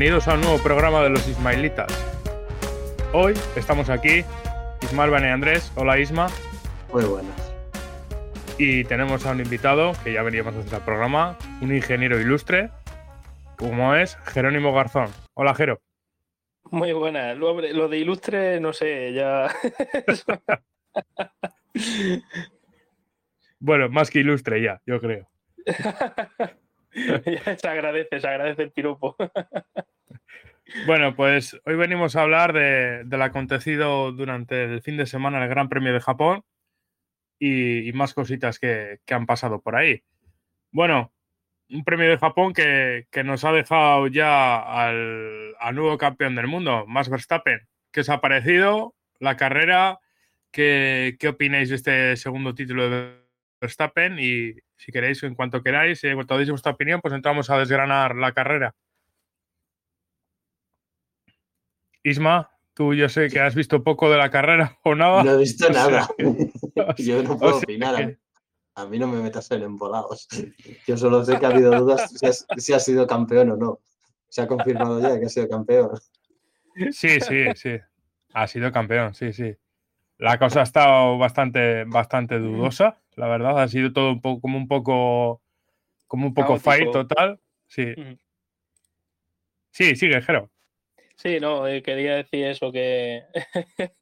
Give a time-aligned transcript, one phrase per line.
[0.00, 1.92] Bienvenidos a un nuevo programa de los Ismailitas.
[3.12, 4.24] Hoy estamos aquí,
[4.80, 5.70] Ismael Bane Andrés.
[5.76, 6.28] Hola Isma.
[6.90, 7.52] Muy buenas.
[8.56, 12.70] Y tenemos a un invitado que ya veníamos a hacer el programa, un ingeniero ilustre,
[13.58, 15.10] como es Jerónimo Garzón.
[15.34, 15.82] Hola Jero.
[16.70, 17.36] Muy buenas.
[17.36, 19.54] Lo, lo de ilustre, no sé, ya.
[23.58, 25.28] bueno, más que ilustre ya, yo creo.
[27.58, 29.16] se agradece, se agradece el piropo.
[30.86, 35.42] Bueno, pues hoy venimos a hablar de, del acontecido durante el fin de semana en
[35.42, 36.44] el Gran Premio de Japón
[37.40, 40.04] y, y más cositas que, que, han pasado por ahí.
[40.70, 41.12] Bueno,
[41.70, 46.46] un premio de Japón que, que nos ha dejado ya al, al, nuevo campeón del
[46.46, 47.66] mundo, Max Verstappen.
[47.90, 49.98] ¿Qué os ha parecido la carrera?
[50.52, 53.16] ¿Qué, qué opináis de este segundo título de
[53.60, 54.18] Verstappen?
[54.20, 58.16] Y si queréis, en cuanto queráis, en cuanto deis vuestra opinión, pues entramos a desgranar
[58.16, 58.74] la carrera.
[62.02, 65.22] Isma, tú yo sé que has visto poco de la carrera o nada.
[65.22, 66.08] No he visto o nada.
[66.96, 67.96] Que, yo no puedo o sea opinar.
[67.96, 68.18] Que...
[68.74, 70.26] A mí no me metas en embolados.
[70.86, 73.80] Yo solo sé que ha habido dudas si, has, si ha sido campeón o no.
[74.30, 75.90] Se ha confirmado ya que ha sido campeón.
[76.90, 77.78] Sí, sí, sí.
[78.32, 79.54] Ha sido campeón, sí, sí.
[80.20, 83.58] La cosa ha estado bastante, bastante dudosa, la verdad.
[83.58, 85.40] Ha sido todo un poco, como un poco,
[86.06, 87.40] como un poco fight total.
[87.66, 87.94] Sí.
[89.70, 90.50] Sí, sigue, Jero.
[91.16, 93.22] Sí, no, eh, quería decir eso, que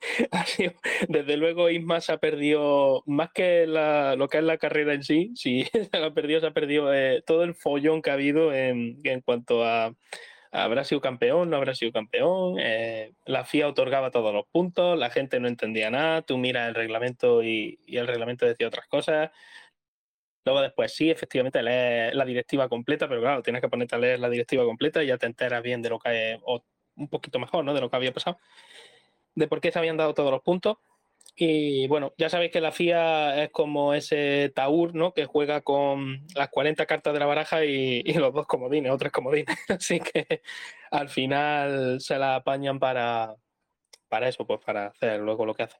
[0.46, 0.72] sido,
[1.08, 5.05] desde luego Isma se ha perdido, más que la, lo que es la carrera en
[5.05, 8.52] sí, sí, se ha perdido, se ha perdido eh, todo el follón que ha habido
[8.52, 9.95] en, en cuanto a,
[10.53, 15.11] habrá sido campeón, no habrá sido campeón, eh, la FIA otorgaba todos los puntos, la
[15.11, 19.31] gente no entendía nada, tú miras el reglamento y, el reglamento decía otras cosas,
[20.45, 24.19] Luego después sí, efectivamente, lees la directiva completa, pero claro, tienes que ponerte a leer
[24.19, 26.65] la directiva completa y ya te enteras bien de lo que o
[26.97, 27.75] un poquito mejor, ¿no?
[27.75, 28.39] De lo que había pasado,
[29.35, 30.79] de por qué se habían dado todos los puntos.
[31.40, 35.14] Y bueno, ya sabéis que la FIA es como ese Taur, ¿no?
[35.14, 39.56] Que juega con las 40 cartas de la baraja y, los dos comodines, otros comodines.
[39.68, 40.42] Así que
[40.90, 43.36] al final se la apañan para,
[44.08, 45.76] para eso, pues para hacer luego lo que hace.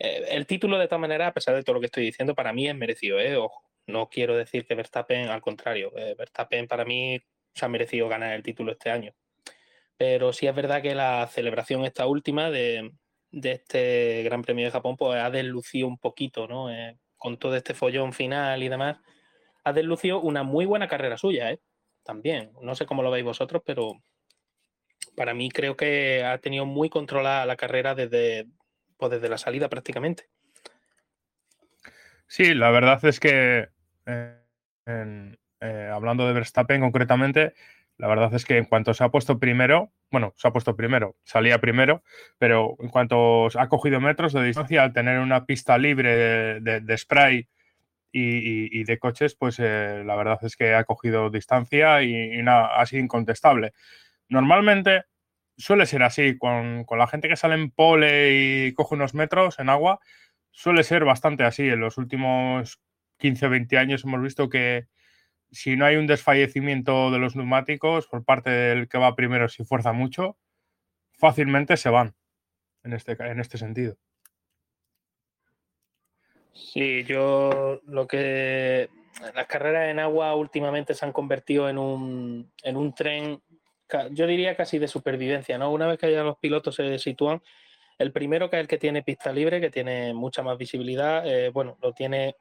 [0.00, 2.52] Eh, el título, de todas maneras, a pesar de todo lo que estoy diciendo, para
[2.52, 3.36] mí es merecido, ¿eh?
[3.36, 7.20] Ojo, no quiero decir que Verstappen, al contrario, eh, Verstappen para mí
[7.54, 9.14] se ha merecido ganar el título este año
[9.96, 12.92] pero sí es verdad que la celebración esta última de,
[13.30, 16.70] de este Gran Premio de Japón pues ha deslucido un poquito, ¿no?
[16.70, 18.98] Eh, con todo este follón final y demás,
[19.64, 21.60] ha deslucido una muy buena carrera suya, ¿eh?
[22.04, 22.52] También.
[22.62, 24.00] No sé cómo lo veis vosotros, pero
[25.16, 28.46] para mí creo que ha tenido muy controlada la carrera desde,
[28.96, 30.28] pues desde la salida prácticamente.
[32.26, 33.68] Sí, la verdad es que
[34.06, 34.38] eh,
[34.86, 37.54] eh, hablando de Verstappen concretamente,
[37.98, 41.16] la verdad es que en cuanto se ha puesto primero, bueno, se ha puesto primero,
[41.24, 42.04] salía primero,
[42.38, 47.48] pero en cuanto ha cogido metros de distancia, al tener una pista libre de, spray
[48.12, 52.80] y, de coches, pues eh, la verdad es que ha cogido distancia y, y nada,
[52.80, 53.72] ha sido incontestable.
[54.28, 55.04] Normalmente
[55.56, 59.58] suele ser así, con, con, la gente que sale en pole y coge unos metros
[59.58, 59.98] en agua,
[60.52, 61.68] suele ser bastante así.
[61.68, 62.80] En los últimos
[63.18, 64.86] 15 o 20 años hemos visto que,
[65.50, 69.64] si no hay un desfallecimiento de los neumáticos por parte del que va primero, si
[69.64, 70.36] fuerza mucho,
[71.12, 72.14] fácilmente se van
[72.84, 73.96] en este, en este sentido.
[76.52, 78.88] Sí, yo lo que.
[79.34, 83.42] Las carreras en agua últimamente se han convertido en un, en un tren,
[84.12, 85.72] yo diría casi de supervivencia, ¿no?
[85.72, 87.42] Una vez que ya los pilotos se sitúan,
[87.98, 91.48] el primero que es el que tiene pista libre, que tiene mucha más visibilidad, eh,
[91.48, 92.36] bueno, lo tiene,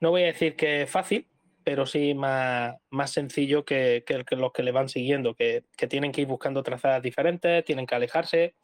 [0.00, 1.28] no voy a decir que es fácil,
[1.66, 6.12] pero sí más, más sencillo que, que, los que le van siguiendo, que, que, tienen
[6.12, 8.54] que ir buscando trazadas diferentes, tienen que alejarse.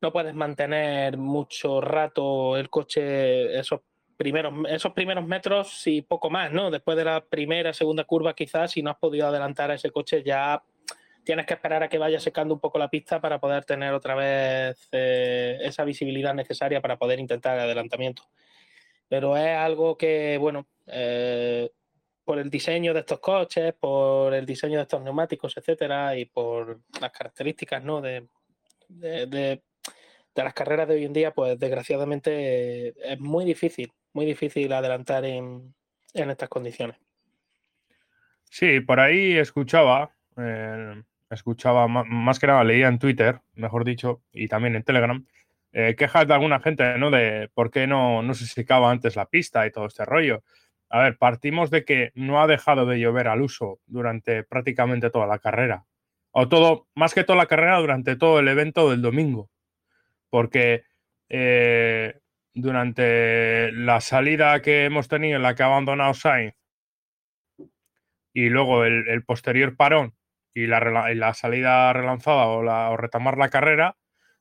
[0.00, 3.82] No puedes mantener mucho rato el coche, esos
[4.16, 6.70] primeros, esos primeros metros y poco más, ¿no?
[6.70, 10.22] Después de la primera, segunda curva, quizás, si no has podido adelantar a ese coche,
[10.24, 10.62] ya
[11.24, 14.14] tienes que esperar a que vaya secando un poco la pista para poder tener otra
[14.14, 18.22] vez eh, esa visibilidad necesaria para poder intentar el adelantamiento.
[19.10, 21.70] Pero es algo que, bueno, eh,
[22.28, 26.82] por el diseño de estos coches, por el diseño de estos neumáticos, etcétera, y por
[27.00, 28.02] las características ¿no?
[28.02, 28.28] de,
[28.90, 29.62] de,
[30.34, 35.74] las carreras de hoy en día, pues desgraciadamente es muy difícil, muy difícil adelantar en,
[36.12, 36.98] estas condiciones.
[38.44, 44.48] Sí, por ahí escuchaba, eh, escuchaba más que nada, leía en Twitter, mejor dicho, y
[44.48, 45.24] también en Telegram,
[45.72, 47.10] eh, quejas de alguna gente, ¿no?
[47.10, 50.42] De por qué no, no se secaba antes la pista y todo este rollo.
[50.90, 55.26] A ver, partimos de que no ha dejado de llover al uso durante prácticamente toda
[55.26, 55.84] la carrera.
[56.30, 59.50] O todo, más que toda la carrera, durante todo el evento del domingo.
[60.30, 60.84] Porque
[61.28, 62.18] eh,
[62.54, 66.54] durante la salida que hemos tenido en la que ha abandonado Sainz
[68.32, 70.14] y luego el, posterior parón
[70.54, 73.96] y la, salida relanzada o, retomar la carrera,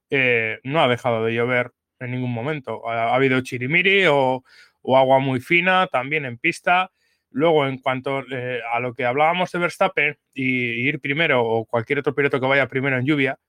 [0.10, 2.88] eh, no ha dejado de llover en ningún momento.
[2.88, 4.44] Ha habido chirimiri o,
[4.81, 6.91] o agua muy fina también en pista.
[7.29, 12.00] Luego, en cuanto eh, a lo que hablábamos de Verstappen y, ir primero o cualquier
[12.00, 13.39] otro piloto que vaya primero en lluvia,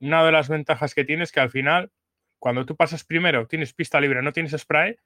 [0.00, 1.90] una de las ventajas que tienes es que al final,
[2.38, 4.96] cuando tú pasas primero, tienes pista libre, no tienes spray,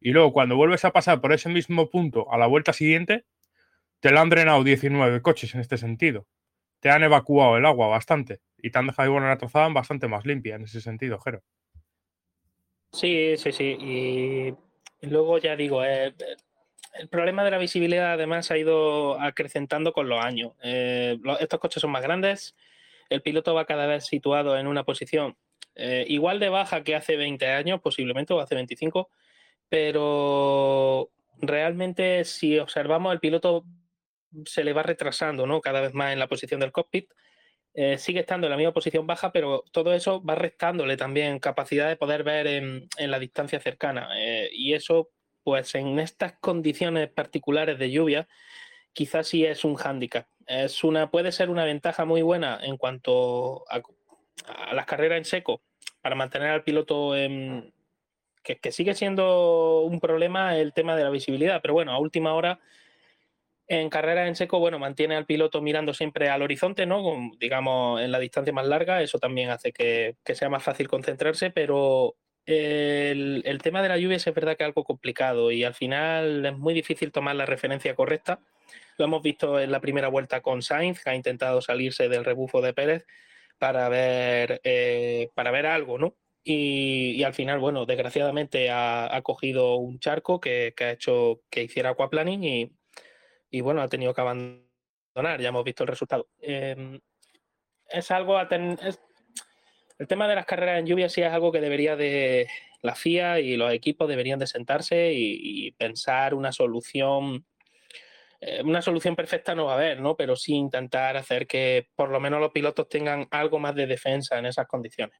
[0.00, 3.24] y luego cuando vuelves a pasar por ese mismo punto a la vuelta siguiente,
[4.00, 6.26] te lo han drenado 19 coches en este sentido.
[6.80, 10.26] Te han evacuado el agua bastante y te han dejado igual una trazada bastante más
[10.26, 11.42] limpia en ese sentido, Jero.
[12.92, 13.76] Sí, sí, sí.
[13.80, 14.54] Y
[15.02, 16.14] y luego ya digo, eh,
[16.94, 20.52] el problema de la visibilidad además ha ido acrecentando con los años.
[20.62, 22.54] Eh, estos coches son más grandes,
[23.10, 25.36] el piloto va cada vez situado en una posición
[25.74, 29.10] eh, igual de baja que hace 20 años, posiblemente, o hace 25,
[29.68, 31.10] pero
[31.40, 33.64] realmente si observamos el piloto
[34.44, 35.60] se le va retrasando ¿no?
[35.60, 37.10] cada vez más en la posición del cockpit.
[37.96, 41.96] Sigue estando en la misma posición baja, pero todo eso va restándole también capacidad de
[41.96, 44.08] poder ver en, la distancia cercana.
[44.52, 45.10] y eso
[45.44, 48.28] pues en estas condiciones particulares de lluvia,
[48.92, 50.26] quizás sí es un hándicap.
[50.46, 53.82] Es una, puede ser una ventaja muy buena en cuanto a,
[54.72, 55.62] las carreras en seco,
[56.00, 57.72] para mantener al piloto en,
[58.42, 62.58] que, sigue siendo un problema el tema de la visibilidad, pero bueno, a última hora
[63.68, 67.30] en carreras en seco, bueno, mantiene al piloto mirando siempre al horizonte, ¿no?
[67.38, 71.50] digamos, en la distancia más larga, eso también hace que, que sea más fácil concentrarse,
[71.50, 72.16] pero
[72.46, 76.58] el, tema de la lluvia es verdad que es algo complicado y al final es
[76.58, 78.40] muy difícil tomar la referencia correcta.
[78.98, 82.60] Lo hemos visto en la primera vuelta con Sainz, que ha intentado salirse del rebufo
[82.60, 83.06] de Pérez
[83.58, 86.16] para ver, eh, para ver algo, ¿no?
[86.44, 92.44] Y, al final, bueno, desgraciadamente ha, cogido un charco que, ha hecho que hiciera aquaplaning
[92.44, 92.72] y,
[93.52, 95.40] y, bueno, ha tenido que abandonar.
[95.40, 96.26] Ya hemos visto el resultado.
[96.40, 96.98] Em,
[97.88, 98.78] es algo tener
[100.02, 102.48] el tema de las carreras en lluvia sí es algo que debería de
[102.80, 107.46] la FIA y los equipos deberían de sentarse y, pensar una solución.
[108.40, 110.16] Eh, una solución perfecta no va a haber, ¿no?
[110.16, 114.38] Pero sí intentar hacer que por lo menos los pilotos tengan algo más de defensa
[114.38, 115.16] en esas condiciones.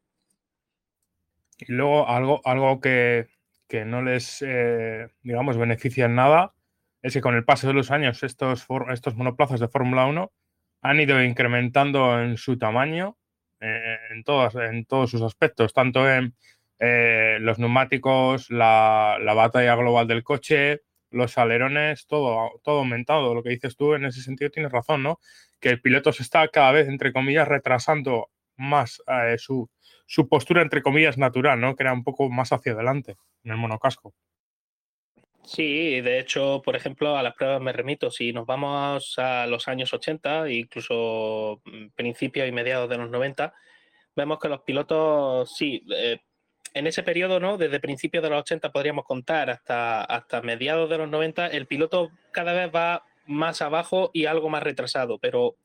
[1.59, 3.29] Y luego algo, algo que,
[3.87, 6.55] no les, eh, digamos, beneficia en nada
[7.03, 10.33] es que con el paso de los años estos, estos monoplazas de Fórmula 1
[10.83, 13.17] han ido incrementando en su tamaño
[13.63, 16.35] en, todos, en todos sus aspectos, tanto en
[16.79, 23.35] eh, los neumáticos, la, batalla global del coche, los alerones, todo, todo aumentado.
[23.35, 25.21] Lo que dices tú en ese sentido tienes razón, ¿no?
[25.61, 29.71] Que el piloto se está cada vez, entre comillas, retrasando más eh, su,
[30.07, 31.77] su, postura, entre comillas, natural, ¿no?
[31.77, 34.13] Que era un poco más hacia adelante en el monocasco.
[35.45, 38.11] Sí, de hecho, por ejemplo, a las pruebas me remito.
[38.11, 43.53] Si nos vamos a los años 80, incluso mm, principios y mediados de los 90,
[44.15, 46.21] vemos que los pilotos, sí, eh,
[46.75, 47.59] en ese periodo, ¿no?
[47.59, 52.11] Desde principios de los 80 podríamos contar hasta, hasta mediados de los 90, el piloto
[52.33, 55.57] cada vez va más abajo y algo más retrasado, pero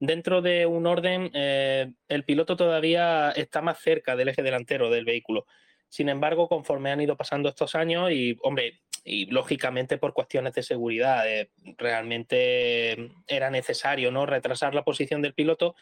[0.00, 5.04] dentro de un orden, eh, el piloto todavía está más cerca del eje delantero del
[5.04, 5.46] vehículo.
[5.88, 10.62] Sin embargo, conforme han ido pasando estos años y, hombre, y lógicamente por cuestiones de
[10.62, 11.30] seguridad.
[11.30, 14.26] Eh, realmente era necesario ¿no?
[14.26, 15.76] retrasar la posición del piloto,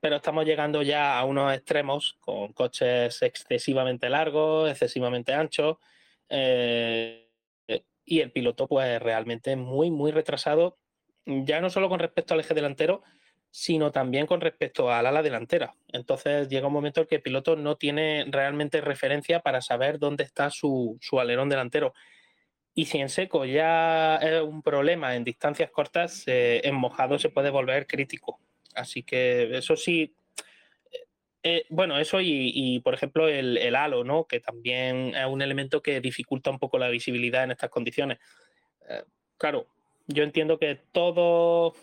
[0.00, 5.78] pero estamos llegando ya a unos extremos con coches excesivamente largos, excesivamente anchos,
[6.28, 7.24] eh,
[8.04, 10.78] y el piloto pues realmente muy, muy retrasado,
[11.26, 13.02] ya no solo con respecto al eje delantero,
[13.58, 15.74] sino también con respecto al ala delantera.
[15.88, 20.22] Entonces llega un momento en que el piloto no tiene realmente referencia para saber dónde
[20.22, 21.92] está su, su alerón delantero.
[22.72, 27.30] Y si en seco ya es un problema en distancias cortas, eh, en mojado se
[27.30, 28.38] puede volver crítico.
[28.76, 30.14] Así que eso sí,
[30.92, 31.06] eh,
[31.42, 34.26] eh, bueno, eso y, por ejemplo el, halo, ¿no?
[34.26, 38.18] Que también es un elemento que dificulta un poco la visibilidad en estas condiciones.
[39.36, 39.66] claro,
[40.06, 41.74] yo entiendo que todo,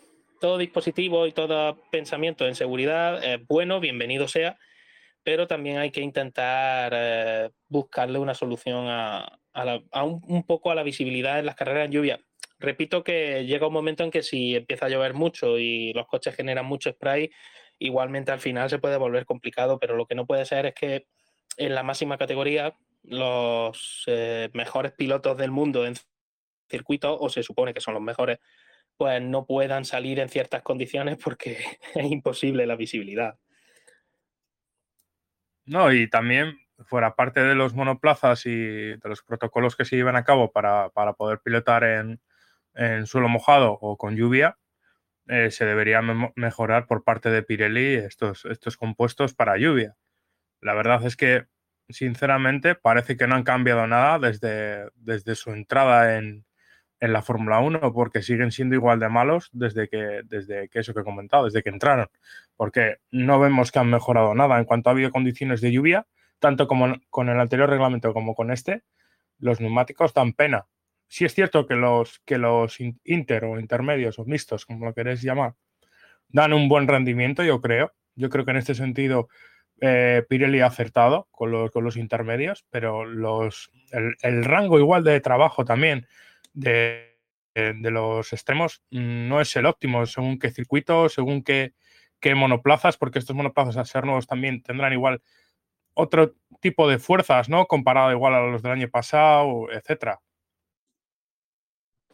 [0.45, 4.59] todo dispositivo y todo pensamiento en seguridad es bueno, bienvenido sea,
[5.23, 9.39] pero también hay que intentar eh, buscarle una solución a,
[10.03, 12.19] un, poco a la visibilidad en las carreras en lluvia.
[12.59, 16.35] Repito que llega un momento en que si empieza a llover mucho y los coches
[16.35, 17.31] generan mucho spray,
[17.79, 21.07] igualmente al final se puede volver complicado, pero lo que no puede ser es que
[21.57, 25.95] en la máxima categoría los eh, mejores pilotos del mundo en
[26.69, 28.37] circuito, o se supone que son los mejores,
[28.97, 31.57] pues no puedan salir en ciertas condiciones porque
[31.95, 33.37] es imposible la visibilidad.
[35.65, 40.15] No, y también fuera parte de los monoplazas y de los protocolos que se llevan
[40.15, 42.19] a cabo para, poder pilotar en,
[43.07, 44.57] suelo mojado o con lluvia,
[45.27, 46.01] eh, se debería
[46.35, 49.95] mejorar por parte de Pirelli estos, estos compuestos para lluvia.
[50.61, 51.47] La verdad es que,
[51.89, 56.44] sinceramente, parece que no han cambiado nada desde, desde su entrada en,
[56.99, 60.93] en la Fórmula 1 porque siguen siendo igual de malos desde que, desde que eso
[60.93, 62.07] que he comentado, desde que entraron.
[62.55, 66.07] Porque no vemos que han mejorado nada en cuanto ha habido condiciones de lluvia,
[66.39, 68.83] tanto como con el anterior reglamento como con este,
[69.39, 70.67] los neumáticos dan pena.
[71.07, 75.21] Sí es cierto que los, que los inter o intermedios o mixtos, como lo queréis
[75.21, 75.53] llamar,
[76.29, 77.93] dan un buen rendimiento, yo creo.
[78.15, 79.27] Yo creo que en este sentido
[79.81, 83.71] eh, Pirelli ha acertado con los, con los intermedios, pero los,
[84.21, 86.07] el rango igual de trabajo también
[86.55, 87.19] de,
[87.53, 91.73] los extremos no es el óptimo, según qué circuito, según qué,
[92.35, 95.21] monoplazas, porque estos monoplazas a ser nuevos también tendrán igual
[95.93, 97.67] otro tipo de fuerzas, ¿no?
[97.67, 100.19] Comparado igual a los del año pasado, etcétera.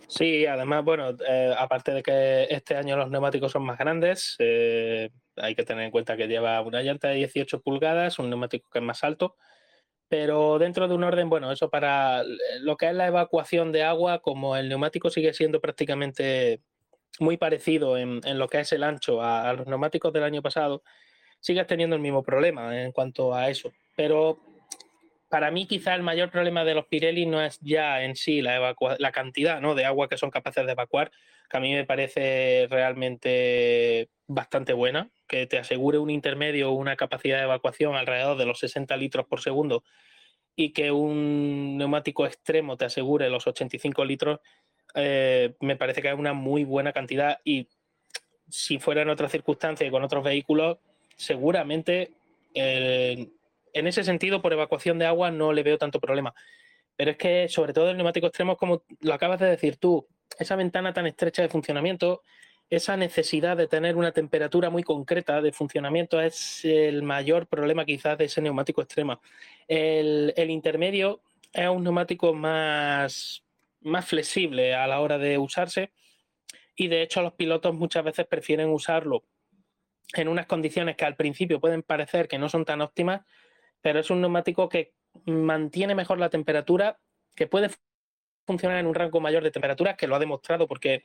[0.10, 5.10] Sí, además, bueno, eh, aparte de que este año los neumáticos son más grandes, eh,
[5.38, 8.80] hay que tener en cuenta que lleva una llanta de 18 pulgadas, un neumático que
[8.80, 9.38] es más alto,
[10.12, 12.26] pero dentro de un orden, bueno, eso para
[12.60, 16.60] lo que es la evacuación de agua, como el neumático sigue siendo prácticamente
[17.22, 20.84] muy parecido en, lo que es el ancho a, los neumáticos del año pasado,
[21.40, 23.72] sigues teniendo el mismo problema en cuanto a eso.
[23.96, 24.38] Pero
[25.30, 28.76] para mí quizá el mayor problema de los Pirelli no es ya en sí la,
[29.00, 29.76] la cantidad ¿no?
[29.76, 31.10] de agua que son capaces de evacuar,
[31.50, 37.38] que a mí me parece realmente bastante buena, que te asegure un intermedio, una capacidad
[37.38, 39.82] de evacuación alrededor de los 60 litros por segundo
[40.58, 44.42] y que un neumático extremo te asegure los 85 litros,
[44.94, 47.70] eh, me parece que es una muy buena cantidad y
[48.50, 50.80] si fuera en otras circunstancias y con otros vehículos,
[51.16, 52.12] seguramente
[52.54, 53.30] eh,
[53.72, 56.34] en ese sentido, por evacuación de agua, no le veo tanto problema.
[56.98, 60.06] Pero es que, sobre todo el neumático extremo, como lo acabas de decir tú,
[60.38, 62.22] esa ventana tan estrecha de funcionamiento
[62.72, 68.18] esa necesidad de tener una temperatura muy concreta de funcionamiento es el mayor problema quizás
[68.18, 69.20] de ese neumático extremo.
[69.68, 73.44] El, intermedio es un neumático más,
[73.82, 75.92] más flexible a la hora de usarse
[76.74, 79.26] y de hecho los pilotos muchas veces prefieren usarlo
[80.14, 83.22] en unas condiciones que al principio pueden parecer que no son tan óptimas,
[83.82, 84.94] pero es un neumático que
[85.26, 86.98] mantiene mejor la temperatura,
[87.36, 87.70] que puede
[88.48, 91.04] funcionar en un rango mayor de temperaturas, que lo ha demostrado porque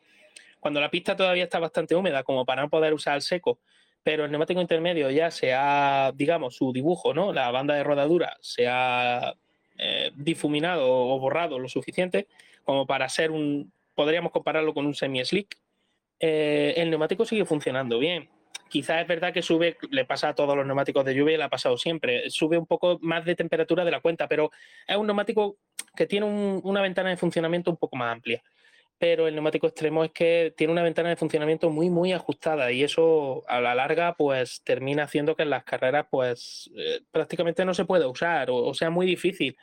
[0.67, 3.61] cuando la pista todavía está bastante húmeda como para no poder usar el seco,
[4.03, 7.33] pero el neumático intermedio ya se ha, digamos, su dibujo, ¿no?
[7.33, 9.37] La banda de rodadura se ha
[9.79, 12.27] eh, difuminado o borrado lo suficiente
[12.65, 15.57] como para ser un, podríamos compararlo con un semi-slick.
[16.19, 18.29] Eh, el neumático sigue funcionando bien.
[18.69, 21.45] Quizás es verdad que sube, le pasa a todos los neumáticos de lluvia y le
[21.45, 24.51] ha pasado siempre, sube un poco más de temperatura de la cuenta, pero
[24.89, 25.59] es un neumático
[25.95, 28.43] que tiene una ventana de funcionamiento un poco más amplia
[28.99, 32.83] pero el neumático extremo es que tiene una ventana de funcionamiento muy, muy ajustada y
[32.83, 37.75] eso a la larga pues termina haciendo que en las carreras pues eh, prácticamente no
[37.75, 39.57] se pueda usar o, sea muy difícil,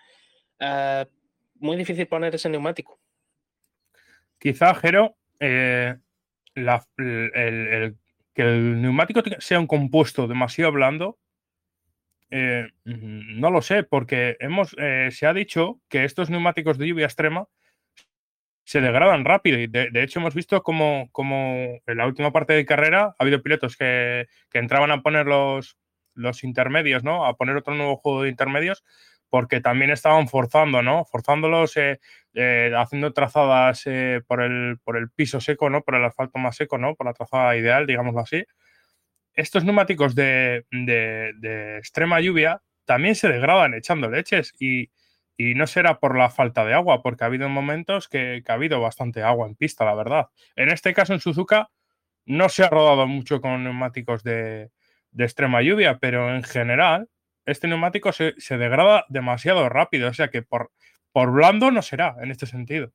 [0.60, 1.06] eh,
[1.56, 3.00] muy difícil poner ese neumático.
[4.38, 5.96] Quizá, Jero, eh,
[6.56, 7.96] el,
[8.36, 11.18] que el neumático sea un compuesto demasiado blando,
[12.84, 17.48] no lo sé, porque hemos, se ha dicho que estos neumáticos de lluvia extrema
[18.64, 19.60] se degradan rápido.
[19.60, 23.42] Y de, hecho hemos visto como, como, en la última parte de carrera ha habido
[23.42, 25.78] pilotos que, entraban a poner los,
[26.14, 27.26] los intermedios, ¿no?
[27.26, 28.84] A poner otro nuevo juego de intermedios
[29.30, 31.06] porque también estaban forzando, ¿no?
[31.06, 32.00] Forzándolos, eh,
[32.36, 35.82] eh, haciendo trazadas eh, por, el, por el piso seco, ¿no?
[35.82, 36.96] Por el asfalto más seco, ¿no?
[36.96, 38.44] Por la trazada ideal, digámoslo así.
[39.34, 44.92] Estos neumáticos de, de extrema lluvia también se degradan echando leches y,
[45.38, 48.80] y no será por la falta de agua, porque ha habido momentos que, ha habido
[48.82, 50.28] bastante agua en pista, la verdad.
[50.56, 51.70] En este caso, en Suzuka,
[52.26, 54.72] no se ha rodado mucho con neumáticos de,
[55.18, 57.10] extrema lluvia, pero en general,
[57.46, 60.72] este neumático se, degrada demasiado rápido, o sea que por,
[61.14, 62.92] blando no será en este sentido.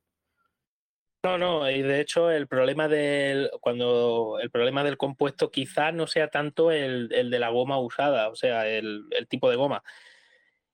[1.21, 6.07] No, no, y de hecho el problema del cuando el problema del compuesto quizás no
[6.07, 9.83] sea tanto el, de la goma usada, o sea, el, tipo de goma.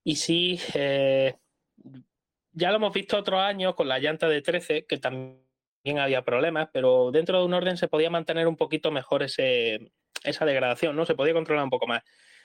[0.04, 1.36] Y sí, eh,
[2.56, 6.70] ya lo hemos visto otros años con la llanta de 13, que también había problemas,
[6.72, 11.06] pero dentro de un orden se podía mantener un poquito mejor esa degradación, ¿no?
[11.06, 12.02] Se podía controlar un poco más.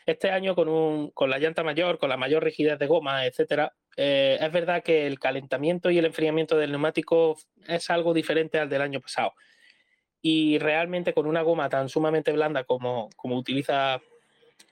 [0.06, 3.72] Este año con, un, con la llanta mayor, con la mayor rigidez de goma, etcétera,
[3.96, 7.36] eh, es verdad que el calentamiento y el enfriamiento del neumático
[7.68, 9.34] es algo diferente al del año pasado.
[10.20, 14.00] Y realmente con una goma tan sumamente blanda como, como utiliza,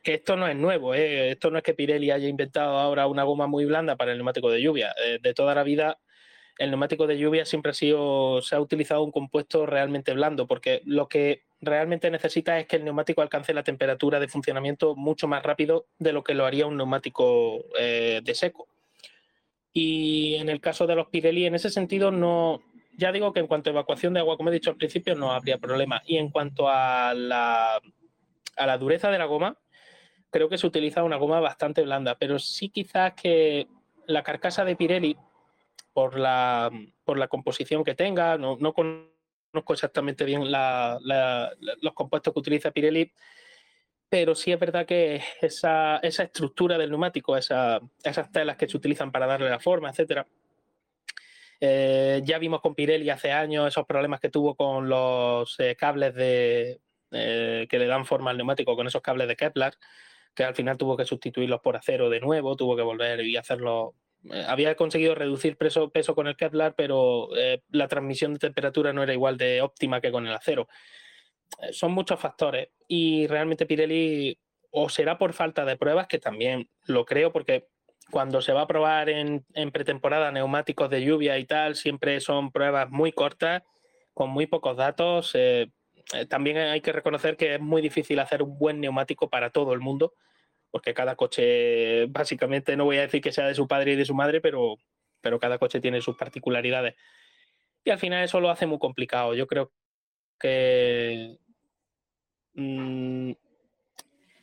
[0.02, 1.30] que esto no es nuevo, ¿eh?
[1.30, 4.50] esto no es que Pirelli haya inventado ahora una goma muy blanda para el neumático
[4.50, 4.95] de lluvia.
[5.04, 5.99] Eh, de toda la vida
[6.59, 10.83] el neumático de lluvia siempre ha sido, se ha utilizado un compuesto realmente blando, porque
[10.85, 15.45] lo que realmente necesita es que el neumático alcance la temperatura de funcionamiento mucho más
[15.45, 18.66] rápido de lo que lo haría un neumático de seco.
[19.73, 22.61] Y en el caso de los Pirelli, en ese sentido, no.
[22.97, 25.30] Ya digo que en cuanto a evacuación de agua, como he dicho al principio, no
[25.30, 26.02] habría problema.
[26.07, 27.80] Y en cuanto a la
[28.78, 29.57] dureza de la goma,
[30.30, 33.68] creo que se utiliza una goma bastante blanda, pero sí quizás que
[34.06, 35.16] la carcasa de Pirelli,
[35.92, 36.70] por la,
[37.04, 43.12] por la composición que tenga, no, no conozco exactamente bien los compuestos que utiliza Pirelli,
[44.08, 47.80] pero sí es verdad que esa, estructura del neumático, esas
[48.32, 50.26] telas que se utilizan para darle la forma, etcétera,
[51.61, 56.14] eh, ya vimos con Pirelli hace años esos problemas que tuvo con los eh, cables
[56.14, 56.80] de,
[57.11, 59.75] eh, que le dan forma al neumático, con esos cables de Kepler,
[60.38, 63.95] que al final tuvo que sustituirlos por acero de nuevo, tuvo que volver y hacerlo.
[64.47, 67.28] había conseguido reducir peso, peso con el Kevlar, pero
[67.71, 70.68] la transmisión de temperatura no era igual de óptima que con el acero.
[71.61, 74.38] Eh, son muchos factores y realmente Pirelli
[74.71, 77.68] o será por falta de pruebas, que también lo creo porque
[78.11, 82.90] cuando se va a probar en, pretemporada neumáticos de lluvia y tal, siempre son pruebas
[82.90, 83.62] muy cortas,
[84.14, 85.33] con muy pocos datos.
[85.35, 85.71] Eh,
[86.14, 89.75] eh, también hay que reconocer que es muy difícil hacer un buen neumático para todo
[89.75, 90.14] el mundo,
[90.70, 94.04] porque cada coche, básicamente, no voy a decir que sea de su padre y de
[94.04, 94.76] su madre, pero,
[95.20, 96.94] pero cada coche tiene sus particularidades.
[97.85, 99.35] Y al final eso lo hace muy complicado.
[99.35, 99.72] Yo creo
[100.38, 101.38] que
[102.54, 103.33] mm,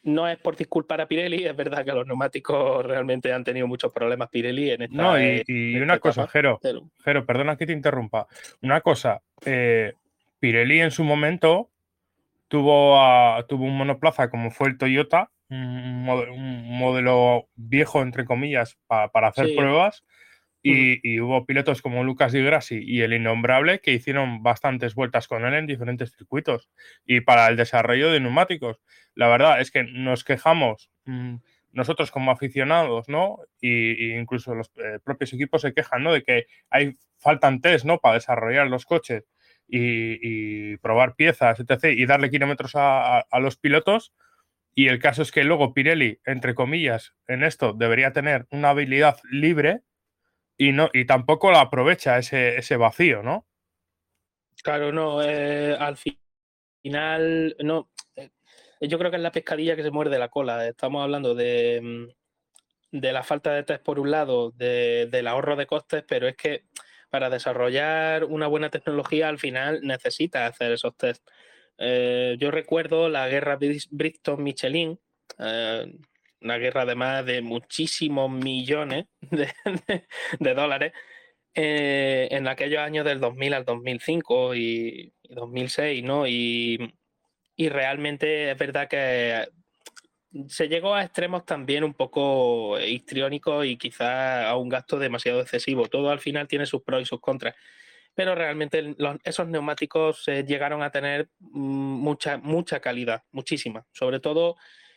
[0.05, 3.91] no es por disculpar a Pirelli, es verdad que los neumáticos realmente han tenido muchos
[3.91, 4.95] problemas Pirelli en esta.
[4.95, 6.59] No, y, una cosa, Jero,
[7.03, 8.27] Jero, perdona que te interrumpa.
[8.61, 9.93] Una cosa, eh,
[10.39, 11.69] Pirelli en su momento
[12.47, 12.95] tuvo,
[13.45, 20.03] tuvo un monoplaza como fue el Toyota, un, modelo, viejo, entre comillas, para hacer pruebas
[20.67, 25.45] y, hubo pilotos como Lucas Di Grassi y el Innombrable que hicieron bastantes vueltas con
[25.45, 26.69] él en diferentes circuitos
[27.05, 28.81] y para el desarrollo de neumáticos.
[29.13, 31.35] La verdad es que nos quejamos mm,
[31.71, 33.37] nosotros como aficionados, ¿no?
[33.61, 36.11] Y, incluso los eh, propios equipos se quejan, ¿no?
[36.11, 37.99] De que hay faltan test, ¿no?
[37.99, 39.23] Para desarrollar los coches
[39.67, 41.95] y, probar piezas, etc.
[41.95, 44.13] Y darle kilómetros a los pilotos.
[44.75, 49.17] Y el caso es que luego Pirelli, entre comillas, en esto debería tener una habilidad
[49.31, 49.81] libre
[50.57, 53.47] y, no, y tampoco la aprovecha ese, ese vacío, ¿no?
[54.63, 58.29] Claro, no, eh, al final, no, eh,
[58.81, 60.67] yo creo que es la pescadilla que se muerde la cola.
[60.67, 65.55] Estamos hablando de, mm, de la falta de test por un lado, de, del ahorro
[65.55, 66.65] de costes, pero es que
[67.09, 71.25] para desarrollar una buena tecnología al final necesita hacer esos test.
[71.77, 74.99] Eh, yo recuerdo la guerra Bristol-Michelin,
[76.41, 80.93] una guerra además de muchísimos millones de, dólares
[81.53, 86.27] eh, en aquellos años del 2000 al 2005 y, 2006, ¿no?
[86.27, 86.93] Y,
[87.57, 89.47] realmente es verdad que
[90.49, 95.87] se llegó a extremos también un poco histriónicos y quizás a un gasto demasiado excesivo.
[95.87, 97.55] Todo al final tiene sus pros y sus contras.
[98.15, 103.85] Pero realmente esos neumáticos eh, llegaron a tener mm, mucha, mucha calidad, muchísima.
[103.91, 104.55] Sobre todo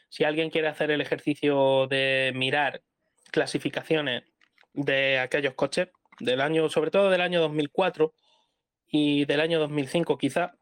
[0.09, 2.83] si alguien quiere hacer el ejercicio de mirar
[3.31, 4.23] clasificaciones
[4.73, 5.89] de aquellos coches,
[6.21, 8.13] del año, sobre todo del año 2004
[8.89, 10.55] y del año 2005 quizá,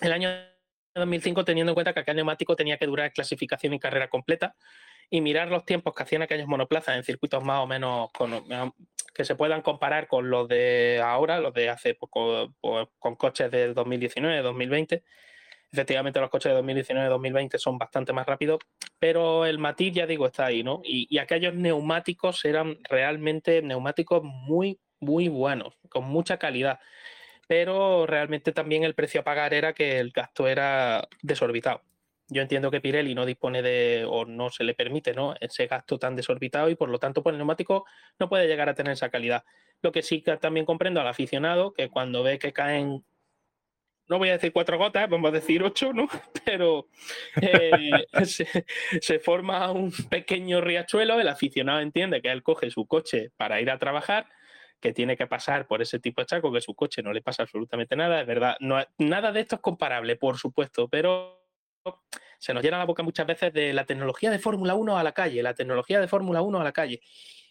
[0.00, 0.30] el año
[0.94, 4.54] 2005 teniendo en cuenta que aquel neumático tenía que durar clasificación y carrera completa
[5.08, 8.10] y mirar los tiempos que hacían aquellos monoplazas en circuitos más o menos
[9.16, 13.50] que se puedan comparar con los de ahora, los de hace poco, pues, con coches
[13.50, 15.02] del 2019, 2020
[15.72, 18.60] Efectivamente, los coches de 2019-2020 son bastante más rápidos,
[18.98, 20.80] pero el matiz, ya digo, está ahí, ¿no?
[20.84, 26.78] Y, aquellos neumáticos eran realmente neumáticos muy, muy buenos, con mucha calidad.
[27.48, 31.82] Pero realmente también el precio a pagar era que el gasto era desorbitado.
[32.28, 35.34] Yo entiendo que Pirelli no dispone de o no se le permite ¿no?
[35.40, 37.86] ese gasto tan desorbitado y por lo tanto pues, el neumático
[38.18, 39.44] no puede llegar a tener esa calidad.
[39.82, 43.04] Lo que sí que también comprendo al aficionado que cuando ve que caen,
[44.08, 46.08] no voy a decir cuatro gotas, vamos a decir ocho, ¿no?
[46.44, 46.88] Pero
[47.40, 48.06] eh,
[49.00, 53.70] se, forma un pequeño riachuelo, el aficionado entiende que él coge su coche para ir
[53.70, 54.26] a trabajar
[54.80, 57.44] que tiene que pasar por ese tipo de chaco, que su coche no le pasa
[57.44, 61.45] absolutamente nada, es verdad, no, nada de esto es comparable, por supuesto, pero
[62.38, 65.12] se nos llena la boca muchas veces de la tecnología de Fórmula 1 a la
[65.12, 67.00] calle, la tecnología de Fórmula 1 a la calle.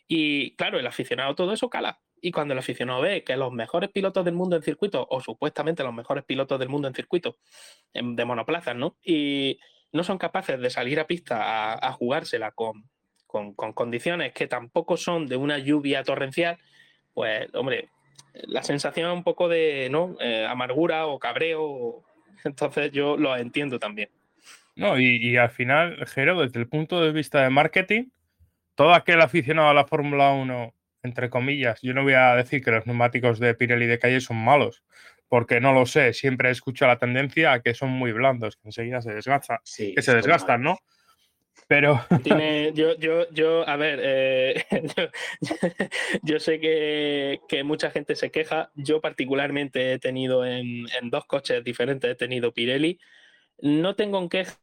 [0.07, 1.99] Y claro, el aficionado todo eso cala.
[2.21, 5.83] Y cuando el aficionado ve que los mejores pilotos del mundo en circuito, o supuestamente
[5.83, 7.37] los mejores pilotos del mundo en circuito,
[7.93, 8.97] de monoplazas, ¿no?
[9.03, 9.59] Y
[9.91, 12.89] no son capaces de salir a pista a, jugársela con,
[13.27, 16.57] con, condiciones que tampoco son de una lluvia torrencial,
[17.13, 17.89] pues, hombre,
[18.33, 20.17] la sensación un poco de ¿no?
[20.19, 22.03] Eh, amargura o cabreo.
[22.43, 24.09] Entonces yo lo entiendo también.
[24.75, 28.09] No, y, al final, Jero, desde el punto de vista de marketing,
[28.75, 32.71] todo aquel aficionado a la Fórmula 1, entre comillas, yo no voy a decir que
[32.71, 34.83] los neumáticos de Pirelli de calle son malos,
[35.29, 39.01] porque no lo sé, siempre escucho la tendencia a que son muy blandos, que enseguida
[39.01, 40.77] se desgastan, que se desgastan, ¿no?
[41.67, 42.05] Pero.
[42.23, 44.65] Tiene, yo, yo, yo, a ver, eh,
[46.21, 48.71] yo, sé que, mucha gente se queja.
[48.75, 52.99] Yo, particularmente, he tenido en, dos coches diferentes, he tenido Pirelli.
[53.61, 54.59] No tengo en queja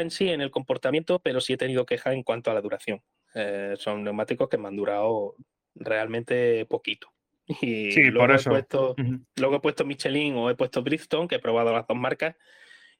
[0.00, 3.02] en sí en el comportamiento, pero sí he tenido queja en cuanto a la duración.
[3.34, 5.34] Eh, son neumáticos que me han durado
[5.74, 7.08] realmente poquito.
[7.46, 8.50] Y sí, por eso.
[8.50, 8.96] He puesto,
[9.36, 12.36] Luego he puesto Michelin o he puesto Bridgestone, que he probado las dos marcas,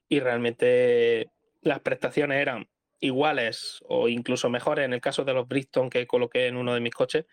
[0.07, 1.29] y realmente
[1.61, 2.67] las prestaciones eran
[2.99, 6.79] iguales o incluso mejores en el caso de los Bridgestone que coloqué en uno de
[6.79, 7.25] mis coches,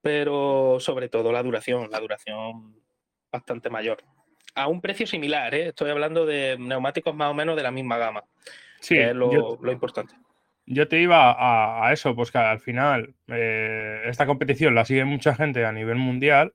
[0.00, 2.82] pero sobre todo la duración, la duración
[3.30, 4.02] bastante mayor.
[4.54, 5.68] A un precio similar, ¿eh?
[5.68, 8.24] estoy hablando de neumáticos más o menos de la misma gama,
[8.80, 10.14] sí, es lo, importante.
[10.66, 15.34] Yo te iba a, eso, pues que al final eh, esta competición la sigue mucha
[15.34, 16.52] gente a nivel mundial,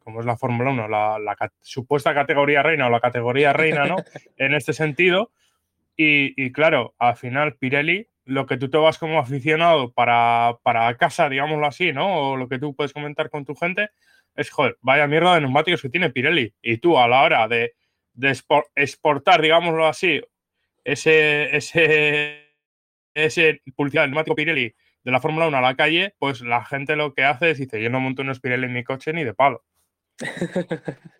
[0.00, 3.96] como es la Fórmula 1, la, la, supuesta categoría reina o la categoría reina, ¿no?
[4.36, 5.30] en este sentido,
[5.96, 11.28] y, claro, al final Pirelli, lo que tú te vas como aficionado para, para, casa,
[11.28, 12.30] digámoslo así, ¿no?
[12.30, 13.90] O lo que tú puedes comentar con tu gente,
[14.34, 16.54] es, joder, vaya mierda de neumáticos que tiene Pirelli.
[16.62, 17.74] Y tú a la hora de,
[18.14, 18.36] de
[18.76, 20.20] exportar, digámoslo así,
[20.84, 22.56] ese, ese,
[23.14, 26.96] ese publicidad del neumático Pirelli de la Fórmula 1 a la calle, pues la gente
[26.96, 29.34] lo que hace es dice, yo no monto unos Pirelli en mi coche ni de
[29.34, 29.64] palo.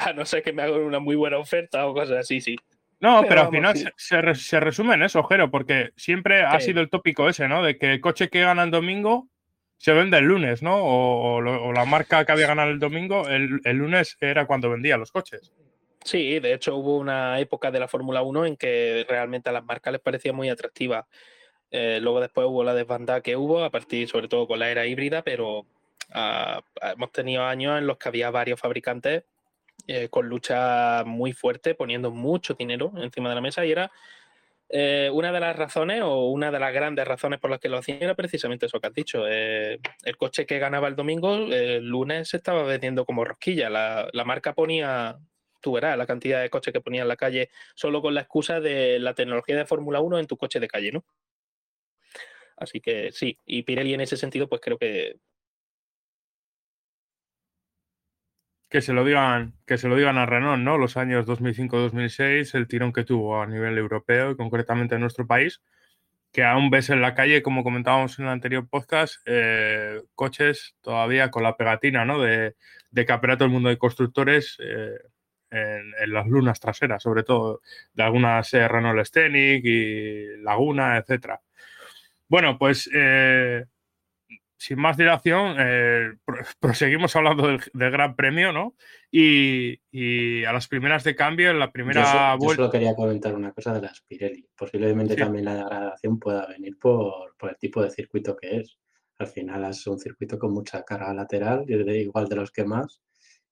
[0.00, 2.56] a no ser que me hagan una muy buena oferta o cosas así, sí.
[3.00, 7.28] No, pero, al final se, resume en eso, Jero, porque siempre ha sido el tópico
[7.28, 7.60] ese, ¿no?
[7.60, 9.28] De que el coche que gana el domingo
[9.76, 10.76] se vende el lunes, ¿no?
[10.76, 15.52] O, la marca que había ganado el domingo, el, lunes era cuando vendía los coches.
[16.04, 19.64] Sí, de hecho hubo una época de la Fórmula 1 en que realmente a las
[19.64, 21.06] marcas les parecía muy atractiva.
[21.70, 24.86] Eh, luego después hubo la desbandada que hubo, a partir sobre todo con la era
[24.86, 25.66] híbrida, pero
[26.12, 29.24] ah, hemos tenido años en los que había varios fabricantes
[29.86, 33.90] eh, con lucha muy fuerte, poniendo mucho dinero encima de la mesa y era
[34.68, 37.78] eh, una de las razones o una de las grandes razones por las que lo
[37.78, 39.26] hacían era precisamente eso que has dicho.
[39.26, 39.80] El
[40.18, 43.70] coche que ganaba el domingo, el lunes se estaba vendiendo como rosquilla.
[43.70, 45.18] La, marca ponía,
[45.62, 48.60] tú verás, la cantidad de coches que ponía en la calle solo con la excusa
[48.60, 51.04] de la tecnología de Fórmula 1 en tu coche de calle, ¿no?
[52.56, 55.16] Así que sí, y Pirelli en ese sentido, pues creo que
[58.72, 60.78] que se lo digan, que se lo digan a Renault, ¿no?
[60.78, 65.60] Los años 2005-2006, el tirón que tuvo a nivel europeo y concretamente en nuestro país,
[66.32, 71.30] que aún ves en la calle, como comentábamos en el anterior podcast, eh, coches todavía
[71.30, 72.18] con la pegatina, ¿no?
[72.22, 72.56] De,
[72.90, 74.98] de que todo el mundo de constructores eh,
[75.52, 77.60] en, las lunas traseras, sobre todo
[77.92, 81.40] de algunas eh, Renault Scenic y Laguna, etcétera.
[82.28, 82.88] Bueno, pues
[84.62, 86.12] sin más dilación, eh,
[86.60, 88.76] proseguimos hablando del, Gran Premio, ¿no?
[89.10, 92.62] Y, a las primeras de cambio, en la primera vuelta.
[92.62, 94.46] Yo solo quería comentar una cosa de las Pirelli.
[94.56, 98.78] Posiblemente también la degradación pueda venir por, el tipo de circuito que es.
[99.18, 103.00] Al final es un circuito con mucha carga lateral, igual de los que más.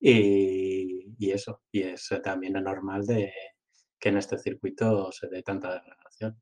[0.01, 3.33] Y, y eso, y es también normal de
[3.99, 6.41] que en este circuito se dé tanta degradación.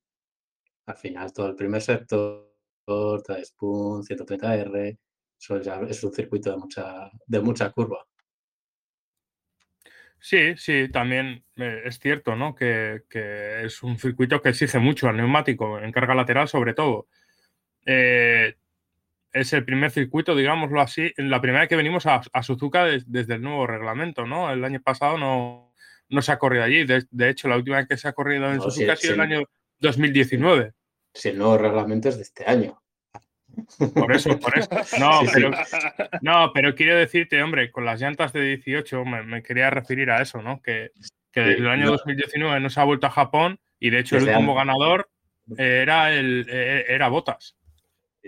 [0.86, 2.48] Al final, todo el primer sector
[3.44, 4.98] Spoon, 130R,
[5.38, 8.06] eso es un circuito de mucha, de mucha curva.
[10.20, 12.54] Sí, sí, también eh, es cierto, ¿no?
[12.54, 13.04] Que,
[13.64, 17.08] es un circuito que exige mucho al neumático, en carga lateral sobre todo.
[17.86, 18.56] Eh,
[19.32, 23.42] es el primer circuito, digámoslo así, la primera vez que venimos a, Suzuka desde el
[23.42, 24.50] nuevo reglamento, ¿no?
[24.50, 25.74] El año pasado no,
[26.08, 26.84] no se ha corrido allí.
[26.84, 29.42] De, hecho, la última vez que se ha corrido en Suzuka ha sido el año
[29.80, 30.72] 2019.
[31.14, 32.80] Si el nuevo reglamento es de este año.
[33.94, 34.68] Por eso, por eso.
[34.98, 35.50] No, pero,
[36.22, 40.40] no, pero quiero decirte, hombre, con las llantas de 18 me, quería referir a eso,
[40.42, 40.62] ¿no?
[40.62, 40.92] Que,
[41.32, 44.28] que desde el año 2019 no se ha vuelto a Japón y de hecho el
[44.28, 45.10] último ganador
[45.56, 47.57] era, el, eh, era Botas.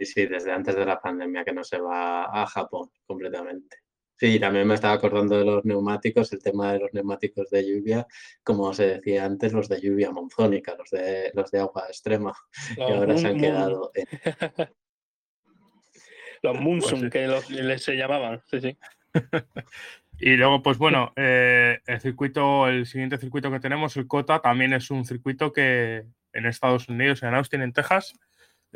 [0.01, 3.77] Sí, sí, desde antes de la pandemia que no se va a Japón completamente.
[4.17, 8.07] Sí, también me estaba acordando de los neumáticos, el tema de los neumáticos de lluvia,
[8.43, 12.33] como se decía antes, los de lluvia monzónica, los de, los de agua extrema,
[12.77, 14.07] que ahora se han quedado en,
[16.43, 18.41] los pues Munsum, que les se llamaban.
[18.47, 18.79] Sí, sí.
[20.19, 24.73] y luego, pues bueno, eh, el circuito, el siguiente circuito que tenemos, el COTA, también
[24.73, 28.15] es un circuito que en Estados Unidos, en Austin, en Texas,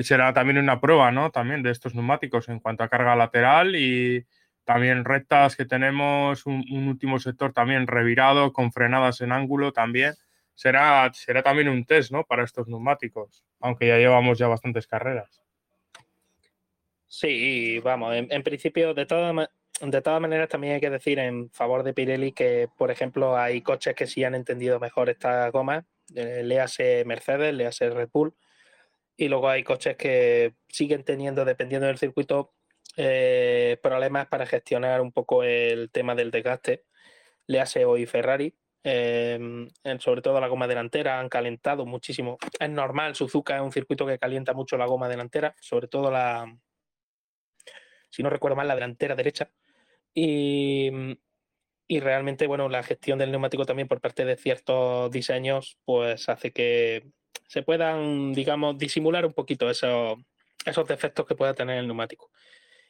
[0.03, 1.31] será también una prueba, ¿no?
[1.31, 4.27] También de estos neumáticos en cuanto a carga lateral y
[4.65, 10.15] también rectas que tenemos, un, último sector también revirado, con frenadas en ángulo también.
[10.55, 12.25] Será, será también un test, ¿no?
[12.25, 15.43] Para estos neumáticos, aunque ya llevamos ya bastantes carreras.
[17.07, 19.49] Sí, vamos, en, principio, de todas,
[19.81, 23.61] de todas maneras, también hay que decir en favor de Pirelli que, por ejemplo, hay
[23.61, 28.35] coches que sí han entendido mejor esta goma, eh, léase Mercedes, léase Red Bull,
[29.17, 32.55] y luego hay coches que siguen teniendo, dependiendo del circuito,
[32.97, 36.85] eh, problemas para gestionar un poco el tema del desgaste.
[37.47, 42.39] Léase hoy Ferrari, em, sobre todo la goma delantera, han calentado muchísimo.
[42.59, 46.47] Es normal, Suzuka es un circuito que calienta mucho la goma delantera, sobre todo la,
[48.15, 49.51] si no recuerdo mal, la delantera derecha.
[50.15, 50.91] Y,
[52.01, 57.11] realmente, bueno, la gestión del neumático también por parte de ciertos diseños, pues hace que
[57.47, 60.19] se puedan, digamos, disimular un poquito esos,
[60.65, 62.31] esos defectos que pueda tener el neumático.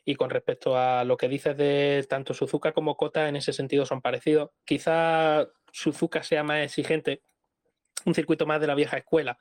[0.04, 3.86] Y con respecto a lo que dices de tanto Suzuka como Kota, en ese sentido
[3.86, 4.50] son parecidos.
[4.64, 7.22] Quizá Suzuka sea más exigente,
[8.04, 9.38] un circuito más de la vieja escuela,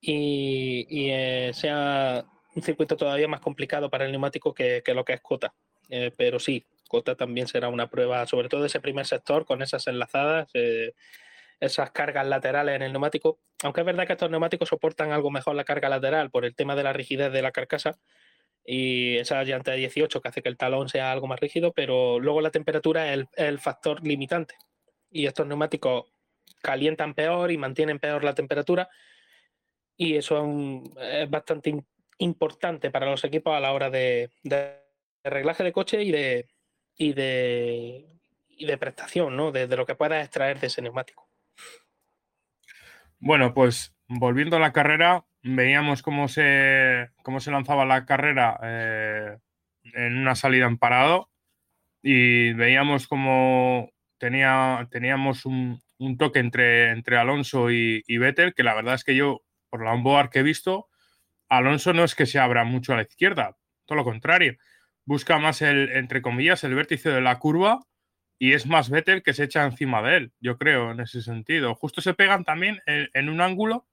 [0.00, 5.20] y, eh, sea un circuito todavía más complicado para el neumático que, lo que es
[5.20, 5.54] Cota.
[5.88, 9.86] Eh, pero sí, Cota también será una prueba, sobre todo ese primer sector con esas
[9.86, 10.92] enlazadas, eh,
[11.64, 13.38] esas cargas laterales en el neumático.
[13.62, 16.76] Aunque es verdad que estos neumáticos soportan algo mejor la carga lateral por el tema
[16.76, 17.98] de la rigidez de la carcasa
[18.64, 22.18] y esa llanta de 18 que hace que el talón sea algo más rígido, pero
[22.18, 24.54] luego la temperatura es el, factor limitante.
[25.10, 26.06] Y estos neumáticos
[26.62, 28.88] calientan peor y mantienen peor la temperatura
[29.96, 31.84] y eso es, bastante
[32.18, 34.30] importante para los equipos a la hora de,
[35.22, 38.08] reglaje de coche y de,
[38.78, 39.52] prestación, ¿no?
[39.52, 41.23] De, lo que puedas extraer de ese neumático.
[43.18, 49.38] Bueno, pues volviendo a la carrera, veíamos cómo se, cómo se lanzaba la carrera eh,
[49.94, 51.30] en una salida en parado
[52.02, 55.80] y veíamos cómo tenía, teníamos un,
[56.18, 59.92] toque entre, entre Alonso y, y, Vettel, que la verdad es que yo, por la
[59.92, 60.88] onboard que he visto,
[61.48, 64.56] Alonso no es que se abra mucho a la izquierda, todo lo contrario.
[65.06, 67.80] Busca más el, entre comillas, el vértice de la curva
[68.44, 71.74] y es más Vettel que se echa encima de él, yo creo, en ese sentido.
[71.74, 73.88] Justo se pegan también en, un ángulo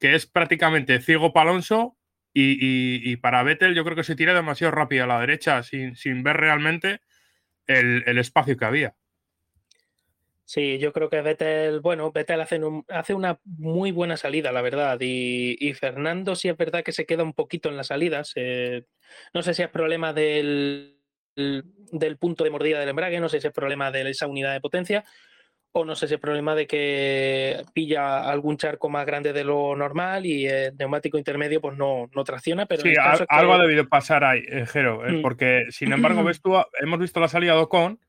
[0.00, 1.96] que es prácticamente ciego para Alonso
[2.34, 6.38] y, para Vettel yo creo que se tira demasiado rápido a la derecha sin, ver
[6.38, 7.00] realmente
[7.68, 8.96] el espacio que había.
[10.50, 14.98] Sí, yo creo que Vettel, bueno, Vettel hace, hace una muy buena salida, la verdad.
[15.00, 18.34] Y, Fernando sí es verdad que se queda un poquito en las salidas.
[19.32, 20.99] no sé si es problema del,
[21.34, 24.60] del punto de mordida del embrague, no sé si es problema de esa unidad de
[24.60, 25.04] potencia,
[25.72, 29.76] o no sé si es problema de que pilla algún charco más grande de lo
[29.76, 32.66] normal y el neumático intermedio pues no, no tracciona.
[32.66, 32.94] Pero sí,
[33.28, 35.22] algo ha debido pasar ahí, eh, Jero, eh, mm.
[35.22, 38.00] porque sin embargo, ves tú, hemos visto la salida de Ocon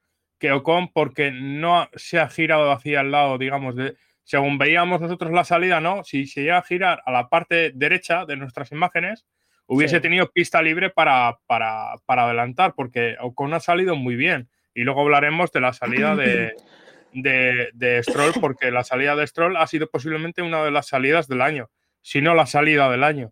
[0.41, 5.31] que Ocon, porque no se ha girado hacia el lado, digamos, de, según veíamos nosotros
[5.31, 6.03] la salida, ¿no?
[6.03, 9.27] Si se llega a girar a la parte derecha de nuestras imágenes,
[9.71, 14.49] hubiese tenido pista libre para, para, adelantar, porque Ocon ha salido muy bien.
[14.75, 16.13] Y luego hablaremos de la salida
[17.13, 21.29] de, de, Stroll, porque la salida de Stroll ha sido posiblemente una de las salidas
[21.29, 21.69] del año,
[22.01, 23.31] si no la salida del año.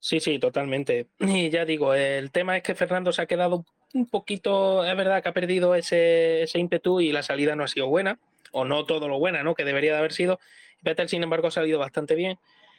[0.00, 1.06] Sí, sí, totalmente.
[1.20, 5.22] Y ya digo, el tema es que Fernando se ha quedado un poquito, es verdad
[5.22, 8.18] que ha perdido ese, ese ímpetu y la salida no ha sido buena,
[8.50, 9.54] o no todo lo buena, ¿no?
[9.54, 10.40] Que debería de haber sido.
[10.82, 12.36] Vettel, sin embargo, ha salido bastante bien.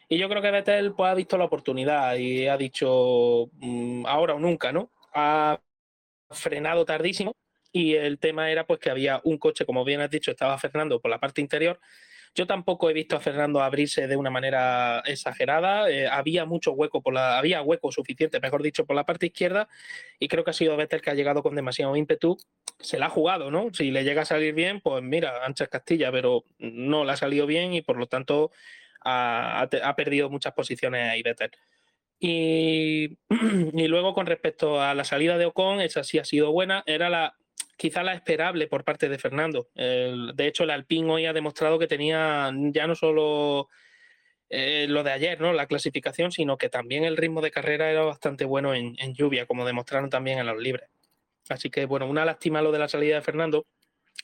[0.09, 4.35] Y yo creo que Vettel pues, ha visto la oportunidad y ha dicho mm, ahora
[4.35, 4.91] o nunca, ¿no?
[5.13, 5.59] Ha
[6.29, 7.35] frenado tardísimo
[7.71, 10.99] y el tema era pues que había un coche, como bien has dicho, estaba frenando
[10.99, 11.79] por la parte interior
[12.37, 15.89] yo tampoco he visto a Fernando abrirse de una manera exagerada.
[15.89, 19.67] Eh, había mucho hueco por la, había hueco suficiente, mejor dicho, por la parte izquierda,
[20.19, 22.37] y creo que ha sido Vettel que ha llegado con demasiado ímpetu
[22.79, 23.73] se la ha jugado, ¿no?
[23.73, 27.47] Si le llega a salir bien, pues mira, ancha Castilla, pero no le ha salido
[27.47, 28.51] bien y por lo tanto
[29.07, 31.51] ha, perdido muchas posiciones ahí Vettel.
[32.19, 33.17] Y,
[33.87, 37.35] luego con respecto a la salida de Ocon, esa sí ha sido buena, era la
[37.77, 39.67] quizá la esperable por parte de Fernando.
[39.75, 43.69] de hecho, el Alpine hoy ha demostrado que tenía ya no solo
[44.49, 45.51] eh, lo de ayer, ¿no?
[45.51, 49.65] La clasificación, sino que también el ritmo de carrera era bastante bueno en, lluvia, como
[49.65, 50.89] demostraron también en los libres.
[51.49, 53.65] Así que, bueno, una lástima lo de la salida de Fernando.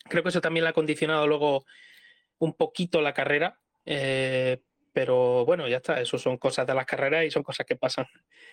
[0.10, 1.66] Creo que eso también le ha condicionado luego
[2.40, 3.60] un poquito la carrera.
[3.86, 4.60] Eh,
[4.94, 8.06] pero bueno, ya está, eso son cosas de las carreras y son cosas que pasan.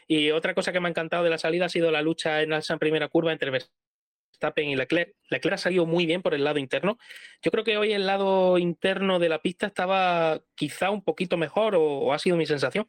[0.08, 2.54] Y otra cosa que me ha encantado de la salida ha sido la lucha en
[2.54, 5.14] esa primera curva entre Verstappen y Leclerc.
[5.28, 6.98] Leclerc ha salido muy bien por el lado interno.
[7.42, 11.74] Yo creo que hoy el lado interno de la pista estaba quizá un poquito mejor
[11.76, 12.86] o, ha sido mi sensación.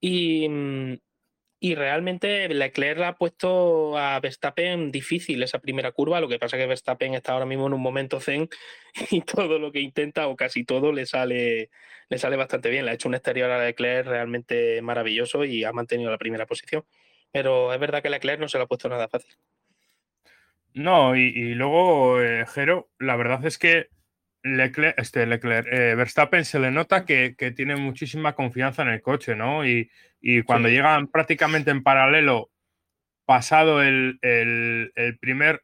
[0.00, 0.94] Y, mm,
[1.58, 6.20] y realmente Leclerc ha puesto a Verstappen difícil esa primera curva.
[6.20, 8.48] Lo que pasa es que Verstappen está ahora mismo en un momento zen
[9.10, 11.70] y todo lo que intenta o casi todo le sale,
[12.08, 12.84] le sale bastante bien.
[12.84, 16.84] Le ha hecho un exterior a Leclerc realmente maravilloso y ha mantenido la primera posición.
[17.32, 19.36] Pero es verdad que Leclerc no se lo ha puesto nada fácil.
[20.74, 23.88] No, y, luego, eh, Jero, la verdad es que
[24.46, 29.34] Leclerc, este Leclerc, eh, Verstappen se le nota que, tiene muchísima confianza en el coche,
[29.34, 29.66] ¿no?
[29.66, 29.90] Y,
[30.44, 32.50] cuando llegan prácticamente en paralelo,
[33.24, 34.18] pasado el,
[35.20, 35.62] primer.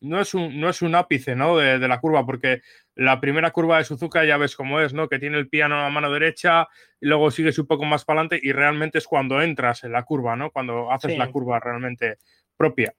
[0.00, 1.56] No es, un, no es un ápice, ¿no?
[1.56, 2.60] De, la curva, porque
[2.94, 5.08] la primera curva de Suzuka ya ves cómo es, ¿no?
[5.08, 6.68] Que tiene el piano a la mano derecha
[7.00, 10.02] y luego sigues un poco más para adelante y realmente es cuando entras en la
[10.04, 10.50] curva, ¿no?
[10.50, 12.18] Cuando haces la curva realmente
[12.56, 12.94] propia.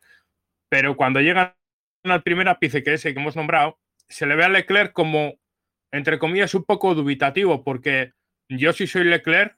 [0.69, 1.53] Pero cuando llegan
[2.03, 3.79] al primer ápice, que es el que hemos nombrado,
[4.09, 5.35] se le ve a Leclerc como,
[5.91, 8.13] entre comillas, un poco dubitativo, porque
[8.49, 9.57] yo si soy Leclerc,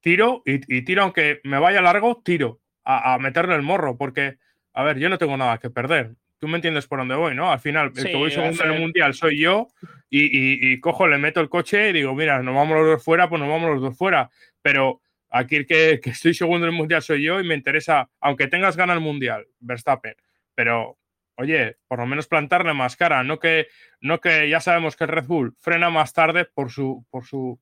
[0.00, 4.38] tiro y, tiro, aunque me vaya largo, tiro a, meterle el morro, porque,
[4.72, 6.14] a ver, yo no tengo nada que perder.
[6.38, 7.52] Tú me entiendes por dónde voy, ¿no?
[7.52, 9.68] Al final, el que voy segundo en el mundial soy yo
[10.08, 13.28] y, y, cojo, le meto el coche y digo, mira, nos vamos los dos fuera,
[13.28, 14.30] pues nos vamos los dos fuera.
[14.62, 18.48] Pero Aquí el que, estoy segundo en el mundial soy yo y me interesa, aunque
[18.48, 20.14] tengas ganas el mundial, Verstappen,
[20.54, 20.98] pero
[21.40, 23.68] oye, por lo menos plantarle más cara, no que,
[24.00, 27.58] no que ya sabemos que el Red Bull frena más tarde por su, por su,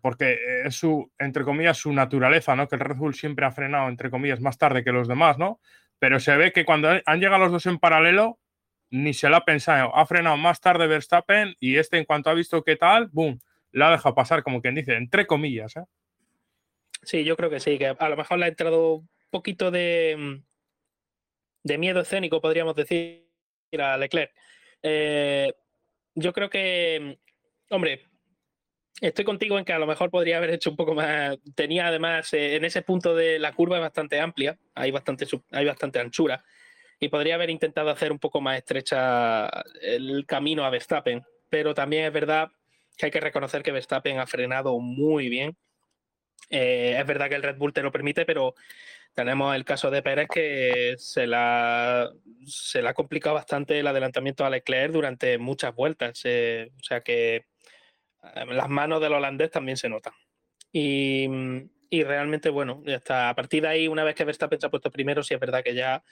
[0.00, 2.68] porque es su, entre comillas, su naturaleza, ¿no?
[2.68, 5.60] Que el Red Bull siempre ha frenado, entre comillas, más tarde que los demás, ¿no?
[5.98, 8.38] Pero se ve que cuando han llegado los dos en paralelo,
[8.90, 9.94] ni se lo ha pensado.
[9.96, 13.40] Ha frenado más tarde Verstappen y este, en cuanto ha visto qué tal, boom,
[13.72, 15.84] la ha dejado pasar, como quien dice, entre comillas, ¿eh?
[17.02, 20.16] Sí, yo creo que sí, que a lo mejor le ha entrado un poquito de,
[20.18, 20.49] mm,
[21.62, 23.26] de miedo escénico, podríamos decir,
[23.78, 24.32] a Leclerc.
[24.82, 25.52] Eh,
[26.14, 27.18] yo creo que,
[27.70, 28.06] mm, hombre,
[29.00, 31.38] estoy contigo en que a lo mejor podría haber hecho un poco más.
[31.54, 35.64] Tenía además, eh, en ese punto de la curva es bastante amplia, hay bastante, hay
[35.64, 36.44] bastante anchura,
[36.98, 39.48] y podría haber intentado hacer un poco más estrecha
[39.80, 41.22] el camino a Verstappen.
[41.48, 42.50] Pero también es verdad
[42.96, 45.56] que hay que reconocer que Verstappen ha frenado muy bien
[46.50, 48.54] eh, es verdad que el Red Bull te lo permite, pero
[49.14, 52.10] tenemos el caso de Pérez que se la,
[52.46, 56.20] se le ha complicado bastante el adelantamiento a Leclerc durante muchas vueltas.
[56.24, 57.44] Eh, o sea que eh,
[58.48, 60.12] las manos del holandés también se notan.
[60.72, 61.28] Y,
[61.90, 63.28] realmente, bueno, ya está.
[63.28, 65.64] A partir de ahí, una vez que Verstappen se ha puesto primero, sí es verdad
[65.64, 66.02] que ya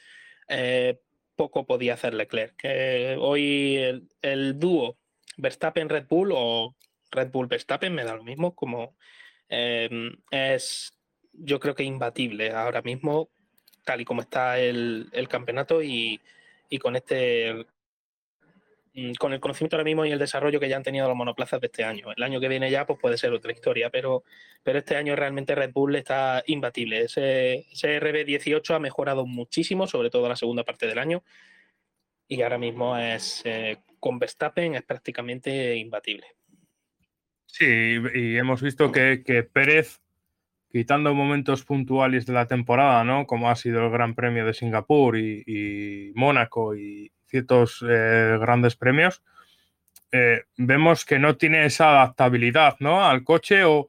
[1.37, 2.57] poco podía hacer Leclerc.
[3.19, 4.99] hoy el, el dúo
[5.37, 6.75] Verstappen-Red Bull o
[7.13, 8.97] Red Bull-Verstappen me da lo mismo, como
[9.49, 10.93] Em, es
[11.38, 13.29] yo creo que imbatible ahora mismo,
[13.85, 16.20] tal y como está el, campeonato y,
[16.81, 17.66] con este
[19.18, 21.68] con el conocimiento ahora mismo y el desarrollo que ya han tenido los monoplazas de
[21.68, 22.09] este año.
[22.16, 24.24] El año que viene ya pues puede ser otra historia, pero,
[24.64, 27.03] pero este año realmente Red Bull está imbatible.
[27.03, 31.22] Ese, RB18 ha mejorado muchísimo, sobre todo la segunda parte del año,
[32.27, 36.27] y ahora mismo es eh, con Verstappen es prácticamente imbatible.
[37.46, 40.01] Sí, y hemos visto que, Pérez,
[40.70, 43.26] quitando momentos puntuales de la temporada, ¿no?
[43.26, 49.22] Como ha sido el Gran Premio de Singapur y, Mónaco y ciertos eh, grandes premios,
[50.12, 53.04] eh, vemos que no tiene esa adaptabilidad, ¿no?
[53.04, 53.88] Al coche o,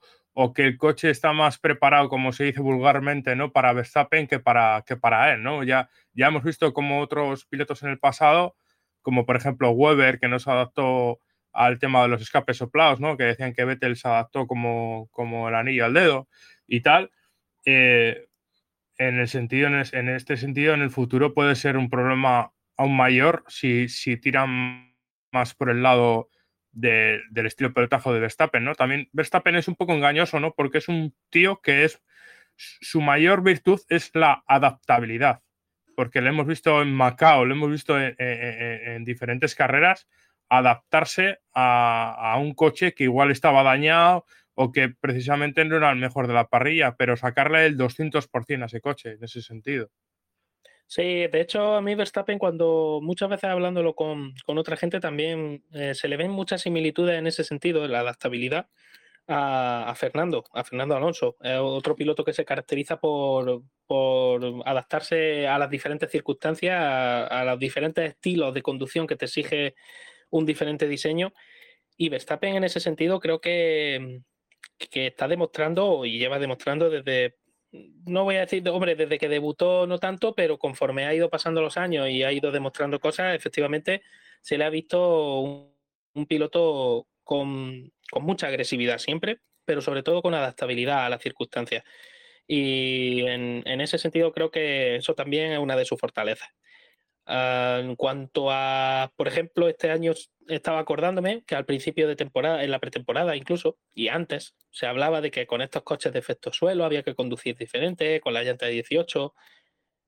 [0.55, 3.51] que el coche está más preparado, como se dice vulgarmente, ¿no?
[3.51, 5.63] Para Verstappen que para, que para él, ¿no?
[5.63, 8.55] Ya, ya hemos visto como otros pilotos en el pasado,
[9.01, 11.19] como por ejemplo Weber, que no se adaptó
[11.51, 13.17] al tema de los escapes soplados, ¿no?
[13.17, 16.29] Que decían que Vettel se adaptó como, como el anillo al dedo
[16.69, 17.11] y tal.
[17.65, 18.27] Eh,
[18.97, 23.43] en, el sentido, en, este sentido, en el futuro puede ser un problema aún mayor
[23.47, 24.95] si, tiran
[25.31, 26.29] más por el lado
[26.71, 28.75] del estilo pelotajo de Verstappen, ¿no?
[28.75, 30.53] También Verstappen es un poco engañoso, ¿no?
[30.53, 32.01] Porque es un tío que es
[32.59, 35.41] su mayor virtud es la adaptabilidad.
[35.95, 40.07] porque lo hemos visto en Macao, lo hemos visto en, diferentes carreras,
[40.47, 44.25] adaptarse a, un coche que igual estaba dañado
[44.61, 48.65] o que precisamente no era el mejor de la parrilla, pero sacarle el 200% a
[48.65, 49.89] ese coche en ese sentido.
[50.85, 55.95] Sí, de hecho a mí Verstappen cuando muchas veces hablándolo con, otra gente también eh,
[55.95, 58.67] se le ven muchas similitudes en ese sentido, en la adaptabilidad
[59.27, 63.63] a, Fernando, a Fernando Alonso, otro piloto que se caracteriza por,
[64.65, 69.75] adaptarse a las diferentes circunstancias, a, los diferentes estilos de conducción que te exige
[70.31, 71.31] un diferente diseño.
[71.95, 74.21] Y Verstappen en ese sentido creo que,
[74.87, 77.37] que está demostrando y lleva demostrando desde,
[77.71, 81.61] no voy a decir, hombre, desde que debutó no tanto, pero conforme ha ido pasando
[81.61, 84.01] los años y ha ido demostrando cosas, efectivamente
[84.41, 85.71] se le ha visto
[86.13, 91.83] un piloto con, mucha agresividad siempre, pero sobre todo con adaptabilidad a las circunstancias.
[92.47, 96.49] Y en, ese sentido creo que eso también es una de sus fortalezas.
[97.31, 100.13] Ah, en cuanto a, por ejemplo, este año
[100.47, 105.21] estaba acordándome que al principio de temporada, en la pretemporada incluso, y antes, se hablaba
[105.21, 108.65] de que con estos coches de efecto suelo había que conducir diferente, con la llanta
[108.65, 109.35] de 18.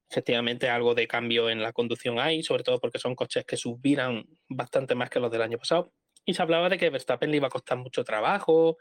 [0.10, 4.26] Efectivamente, algo de cambio en la conducción hay, sobre todo porque son coches que suspiran
[4.50, 5.94] bastante más que los del año pasado
[6.26, 8.78] y se hablaba de que Verstappen le iba a costar mucho trabajo,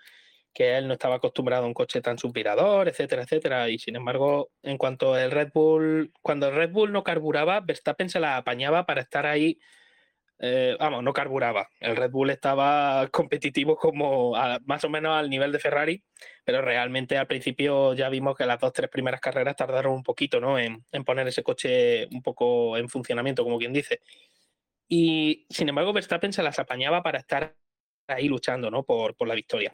[0.52, 3.68] que él no estaba acostumbrado a un coche tan suspirador, etcétera, etcétera.
[3.68, 8.10] Y sin embargo, en cuanto el Red Bull, cuando el Red Bull no carburaba, Verstappen
[8.10, 9.58] se la apañaba para estar ahí.
[10.42, 11.68] Eh, vamos, no carburaba.
[11.80, 14.32] El Red Bull estaba competitivo como
[14.64, 16.02] más o menos al nivel de Ferrari,
[16.44, 20.40] pero realmente al principio ya vimos que las dos, tres primeras carreras tardaron un poquito
[20.40, 20.58] ¿no?
[20.58, 24.00] en, en poner ese coche un poco en funcionamiento, como quien dice.
[24.92, 27.54] Y sin embargo, Verstappen se las apañaba para estar
[28.08, 28.82] ahí luchando ¿no?
[28.82, 29.72] por, la victoria.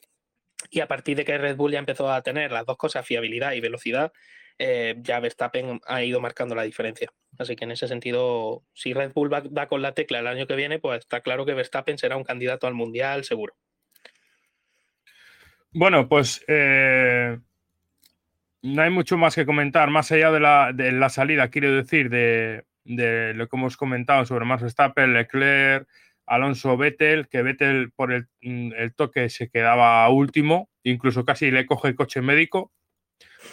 [0.71, 3.53] Y a partir de que Red Bull ya empezó a tener las dos cosas, fiabilidad
[3.53, 4.13] y velocidad,
[4.59, 7.11] eh, ya Verstappen ha ido marcando la diferencia.
[7.39, 10.57] Así que en ese sentido, si Red Bull va, con la tecla el año que
[10.57, 13.55] viene, pues está claro que Verstappen será un candidato al Mundial seguro.
[15.73, 17.39] Bueno, pues eh,
[18.63, 22.09] no hay mucho más que comentar, más allá de la, de la salida, quiero decir,
[22.09, 25.87] de, de lo que hemos comentado sobre Max Verstappen, Leclerc,
[26.27, 28.11] Alonso Vettel, que Vettel por
[28.43, 32.73] mm, el, toque se quedaba último, incluso casi le coge el coche médico.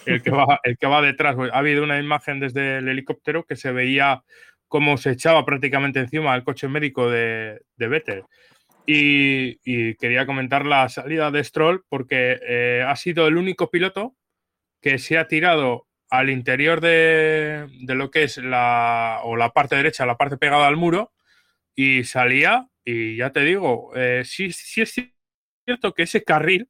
[0.06, 3.56] El que va, el que va detrás, ha habido una imagen desde el helicóptero que
[3.56, 4.24] se veía
[4.68, 8.24] cómo se echaba prácticamente encima el coche médico de, de Vettel.
[8.86, 14.16] Y, quería comentar la salida de Stroll porque eh, ha sido el único piloto
[14.82, 20.06] que se ha tirado al interior de, lo que es la, o la parte derecha,
[20.06, 21.14] la parte pegada al muro,
[21.76, 24.94] y salía, y ya te digo, eh, sí, sí, es
[25.66, 26.70] cierto que ese carril,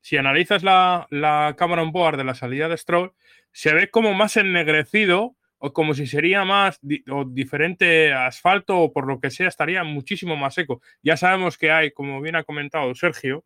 [0.00, 3.12] si analizas la, la cámara on board de la salida de Stroll,
[3.52, 6.80] se ve como más ennegrecido o como si sería más
[7.10, 10.80] o diferente asfalto o por lo que sea, estaría muchísimo más seco.
[11.02, 13.44] Ya sabemos que hay, como bien ha comentado Sergio,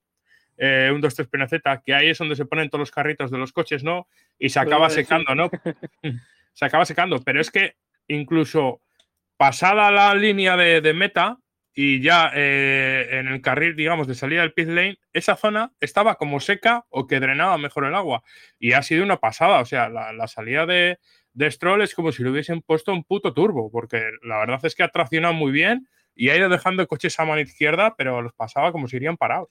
[0.59, 3.53] eh, un 2-3 PNZ, que ahí es donde se ponen todos los carritos de los
[3.53, 4.07] coches, ¿no?
[4.39, 5.51] Y se acaba secando, ¿no?
[6.53, 7.77] se acaba secando, pero es que
[8.09, 8.83] incluso
[9.43, 11.37] pasada la línea de, meta
[11.75, 16.15] y ya eh, en el carril, digamos, de salida del pit lane, esa zona estaba
[16.15, 18.23] como seca o que drenaba mejor el agua.
[18.61, 21.01] Y ha sido una pasada, o sea, la, salida de,
[21.33, 24.77] de Stroll es como si le hubiesen puesto un puto turbo, porque la verdad es
[24.77, 28.35] que ha traccionado muy bien y ha ido dejando coches a mano izquierda, pero los
[28.35, 29.49] pasaba como si irían parados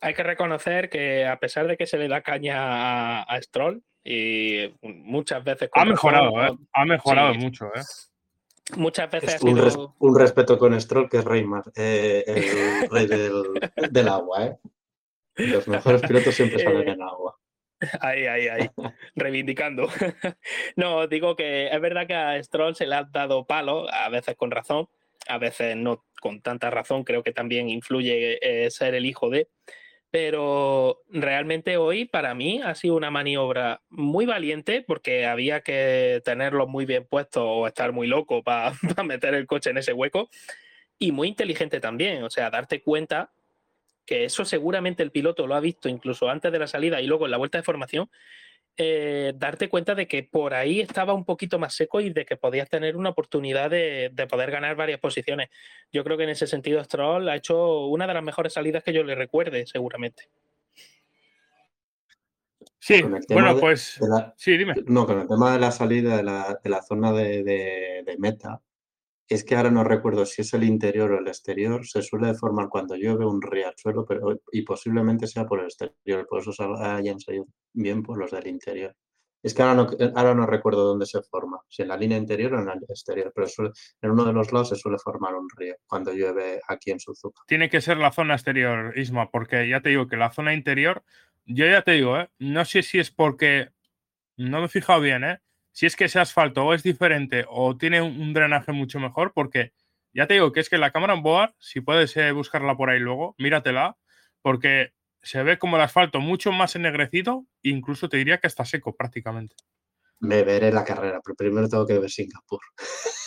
[0.00, 4.74] hay que reconocer que a pesar de que se le da caña a, Stroll y
[4.82, 5.70] muchas veces...
[5.72, 6.58] Ha mejorado, ¿eh?
[6.72, 7.66] ha mejorado mucho.
[7.66, 7.82] ¿eh?
[8.76, 9.94] Muchas veces ha sido...
[9.98, 11.44] un, respeto con Stroll que es rey,
[11.76, 14.46] eh, el rey del, agua.
[14.46, 14.58] ¿eh?
[15.36, 17.38] Los mejores pilotos siempre salen en agua.
[18.00, 18.70] Ahí, ahí, ahí,
[19.16, 19.88] reivindicando.
[20.76, 24.36] no, digo que es verdad que a Stroll se le ha dado palo, a veces
[24.36, 24.88] con razón,
[25.26, 28.38] a veces no con tanta razón, creo que también influye
[28.70, 29.48] ser el hijo de,
[30.12, 36.66] pero realmente hoy para mí ha sido una maniobra muy valiente porque había que tenerlo
[36.66, 38.74] muy bien puesto o estar muy loco para
[39.06, 40.28] meter el coche en ese hueco
[40.98, 43.32] y muy inteligente también, o sea, darte cuenta
[44.04, 47.24] que eso seguramente el piloto lo ha visto incluso antes de la salida y luego
[47.24, 48.10] en la vuelta de formación
[48.76, 52.36] eh, darte cuenta de que por ahí estaba un poquito más seco y de que
[52.36, 55.50] podías tener una oportunidad de, poder ganar varias posiciones.
[55.92, 58.92] Yo creo que en ese sentido Stroll ha hecho una de las mejores salidas que
[58.92, 60.28] yo le recuerde, seguramente.
[62.78, 64.00] Sí, bueno, pues
[64.36, 64.74] sí, dime.
[64.86, 68.60] No, con el tema de la salida de la, zona de meta,
[69.32, 72.68] es que ahora no recuerdo si es el interior o el exterior, se suele formar
[72.68, 77.46] cuando llueve un riachuelo, pero y posiblemente sea por el exterior, por eso hayan salido
[77.72, 78.94] bien por los del interior.
[79.42, 82.54] Es que ahora no, ahora no recuerdo dónde se forma, si en la línea interior
[82.54, 83.48] o en la exterior, pero
[84.00, 87.42] en uno de los lados se suele formar un río cuando llueve aquí en Suzuka.
[87.48, 91.02] Tiene que ser la zona exterior, Isma, porque ya te digo que la zona interior,
[91.44, 92.30] yo ya te digo, ¿eh?
[92.38, 93.70] no sé si es porque,
[94.36, 95.40] no me he fijado bien, ¿eh?
[95.72, 99.72] Si es que ese asfalto o es diferente o tiene un drenaje mucho mejor, porque
[100.14, 102.90] ya te digo que es que la cámara en board, si puedes eh, buscarla por
[102.90, 103.96] ahí luego, míratela,
[104.42, 104.92] porque
[105.22, 109.56] se ve como el asfalto mucho más ennegrecido, incluso te diría que está seco prácticamente.
[110.18, 112.60] Me veré la carrera, pero primero tengo que ver Singapur.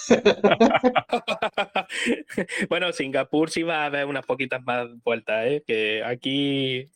[2.69, 5.63] bueno, Singapur sí va a haber unas poquitas más vueltas, ¿eh?
[5.65, 6.89] que aquí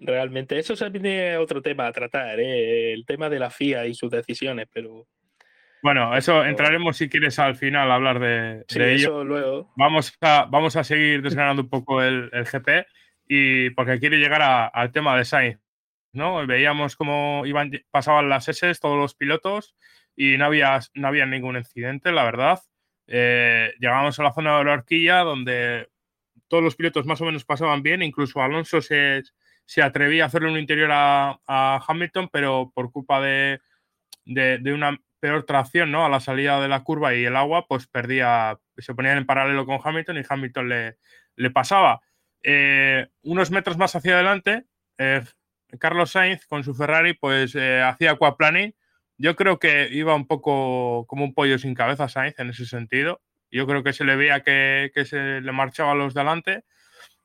[0.00, 2.92] realmente eso viene otro tema a tratar, ¿eh?
[2.92, 5.06] el tema de la FIA y sus decisiones, pero...
[5.82, 8.94] Bueno, eso entraremos si quieres al final a hablar de, ello.
[8.94, 9.72] Eso luego.
[9.76, 12.86] Vamos a, vamos a seguir desgranando un poco el, el GP
[13.28, 15.60] y porque quiere llegar al tema de Sainz.
[16.16, 16.44] ¿no?
[16.46, 19.76] Veíamos cómo iban, pasaban las S, todos los pilotos,
[20.16, 22.60] y no había, no había ningún incidente, la verdad.
[23.06, 25.88] Eh, llegamos a la zona de la horquilla donde
[26.48, 29.22] todos los pilotos más o menos pasaban bien, incluso Alonso se,
[29.66, 31.38] se atrevía a hacerle un interior a,
[31.86, 33.60] Hamilton, pero por culpa de,
[34.24, 36.04] de, una peor tracción ¿no?
[36.06, 39.66] a la salida de la curva y el agua, pues perdía, se ponían en paralelo
[39.66, 40.96] con Hamilton y Hamilton le,
[41.36, 42.00] le pasaba.
[42.42, 44.64] Eh, unos metros más hacia adelante,
[44.98, 45.22] eh,
[45.78, 48.74] Carlos Sainz con su Ferrari, pues eh, hacía aquaplaning.
[49.18, 53.20] Yo creo que iba un poco como un pollo sin cabeza Sainz en ese sentido.
[53.50, 56.64] Yo creo que se le veía que, se le marchaba a los delante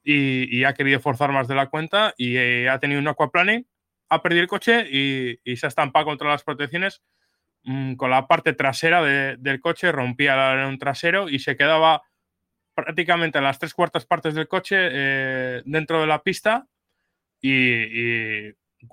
[0.03, 3.67] y, ha querido forzar más de la cuenta y ha tenido un aquaplaning,
[4.09, 7.01] ha perdido el coche y, se ha estampado contra las protecciones
[7.63, 12.03] mm, con la parte trasera del coche, rompía el trasero y se quedaba
[12.73, 16.67] prácticamente las tres cuartas partes del coche eh, dentro de la pista
[17.41, 18.49] y,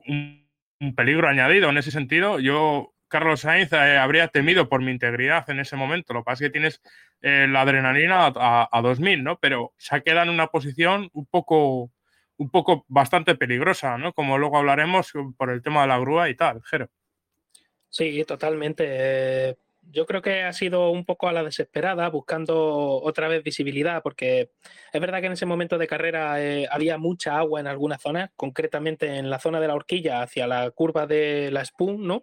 [0.06, 0.46] un,
[0.94, 2.38] peligro añadido en ese sentido.
[2.38, 6.12] Yo, Carlos Sainz, eh, habría temido por mi integridad en ese momento.
[6.12, 6.82] Lo que pasa es que tienes
[7.22, 9.38] eh, la adrenalina a, a, 2000, ¿no?
[9.38, 11.90] Pero se ha quedado en una posición un poco,
[12.36, 14.12] un poco bastante peligrosa, ¿no?
[14.12, 16.88] Como luego hablaremos por el tema de la grúa y tal, Jero.
[17.88, 19.56] Sí, totalmente
[19.90, 24.50] yo creo que ha sido un poco a la desesperada, buscando otra vez visibilidad, porque
[24.92, 28.30] es verdad que en ese momento de carrera eh, había mucha agua en algunas zonas,
[28.36, 32.22] concretamente en la zona de la horquilla hacia la curva de la Spoon, ¿no?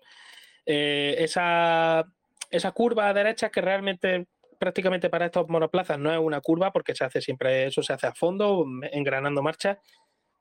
[0.66, 2.06] Eh, esa,
[2.50, 4.28] esa curva derecha que realmente
[4.66, 8.08] prácticamente para estos monoplazas no es una curva porque se hace siempre eso se hace
[8.08, 9.78] a fondo engranando marcha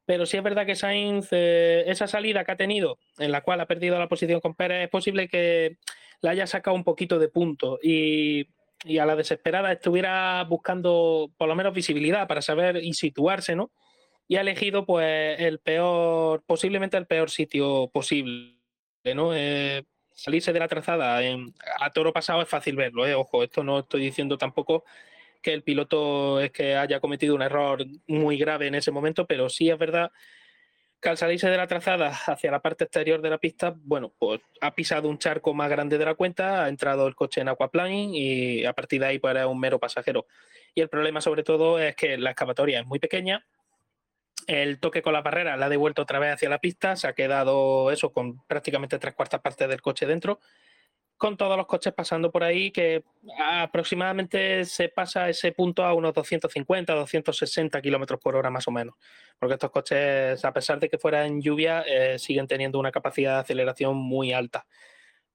[0.06, 3.60] pero sí es verdad que Sainz eh, esa salida que ha tenido en la cual
[3.60, 5.76] ha perdido la posición con Pérez es posible que
[6.22, 8.48] la haya sacado un poquito de punto y,
[8.98, 13.72] a la desesperada estuviera buscando por lo menos visibilidad para saber y situarse, ¿no?
[14.26, 18.56] Y ha elegido pues el peor, posiblemente el peor sitio posible,
[19.14, 19.34] ¿no?
[19.34, 19.84] Eh,
[20.14, 23.14] salirse de la trazada a toro pasado es fácil verlo, ¿eh?
[23.14, 24.84] Ojo, esto no estoy diciendo tampoco
[25.42, 29.50] que el piloto es que haya cometido un error muy grave en ese momento, pero
[29.50, 30.10] sí es verdad
[31.08, 34.74] al salirse de la trazada hacia la parte exterior de la pista, bueno, pues ha
[34.74, 38.64] pisado un charco más grande de la cuenta, ha entrado el coche en aquaplaning y
[38.64, 40.26] a partir de ahí pues era un mero pasajero.
[40.74, 43.46] Y el problema sobre todo es que la excavatoria es muy pequeña,
[44.46, 47.12] el toque con la barrera la ha devuelto otra vez hacia la pista, se ha
[47.12, 50.40] quedado eso con prácticamente tres cuartas partes del coche dentro
[51.16, 53.04] con todos los coches pasando por ahí, que
[53.38, 58.94] aproximadamente se pasa ese punto a unos 250, 260 kilómetros por hora más o menos.
[59.38, 63.34] Porque estos coches, a pesar de que fuera en lluvia, eh, siguen teniendo una capacidad
[63.34, 64.66] de aceleración muy alta.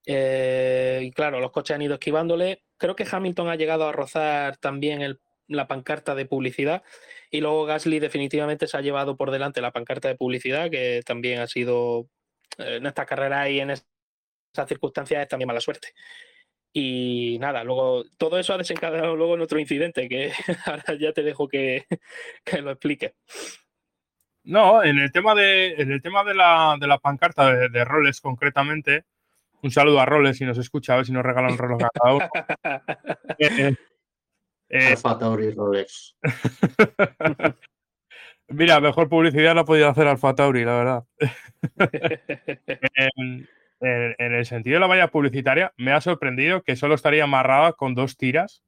[0.06, 2.64] Eh, y claro, los coches han ido esquivándole.
[2.78, 6.84] Creo que Hamilton ha llegado a rozar también la pancarta de publicidad.
[7.30, 11.40] Y luego Gasly definitivamente se ha llevado por delante la pancarta de publicidad, que también
[11.40, 12.08] ha sido
[12.58, 13.88] eh, en esta carrera y en esas
[14.68, 15.90] circunstancias es también mala suerte.
[16.72, 20.32] Y nada, luego todo eso ha desencadenado luego en otro incidente que
[20.66, 21.86] ahora ya te dejo que,
[22.62, 23.16] lo explique.
[24.44, 27.86] No, en el tema de, en el tema de, la, de la pancarta de, de,
[27.86, 29.06] roles concretamente,
[29.62, 31.90] un saludo a roles si nos escucha, a ver si nos regalan un reloj a
[31.90, 32.30] cada uno.
[33.40, 33.76] eh,
[34.70, 36.16] eh, Tauri Rolex.
[38.48, 41.04] Mira, mejor publicidad la ha podido hacer Alfa Tauri, la verdad.
[42.96, 43.48] en,
[44.18, 48.18] el sentido de la valla publicitaria, me ha sorprendido que solo estaría amarrada con dos
[48.18, 48.64] tiras.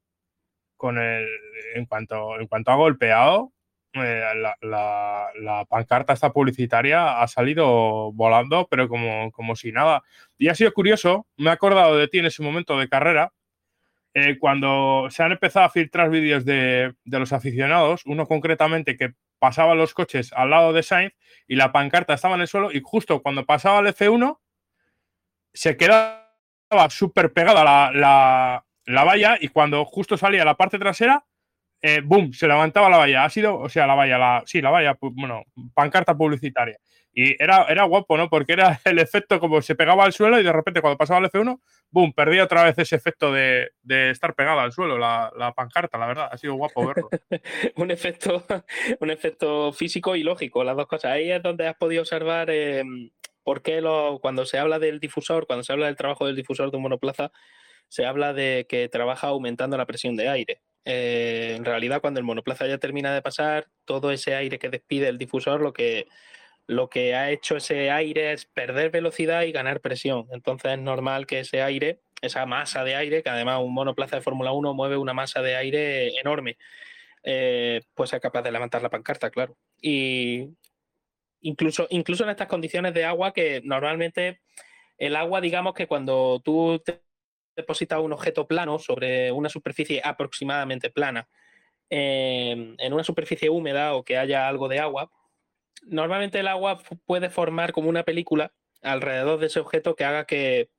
[0.78, 1.28] Con el,
[1.76, 3.54] en, cuanto, en cuanto ha golpeado,
[3.93, 4.24] eh,
[4.62, 10.04] la, pancarta esta publicitaria ha salido volando, pero como, como si nada.
[10.38, 13.34] Y ha sido curioso, me he acordado de ti en ese momento de carrera,
[14.14, 19.74] eh, cuando se han empezado a filtrar vídeos de, los aficionados, uno concretamente que pasaba
[19.74, 21.14] los coches al lado de Sainz
[21.47, 24.38] y la pancarta estaba en el suelo y justo cuando pasaba el F1
[25.53, 26.28] se quedaba
[26.89, 31.26] súper pegada la, la, la, valla y cuando justo salía la parte trasera,
[31.82, 33.26] eh, boom, se levantaba la valla.
[33.26, 35.43] Ha sido, o sea, la valla, la, sí, la valla, bueno,
[35.74, 36.78] pancarta publicitaria.
[37.14, 38.30] Y era, era guapo, ¿no?
[38.30, 41.30] Porque era el efecto como se pegaba al suelo y de repente cuando pasaba el
[41.30, 41.59] F1,
[41.89, 45.97] boom, perdía otra vez ese efecto de, de estar pegada al suelo, la, la, pancarta,
[45.97, 46.30] la verdad.
[46.32, 47.09] Ha sido guapo verlo.
[47.76, 48.45] un, efecto,
[48.99, 51.12] un efecto físico y lógico, las dos cosas.
[51.12, 52.84] Ahí es donde has podido observar eh,
[53.43, 56.72] por qué lo, cuando se habla del difusor, cuando se habla del trabajo del difusor
[56.72, 57.32] de un monoplaza,
[57.89, 60.62] se habla de que trabaja aumentando la presión de aire.
[60.86, 65.09] Eh, en realidad, cuando el monoplaza ya termina de pasar, todo ese aire que despide
[65.09, 66.07] el difusor, lo que
[66.68, 70.28] lo que ha hecho ese aire es perder velocidad y ganar presión.
[70.32, 74.22] Entonces es normal que ese aire, esa masa de aire, que además un monoplaza de
[74.22, 76.57] Fórmula 1 mueve una masa de aire enorme,
[77.24, 79.57] eh, pues sea capaz de levantar la pancarta, claro.
[79.82, 80.49] Y
[81.41, 84.41] incluso, incluso en estas condiciones de agua que normalmente
[84.97, 86.82] el agua, digamos que cuando tú
[87.55, 91.28] depositas un objeto plano sobre una superficie aproximadamente plana,
[91.89, 95.12] eh, en una superficie húmeda o que haya algo de agua,
[95.84, 100.69] normalmente el agua puede formar como una película alrededor de ese objeto que haga que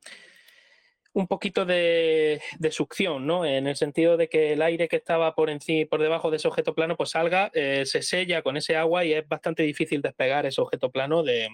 [1.14, 2.40] un poquito de,
[2.70, 3.44] succión, ¿no?
[3.44, 6.48] En el sentido de que el aire que estaba por encima, por debajo de ese
[6.48, 10.46] objeto plano, pues salga, eh, se sella con ese agua y es bastante difícil despegar
[10.46, 11.48] ese objeto plano de,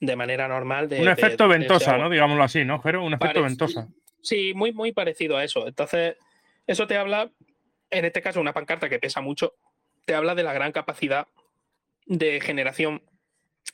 [0.00, 0.88] de manera normal.
[0.90, 2.10] un efecto ventosa, ¿no?
[2.10, 3.02] Digámoslo así, ¿no, Jero?
[3.02, 3.88] Un efecto ventosa.
[4.20, 5.66] Sí, muy, muy parecido a eso.
[5.66, 6.16] Entonces,
[6.66, 7.30] eso te habla,
[7.90, 9.54] en este caso, una pancarta que pesa mucho,
[10.04, 11.26] te habla de la gran capacidad
[12.06, 13.02] de generación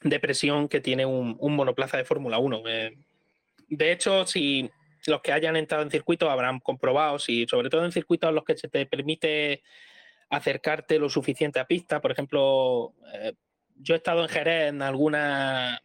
[0.03, 2.63] de presión que tiene un, monoplaza de Fórmula 1.
[2.67, 2.97] Eh,
[3.69, 4.71] de hecho, si
[5.07, 8.45] los que hayan entrado en circuito habrán comprobado, si sobre todo en circuitos en los
[8.45, 9.63] que se te permite
[10.31, 13.35] acercarte lo suficiente a pista, por ejemplo, eh,
[13.77, 15.83] yo he estado en Jerez en alguna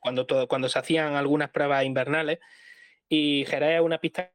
[0.00, 2.38] cuando cuando se hacían algunas pruebas invernales
[3.08, 4.30] y Jerez es una pista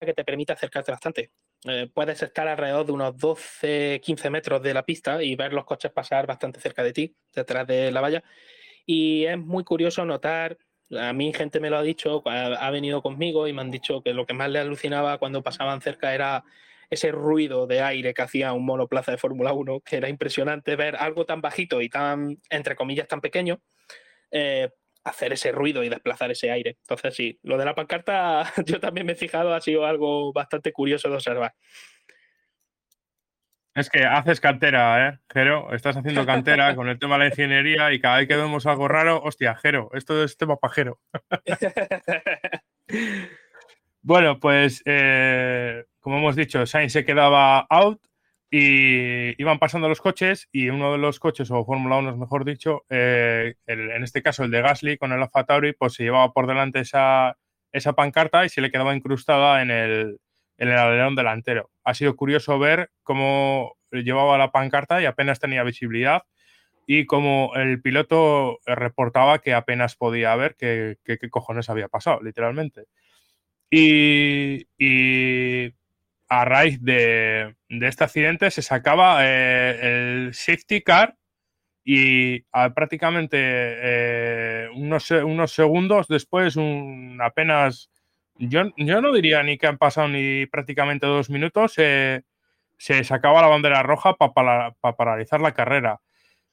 [0.00, 1.30] que te permite acercarte bastante.
[1.64, 5.64] Eh, puedes estar alrededor de unos 12, 15 metros de la pista y ver los
[5.64, 8.22] coches pasar bastante cerca de ti, detrás de la valla.
[8.86, 10.56] Y es muy curioso notar,
[10.96, 14.14] a mí gente me lo ha dicho, ha, venido conmigo y me han dicho que
[14.14, 16.44] lo que más le alucinaba cuando pasaban cerca era
[16.90, 20.96] ese ruido de aire que hacía un monoplaza de Fórmula 1, que era impresionante ver
[20.96, 23.60] algo tan bajito y tan, entre comillas, tan pequeño,
[24.30, 24.70] eh,
[25.08, 26.76] hacer ese ruido y desplazar ese aire.
[26.80, 30.72] Entonces, sí, lo de la pancarta yo también me he fijado, ha sido algo bastante
[30.72, 31.54] curioso de observar.
[33.74, 35.72] Es que haces cantera, ¿eh, Jero?
[35.72, 38.88] Estás haciendo cantera con el tema de la ingeniería y cada vez que vemos algo
[38.88, 41.00] raro, hostia, Jero, esto es tema pajero.
[44.02, 48.00] bueno, pues eh, como hemos dicho, Sainz se quedaba out
[48.50, 52.84] y iban pasando los coches y uno de los coches, o Fórmula 1 mejor dicho,
[52.88, 56.46] eh, en este caso el de Gasly con el Alfa Tauri, pues se llevaba por
[56.46, 57.36] delante esa,
[57.72, 60.18] esa pancarta y se le quedaba incrustada en el,
[60.56, 61.70] en el alerón delantero.
[61.84, 66.22] Ha sido curioso ver cómo llevaba la pancarta y apenas tenía visibilidad
[66.86, 72.84] y cómo el piloto reportaba que apenas podía ver qué, qué, cojones había pasado, literalmente.
[73.70, 75.74] Y, y
[76.28, 79.78] a raíz de, este accidente se sacaba eh,
[80.26, 81.16] el safety car
[81.84, 82.40] y
[82.74, 87.90] prácticamente eh, unos, unos, segundos después, un, apenas,
[88.36, 92.24] yo, yo, no diría ni que han pasado ni prácticamente dos minutos, se
[93.04, 96.00] sacaba la bandera roja para paralizar la carrera.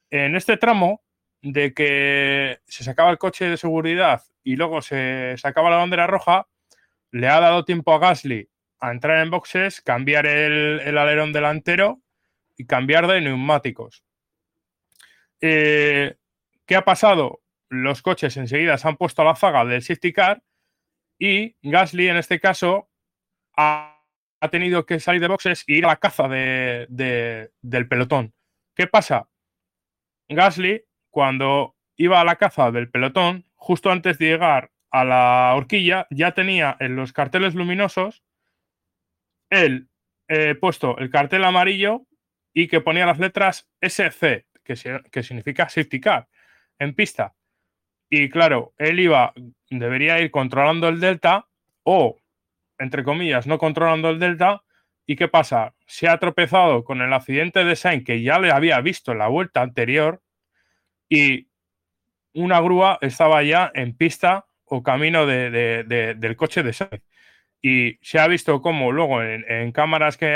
[0.08, 1.02] En este tramo
[1.42, 6.48] de que se sacaba el coche de seguridad y luego se sacaba la bandera roja,
[7.10, 8.48] le ha dado tiempo a Gasly
[8.86, 12.00] a entrar en boxes, cambiar el, alerón delantero
[12.56, 14.04] y cambiar de neumáticos.
[15.40, 16.16] Eh,
[16.64, 17.42] ¿Qué ha pasado?
[17.68, 20.42] Los coches enseguida se han puesto a la zaga del safety car
[21.18, 22.88] y Gasly en este caso
[23.56, 23.92] ha,
[24.50, 28.32] tenido que salir de boxes e ir a la caza del pelotón.
[28.76, 29.28] ¿Qué pasa?
[30.28, 36.06] Gasly, cuando iba a la caza del pelotón, justo antes de llegar a la horquilla,
[36.10, 38.22] ya tenía en los carteles luminosos
[39.50, 39.88] él
[40.28, 42.06] eh, puesto el cartel amarillo
[42.52, 46.28] y que ponía las letras SC, que, significa safety car,
[46.78, 47.34] en pista.
[48.10, 49.32] Y claro, él iba,
[49.70, 51.46] debería ir controlando el delta
[51.84, 52.18] o,
[52.78, 54.62] entre comillas, no controlando el delta.
[55.06, 55.74] ¿Y qué pasa?
[55.86, 59.28] Se ha tropezado con el accidente de Sainz que ya le había visto en la
[59.28, 60.22] vuelta anterior
[61.08, 61.48] y
[62.32, 67.02] una grúa estaba ya en pista o camino del coche de Sainz.
[67.68, 70.28] Y se ha visto cómo luego en, cámaras que,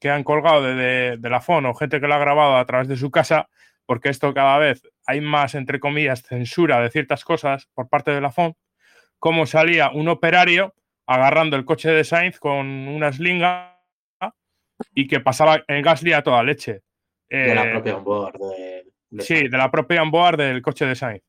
[0.00, 2.88] que, han colgado de, de, la FON o gente que lo ha grabado a través
[2.88, 3.50] de su casa,
[3.84, 8.22] porque esto cada vez hay más, entre comillas, censura de ciertas cosas por parte de
[8.22, 8.54] la FON,
[9.18, 10.72] cómo salía un operario
[11.06, 13.78] agarrando el coche de Sainz con una slinga
[14.94, 16.80] y que pasaba en Gasly a toda leche.
[17.28, 18.38] de la propia onboard.
[19.10, 21.22] De, sí, de la propia onboard del coche de Sainz.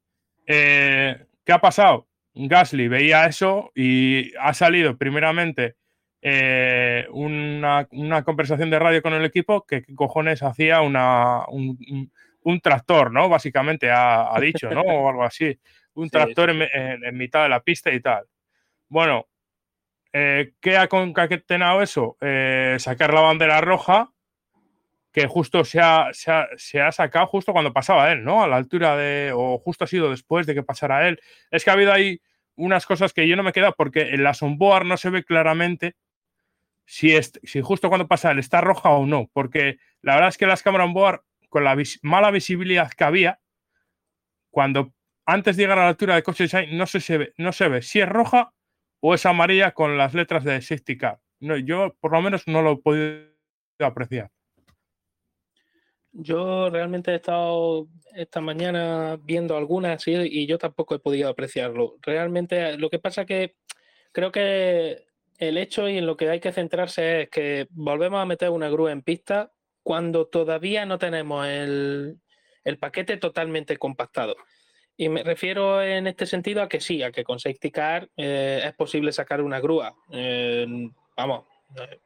[0.45, 2.06] Eh, ¿Qué ha pasado?
[2.37, 5.75] Gasly veía eso y ha salido primeramente
[6.21, 7.87] eh, una,
[8.23, 13.29] conversación de radio con el equipo que cojones hacía una, un, tractor, ¿no?
[13.29, 14.81] Básicamente ha, dicho, ¿no?
[14.81, 15.57] O algo así.
[15.93, 18.25] Un tractor En, mitad de la pista y tal.
[18.87, 19.27] Bueno,
[20.13, 22.17] eh, ¿qué ha concatenado eso?
[22.21, 24.11] Eh, sacar la bandera roja,
[25.17, 28.43] que justo se ha, se, ha, sacado justo cuando pasaba él, ¿no?
[28.43, 31.19] A la altura de, o justo ha sido después de que pasara él.
[31.49, 32.21] Es que ha habido ahí
[32.55, 35.23] unas cosas que yo no me he quedado porque en la onboard no se ve
[35.23, 35.95] claramente
[36.85, 40.37] si, es, si justo cuando pasa él está roja o no, porque la verdad es
[40.37, 43.39] que las cámaras onboard, con la mala visibilidad que había,
[44.51, 44.93] cuando
[45.25, 47.81] antes de llegar a la altura del coche design no se, ve, no se ve
[47.81, 48.53] si es roja
[48.99, 51.19] o es amarilla con las letras de safety car.
[51.39, 53.25] No, yo por lo menos no lo he podido
[53.79, 54.29] apreciar.
[56.19, 61.97] Yo realmente he estado esta mañana viendo algunas y yo tampoco he podido apreciarlo.
[62.01, 63.55] Realmente lo que pasa que
[64.11, 65.05] creo que
[65.37, 68.67] el hecho y en lo que hay que centrarse es que volvemos a meter una
[68.67, 69.51] grúa en pista
[69.83, 72.19] cuando todavía no tenemos el,
[72.79, 74.35] paquete totalmente compactado.
[74.97, 78.63] Y me refiero en este sentido a que sí, a que con Safety Car eh,
[78.65, 79.95] es posible sacar una grúa.
[81.15, 81.45] vamos,
[81.79, 81.99] eh,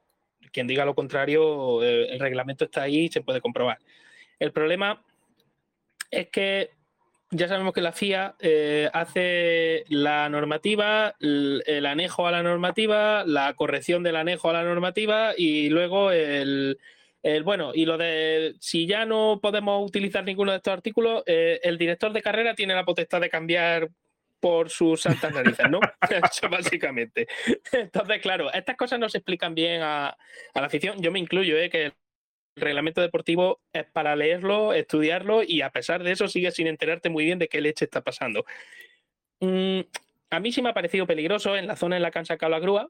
[0.51, 3.79] quien diga lo contrario, eh, el reglamento está ahí y se puede comprobar.
[4.39, 5.03] El problema
[6.09, 6.71] es que
[7.31, 13.53] ya sabemos que la FIA eh, hace la normativa, el, anejo a la normativa, la
[13.53, 16.77] corrección del anejo a la normativa y luego el,
[17.45, 21.77] bueno, y lo de si ya no podemos utilizar ninguno de estos artículos, eh, el
[21.77, 23.89] director de carrera tiene la potestad de cambiar
[24.41, 25.79] por sus santas narices, ¿no?
[26.09, 27.27] Eso básicamente.
[27.71, 30.17] Entonces, claro, estas cosas no se explican bien a,
[30.53, 31.01] la afición.
[31.01, 31.69] Yo me incluyo, ¿eh?
[31.69, 31.93] que el
[32.55, 37.23] reglamento deportivo es para leerlo, estudiarlo y a pesar de eso sigues sin enterarte muy
[37.23, 38.45] bien de qué leche está pasando.
[39.39, 39.81] Mm,
[40.31, 42.49] a mí sí me ha parecido peligroso en la zona en la que han sacado
[42.49, 42.89] la grúa,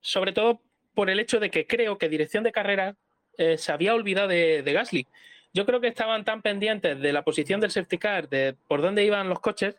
[0.00, 0.62] sobre todo
[0.94, 2.96] por el hecho de que creo que dirección de carrera
[3.38, 5.06] eh, se había olvidado de, de, Gasly.
[5.52, 9.04] Yo creo que estaban tan pendientes de la posición del safety car, de por dónde
[9.04, 9.76] iban los coches,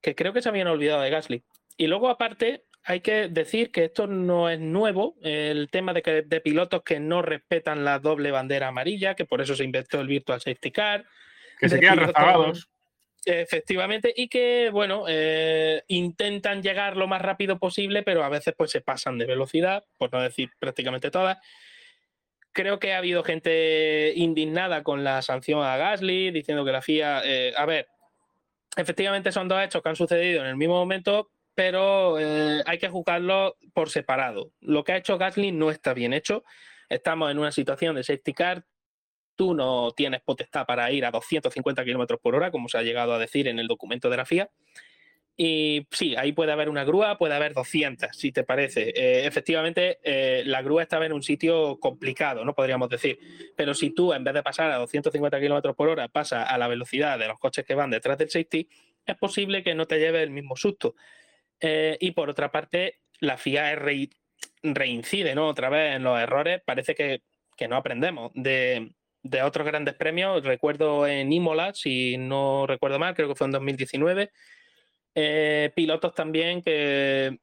[0.00, 1.42] que creo que se habían olvidado de Gasly.
[1.76, 6.22] Y luego, aparte, hay que decir que esto no es nuevo, el tema de, que,
[6.22, 10.08] de pilotos que no respetan la doble bandera amarilla, que por eso se inventó el
[10.08, 11.04] Virtual Safety Car.
[11.60, 12.68] Que se quedan rezagados.
[13.24, 18.70] Efectivamente, y que, bueno, eh, intentan llegar lo más rápido posible, pero a veces pues
[18.70, 21.36] se pasan de velocidad, por no decir prácticamente todas.
[22.52, 27.22] Creo que ha habido gente indignada con la sanción a Gasly, diciendo que la FIA,
[27.24, 27.88] eh, a ver,
[28.78, 32.88] efectivamente son dos hechos que han sucedido en el mismo momento, pero eh, hay que
[32.88, 34.52] juzgarlo por separado.
[34.60, 36.44] Lo que ha hecho Gasly no está bien hecho.
[36.88, 38.64] Estamos en una situación de safety car.
[39.34, 43.12] Tú no tienes potestad para ir a 250 kilómetros por hora, como se ha llegado
[43.12, 44.48] a decir en el documento de la FIA.
[45.40, 48.88] Y sí, ahí puede haber una grúa, puede haber 200, si te parece.
[48.88, 53.20] Eh, efectivamente, eh, la grúa estaba en un sitio complicado, no podríamos decir.
[53.56, 56.66] Pero si tú, en vez de pasar a 250 kilómetros por hora, pasas a la
[56.66, 58.68] velocidad de los coches que van detrás del safety,
[59.06, 60.96] es posible que no te lleve el mismo susto.
[61.60, 63.76] Eh, y por otra parte, la FIA
[64.64, 65.46] reincide ¿no?
[65.46, 66.62] otra vez en los errores.
[66.66, 67.22] Parece que,
[67.68, 68.32] no aprendemos.
[68.34, 68.90] De,
[69.44, 74.30] otros grandes premios, recuerdo en Imola, si no recuerdo mal, creo que fue en 2019,
[75.20, 77.38] eh, pilotos también que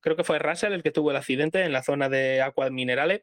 [0.00, 3.22] creo que fue Russell el que tuvo el accidente en la zona de aguas minerales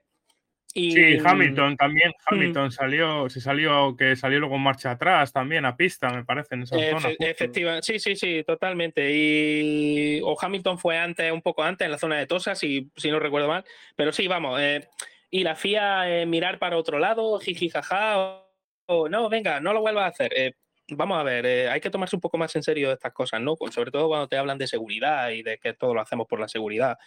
[0.73, 2.09] sí, Hamilton también.
[2.11, 2.33] Hmm.
[2.33, 6.55] Hamilton salió, se salió, que salió luego en marcha atrás también a pista, me parece,
[6.55, 7.15] en esa zona.
[7.19, 9.11] Efectivamente, sí, sí, sí, totalmente.
[9.11, 13.11] Y o Hamilton fue antes, un poco antes, en la zona de Tosa, si, si
[13.11, 13.63] no recuerdo mal.
[13.95, 14.59] Pero sí, vamos.
[14.59, 14.87] Eh,
[15.29, 18.43] y la FIA eh, mirar para otro lado, jiji, jaja,
[18.85, 20.31] o, no, venga, no lo vuelvas a hacer.
[20.35, 20.53] Eh,
[20.89, 23.55] vamos a ver, hay que tomarse un poco más en serio estas cosas, ¿no?
[23.71, 26.47] Sobre todo cuando te hablan de seguridad y de que todo lo hacemos por la
[26.47, 26.97] seguridad.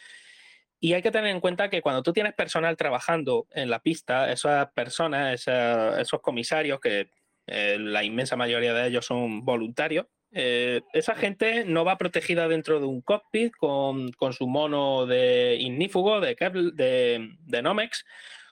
[0.79, 4.31] Y hay que tener en cuenta que cuando tú tienes personal trabajando en la pista,
[4.31, 7.11] esas personas, esos comisarios, que
[7.47, 12.79] eh, la inmensa mayoría de ellos son voluntarios, eh, esa gente no va protegida dentro
[12.79, 16.35] de un cockpit con, su mono de ignífugo, de,
[16.75, 18.05] de, de, Nomex,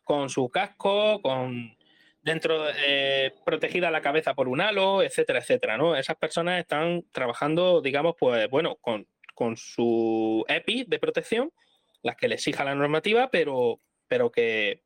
[0.02, 1.76] con su casco, con
[2.24, 5.94] dentro eh, protegida la cabeza por un halo, etcétera, etcétera, ¿no?
[5.94, 11.52] Esas personas están trabajando, digamos, pues bueno, con, con su EPI de protección
[12.02, 14.82] las que le exija la normativa, pero, pero que,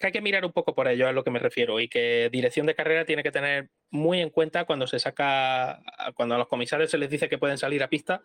[0.00, 2.66] hay que mirar un poco por ello, a lo que me refiero, y que dirección
[2.66, 5.80] de carrera tiene que tener muy en cuenta cuando se saca,
[6.14, 8.22] cuando a los comisarios se les dice que pueden salir a pista,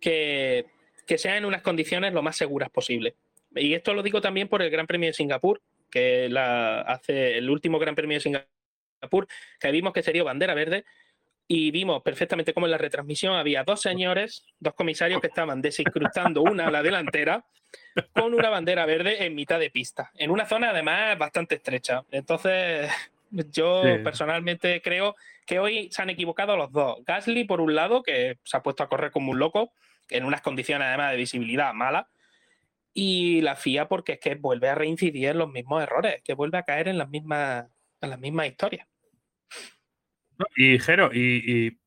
[0.00, 0.66] que,
[1.06, 3.14] que sean en unas condiciones lo más seguras posible.
[3.54, 7.50] Y esto lo digo también por el Gran Premio de Singapur, que la, hace el
[7.50, 9.26] último Gran Premio de Singapur,
[9.60, 10.84] que vimos que sería bandera verde,
[11.50, 16.42] y vimos perfectamente cómo en la retransmisión había dos señores, dos comisarios que estaban desincrustando
[16.42, 17.44] una a la delantera
[18.12, 22.04] con una bandera verde en mitad de pista, en una zona además bastante estrecha.
[22.10, 22.90] Entonces,
[23.30, 25.16] yo personalmente creo
[25.46, 26.98] que hoy se han equivocado los dos.
[27.06, 29.72] Gasly, por un lado, que se ha puesto a correr como un loco,
[30.10, 32.08] en unas condiciones además de visibilidad mala,
[33.00, 36.58] y la FIA porque es que vuelve a reincidir en los mismos errores, que vuelve
[36.58, 37.66] a caer en las mismas,
[38.00, 38.88] en las mismas historias.
[40.56, 41.78] Y Jero, y,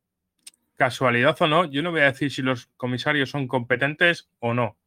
[0.77, 4.77] casualidad o no, yo no voy a decir si los comisarios son competentes o no.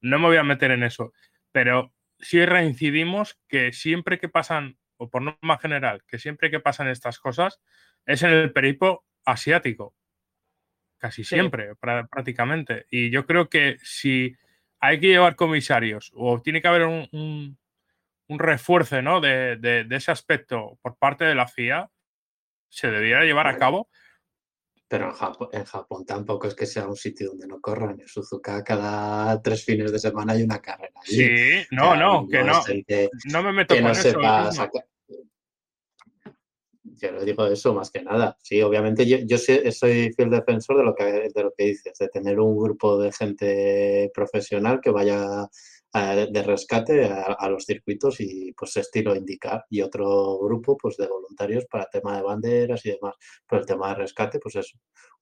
[0.00, 1.14] No me voy a meter en eso.
[1.50, 6.86] Pero sí reincidimos que siempre que pasan, o por norma general, que siempre que pasan
[6.86, 7.60] estas cosas,
[8.06, 9.96] es en el peripo asiático.
[10.98, 12.86] Casi siempre, prácticamente.
[12.88, 14.36] Y yo creo que si
[14.82, 17.56] hay que llevar comisarios o tiene que haber un,
[18.28, 19.20] refuerzo ¿no?
[19.20, 21.88] de, de, ese aspecto por parte de la FIA,
[22.68, 23.88] se debiera llevar a cabo.
[24.88, 28.00] Pero en Japón, en Japón, tampoco es que sea un sitio donde no corran.
[28.00, 31.00] En Suzuka cada tres fines de semana hay una carrera.
[31.04, 32.60] Sí, no, no, que no.
[33.26, 34.20] no me meto con eso.
[37.02, 38.36] Yo lo digo eso más que nada.
[38.42, 42.08] Sí, obviamente yo, yo soy fiel defensor de lo que de lo que dices, de
[42.08, 45.48] tener un grupo de gente profesional que vaya
[45.92, 51.66] de rescate a, los circuitos y pues estilo indicar y otro grupo pues de voluntarios
[51.66, 53.16] para tema de banderas y demás.
[53.46, 54.72] Pero el tema de rescate pues es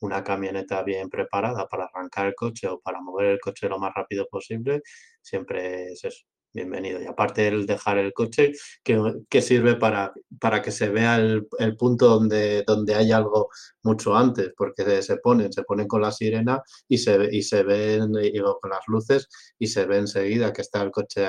[0.01, 3.93] una camioneta bien preparada para arrancar el coche o para mover el coche lo más
[3.95, 4.83] rápido posible,
[5.23, 7.01] siempre es eso bienvenido.
[7.03, 12.09] Y aparte el dejar el coche, que, sirve para, para, que se vea el, punto
[12.09, 13.51] donde, donde hay algo
[13.83, 18.13] mucho antes, porque se ponen, se ponen con la sirena y se, y se ven
[18.61, 19.29] con las luces
[19.59, 21.27] y se ve enseguida que está el coche,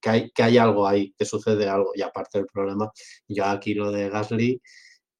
[0.00, 1.92] que hay, que hay algo ahí, que sucede algo.
[1.94, 2.90] Y aparte el problema,
[3.28, 4.60] yo aquí lo de Gasly,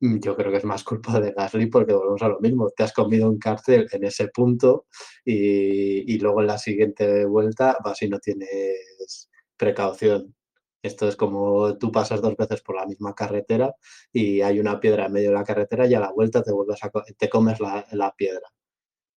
[0.01, 2.71] yo creo que es más culpa de Gasly porque volvemos a lo mismo.
[2.71, 4.87] Te has comido un cárcel en ese punto
[5.25, 9.29] y, y luego en la siguiente vuelta vas y no tienes
[9.61, 10.35] precaución.
[10.83, 13.75] Esto es como tú pasas dos veces por la misma carretera
[14.11, 16.83] y hay una piedra en medio de la carretera y a la vuelta te vuelves
[16.83, 18.49] a te comes la, la piedra.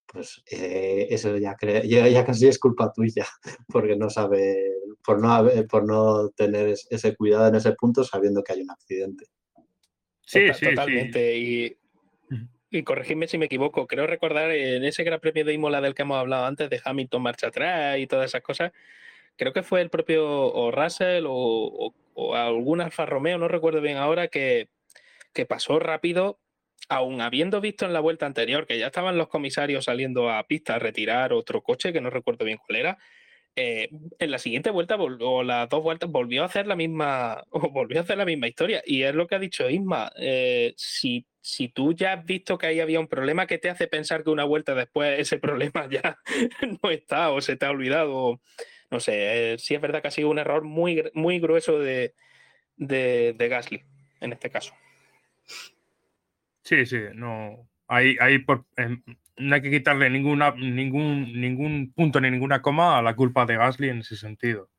[0.06, 3.26] Pues eh, eso ya, ya, casi es culpa tuya,
[3.68, 8.52] porque no sabe, por no, por no tener ese cuidado en ese punto sabiendo que
[8.52, 9.24] hay un accidente.
[10.20, 11.38] Sí, sí, totalmente.
[11.38, 11.76] Y,
[12.70, 16.02] y corregidme si me equivoco, creo recordar en ese Gran Premio de Imola del que
[16.02, 18.72] hemos hablado antes, de Hamilton marcha atrás y todas esas cosas,
[19.36, 21.94] creo que fue el propio o Russell o,
[22.34, 24.68] algún Alfa Romeo, no recuerdo bien ahora, que,
[25.32, 26.38] que pasó rápido,
[26.88, 30.76] aún habiendo visto en la vuelta anterior que ya estaban los comisarios saliendo a pista
[30.76, 32.98] a retirar otro coche, que no recuerdo bien cuál era,
[33.56, 37.98] eh, en la siguiente vuelta o las dos vueltas volvió a hacer la misma volvió
[38.00, 38.82] a hacer la misma historia.
[38.84, 42.66] Y es lo que ha dicho Isma eh, si, si tú ya has visto que
[42.66, 46.18] ahí había un problema ¿qué te hace pensar que una vuelta después ese problema ya
[46.82, 48.40] no está o se te ha olvidado
[48.90, 52.14] no sé, eh, sí es verdad que ha sido un error muy, muy grueso de,
[52.76, 53.82] de, Gasly
[54.20, 54.74] en este caso.
[56.62, 57.68] Sí, sí, no.
[57.86, 58.64] Hay, hay por,
[59.36, 63.56] no hay que quitarle ninguna, ningún, ningún punto ni ninguna coma a la culpa de
[63.56, 64.70] Gasly en ese sentido.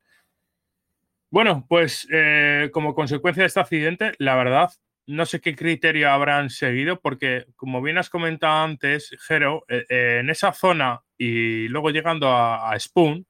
[1.30, 4.70] Bueno, pues eh, como consecuencia de este accidente, la verdad,
[5.06, 9.84] no sé qué criterio habrán seguido, porque como bien has comentado antes, Jero, eh,
[10.20, 13.26] en esa zona y luego llegando a Spoon,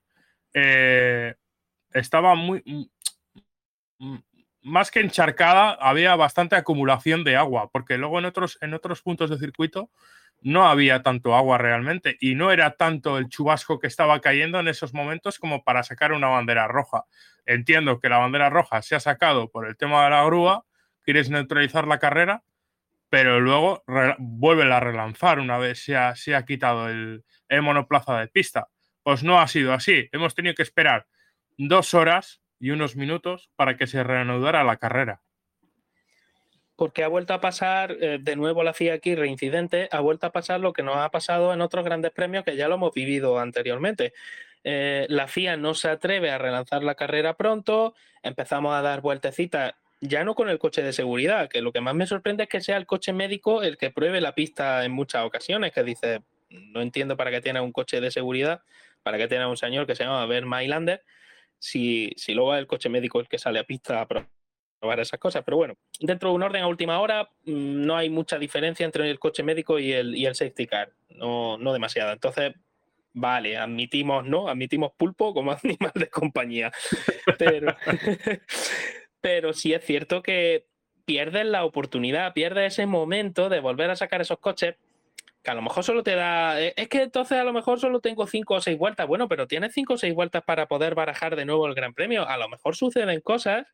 [0.58, 1.34] eh,
[1.92, 2.90] estaba muy...
[4.62, 9.30] Más que encharcada, había bastante acumulación de agua, porque luego en otros, en otros puntos
[9.30, 9.90] de circuito
[10.40, 14.68] no había tanto agua realmente y no era tanto el chubasco que estaba cayendo en
[14.68, 17.04] esos momentos como para sacar una bandera roja.
[17.44, 20.64] Entiendo que la bandera roja se ha sacado por el tema de la grúa,
[21.02, 22.42] quieres neutralizar la carrera,
[23.08, 23.84] pero luego
[24.18, 27.22] vuelve a relanzar una vez se ha, se ha quitado el
[27.62, 28.68] monoplaza de pista.
[29.06, 30.08] Pues no ha sido así.
[30.10, 31.06] Hemos tenido que esperar
[31.56, 35.22] dos horas y unos minutos para que se reanudara la carrera.
[36.74, 40.32] Porque ha vuelto a pasar, eh, de nuevo la FIA aquí, reincidente, ha vuelto a
[40.32, 43.38] pasar lo que nos ha pasado en otros grandes premios que ya lo hemos vivido
[43.38, 44.12] anteriormente.
[44.64, 47.94] Eh, la FIA no se atreve a relanzar la carrera pronto,
[48.24, 51.94] empezamos a dar vueltecitas, ya no con el coche de seguridad, que lo que más
[51.94, 55.24] me sorprende es que sea el coche médico el que pruebe la pista en muchas
[55.24, 58.62] ocasiones, que dice, no entiendo para qué tiene un coche de seguridad
[59.06, 61.00] para que tenga un señor que se llama Ben Mylander,
[61.60, 65.20] si, si luego es el coche médico el que sale a pista a probar esas
[65.20, 65.44] cosas.
[65.44, 69.08] Pero bueno, dentro de un orden a última hora mm, no hay mucha diferencia entre
[69.08, 72.14] el coche médico y el, y el safety car, no, no demasiada.
[72.14, 72.54] Entonces,
[73.12, 74.48] vale, admitimos, ¿no?
[74.48, 76.72] Admitimos pulpo como animal de compañía.
[77.38, 77.76] Pero,
[79.20, 80.66] pero sí es cierto que
[81.04, 84.74] pierdes la oportunidad, pierdes ese momento de volver a sacar esos coches
[85.46, 86.60] que a lo mejor solo te da.
[86.60, 89.06] Eh, es que entonces a lo mejor solo tengo cinco o seis vueltas.
[89.06, 92.28] Bueno, pero tienes cinco o seis vueltas para poder barajar de nuevo el Gran Premio.
[92.28, 93.64] A lo mejor suceden cosas.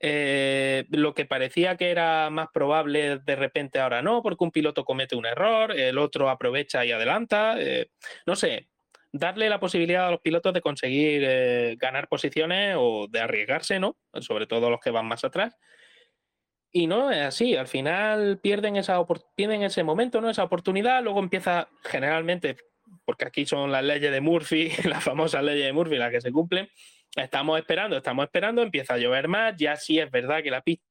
[0.00, 4.84] Eh, lo que parecía que era más probable de repente ahora no, porque un piloto
[4.84, 7.54] comete un error, el otro aprovecha y adelanta.
[7.58, 7.88] Eh,
[8.26, 8.68] no sé,
[9.10, 13.96] darle la posibilidad a los pilotos de conseguir ganar posiciones o de arriesgarse, ¿no?
[14.20, 15.56] Sobre todo los que van más atrás.
[16.76, 19.00] Y no es así, al final pierden, esa
[19.36, 20.28] pierden ese momento, ¿no?
[20.28, 22.56] Esa oportunidad, luego empieza generalmente,
[23.04, 26.32] porque aquí son las leyes de Murphy, las famosas leyes de Murphy las que se
[26.32, 26.68] cumplen,
[27.14, 30.82] estamos esperando, estamos esperando, empieza a llover más, ya sí es verdad que la pista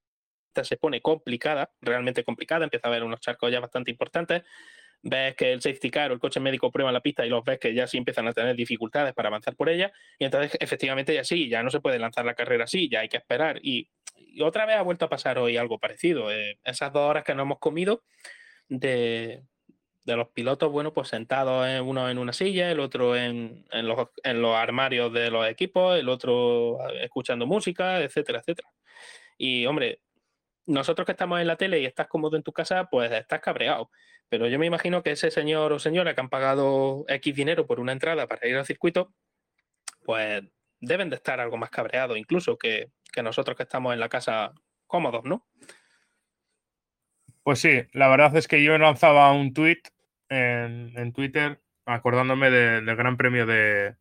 [0.62, 4.42] se pone complicada, realmente complicada, empieza a haber unos charcos ya bastante importantes,
[5.04, 7.58] ves que el safety car o el coche médico prueba la pista y los ves
[7.58, 11.24] que ya sí empiezan a tener dificultades para avanzar por ella, y entonces efectivamente ya
[11.24, 13.88] sí, ya no se puede lanzar la carrera así, ya hay que esperar, y
[14.42, 16.32] otra vez ha vuelto a pasar hoy algo parecido.
[16.32, 18.02] Eh, esas dos horas que no hemos comido
[18.68, 19.42] de,
[20.06, 24.56] los pilotos, bueno, pues sentados uno en una silla, el otro en, los, en, los,
[24.56, 28.68] armarios de los equipos, el otro eh, escuchando música, etcétera, etcétera.
[29.38, 30.00] Y hombre,
[30.66, 33.90] nosotros que estamos en la tele y estás cómodo en tu casa, pues estás cabreado.
[34.28, 37.80] Pero yo me imagino que ese señor o señora que han pagado X dinero por
[37.80, 39.12] una entrada para ir al circuito,
[40.04, 40.42] pues
[40.80, 44.52] deben de estar algo más cabreados incluso que, que nosotros que estamos en la casa
[44.86, 45.46] cómodos, ¿no?
[47.42, 49.82] Pues sí, la verdad es que yo lanzaba un tweet
[50.28, 53.96] en, Twitter acordándome del Gran Premio de,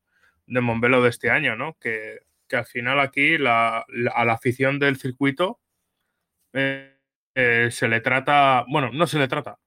[0.47, 1.77] de Montbelo de este año, ¿no?
[1.79, 2.19] Que,
[2.51, 5.59] al final aquí la, a la afición del circuito
[6.53, 6.99] eh,
[7.33, 9.57] eh, se le trata, bueno, no se le trata,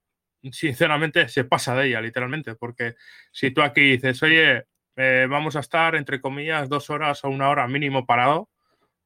[0.53, 2.95] sinceramente se pasa de ella, literalmente, porque
[3.33, 4.65] si tú aquí dices, oye,
[4.97, 8.51] eh, vamos a estar, entre comillas, dos horas o una hora mínimo parado,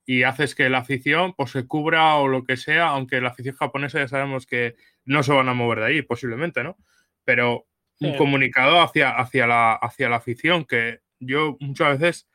[0.07, 3.55] y haces que la afición pues, se cubra o lo que sea, aunque la afición
[3.55, 4.75] japonesa ya sabemos que
[5.05, 6.77] no se van a mover de ahí, posiblemente, ¿no?
[7.25, 7.67] Pero
[8.01, 12.29] un comunicado hacia, hacia, la, hacia la afición que yo muchas veces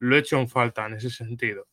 [0.00, 1.68] lo he hecho en falta en ese sentido.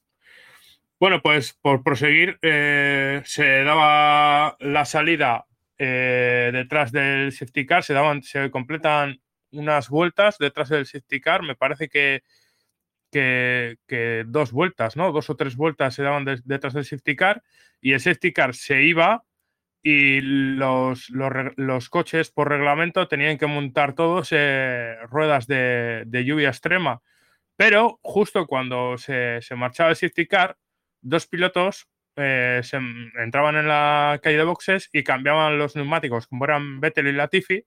[0.99, 5.47] Bueno, pues por proseguir, eh, se daba la salida
[5.83, 9.19] eh, detrás del safety car, se, daban, se completan
[9.51, 12.23] unas vueltas detrás del safety car, me parece que
[13.11, 15.11] que, dos vueltas, ¿no?
[15.11, 17.43] Dos o tres vueltas se daban detrás del safety car
[17.81, 19.23] y el safety car se iba
[19.83, 27.01] y los, los, coches por reglamento tenían que montar todos eh, ruedas de, lluvia extrema.
[27.55, 30.57] Pero justo cuando se, marchaba el safety car,
[31.01, 32.77] dos pilotos eh, se
[33.19, 37.65] entraban en la calle de boxes y cambiaban los neumáticos, como eran Vettel y Latifi,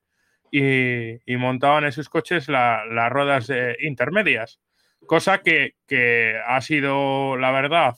[0.51, 4.61] y, y montaban en sus coches las ruedas intermedias.
[5.07, 7.95] Cosa que, ha sido, la verdad,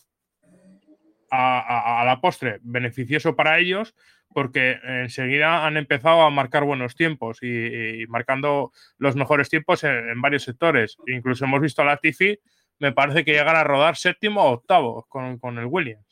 [1.30, 3.94] a, la postre beneficioso para ellos
[4.32, 10.42] porque enseguida han empezado a marcar buenos tiempos y, marcando los mejores tiempos en, varios
[10.42, 10.96] sectores.
[11.06, 12.38] Incluso hemos visto a Latifi,
[12.78, 16.05] me parece que llegar a rodar séptimo o octavo con, el Williams.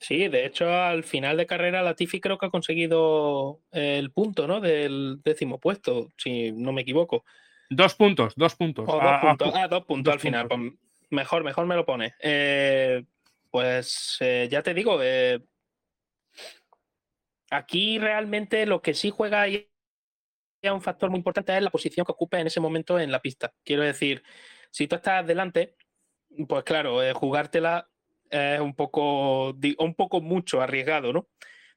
[0.00, 4.60] Sí, de hecho, al final de carrera, Latifi creo que ha conseguido el punto ¿no?
[4.60, 7.24] del décimo puesto, si no me equivoco.
[7.70, 8.86] Dos puntos, dos puntos.
[8.86, 9.52] dos ah, puntos.
[9.54, 10.48] Ah, dos puntos al final.
[10.48, 10.60] Pues
[11.10, 12.14] mejor, mejor me lo pone.
[12.20, 13.04] Eh,
[13.50, 15.40] pues eh, ya te digo, eh,
[17.50, 19.68] aquí realmente lo que sí juega ahí
[20.62, 23.54] un factor muy importante es la posición que ocupe en ese momento en la pista.
[23.64, 24.22] Quiero decir,
[24.70, 25.76] si tú estás delante,
[26.48, 27.88] pues claro, jugártela
[28.30, 31.28] es un poco, un poco mucho arriesgado, ¿no?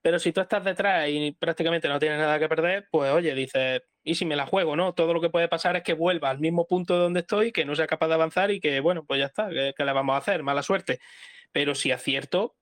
[0.02, 3.82] Pero si tú estás detrás y prácticamente no tienes nada que perder, pues oye, dices,
[4.04, 4.94] ¿y si me la juego, no?
[4.94, 7.76] Todo lo que puede pasar es que vuelva al mismo punto donde estoy, que no
[7.76, 10.42] sea capaz de avanzar y que, bueno, pues ya está, ¿qué, le vamos a hacer?
[10.42, 11.00] Mala suerte.
[11.52, 12.56] Pero si acierto,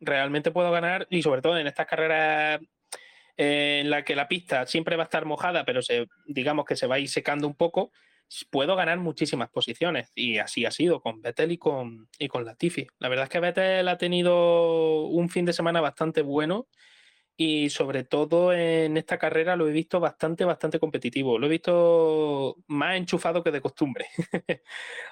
[0.00, 2.60] realmente puedo ganar y sobre todo en estas carreras
[3.36, 6.76] eh, en las que la pista siempre va a estar mojada, pero se, digamos que
[6.76, 7.92] se va a ir secando un poco,
[8.50, 10.10] puedo ganar muchísimas posiciones.
[10.14, 12.86] Y así ha sido con Vettel y con, y con Latifi.
[12.98, 16.68] La verdad es que Vettel ha tenido un fin de semana bastante bueno
[17.36, 21.38] y sobre todo en esta carrera lo he visto bastante, bastante competitivo.
[21.38, 24.06] Lo he visto más enchufado que de costumbre.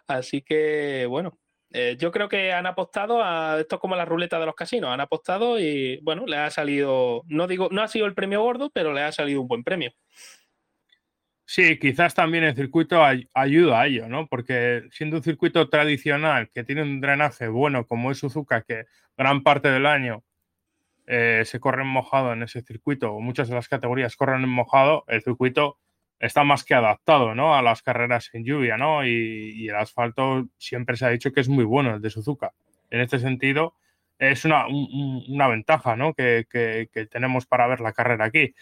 [0.06, 1.38] Así que, bueno,
[1.70, 4.90] eh, yo creo que han apostado a esto es como la ruleta de los casinos.
[4.90, 8.70] Han apostado y, bueno, le ha salido, no digo, no ha sido el premio gordo,
[8.70, 9.92] pero le ha salido un buen premio.
[11.46, 13.02] Sí, quizás también el circuito
[13.34, 14.26] ayuda a ello, ¿no?
[14.26, 18.86] Porque siendo un circuito tradicional que tiene un drenaje bueno como es Suzuka, que
[19.16, 20.24] gran parte del año
[21.06, 24.48] eh, se corre en mojado en ese circuito, o muchas de las categorías corren en
[24.48, 25.78] mojado, el circuito
[26.18, 27.54] está más que adaptado ¿no?
[27.54, 29.06] a las carreras en lluvia, ¿no?
[29.06, 32.52] Y, el asfalto siempre se ha dicho que es muy bueno, el de Suzuka.
[32.90, 33.74] En este sentido,
[34.18, 36.14] es una, una ventaja ¿no?
[36.14, 36.46] que,
[37.10, 38.54] tenemos para ver la carrera aquí.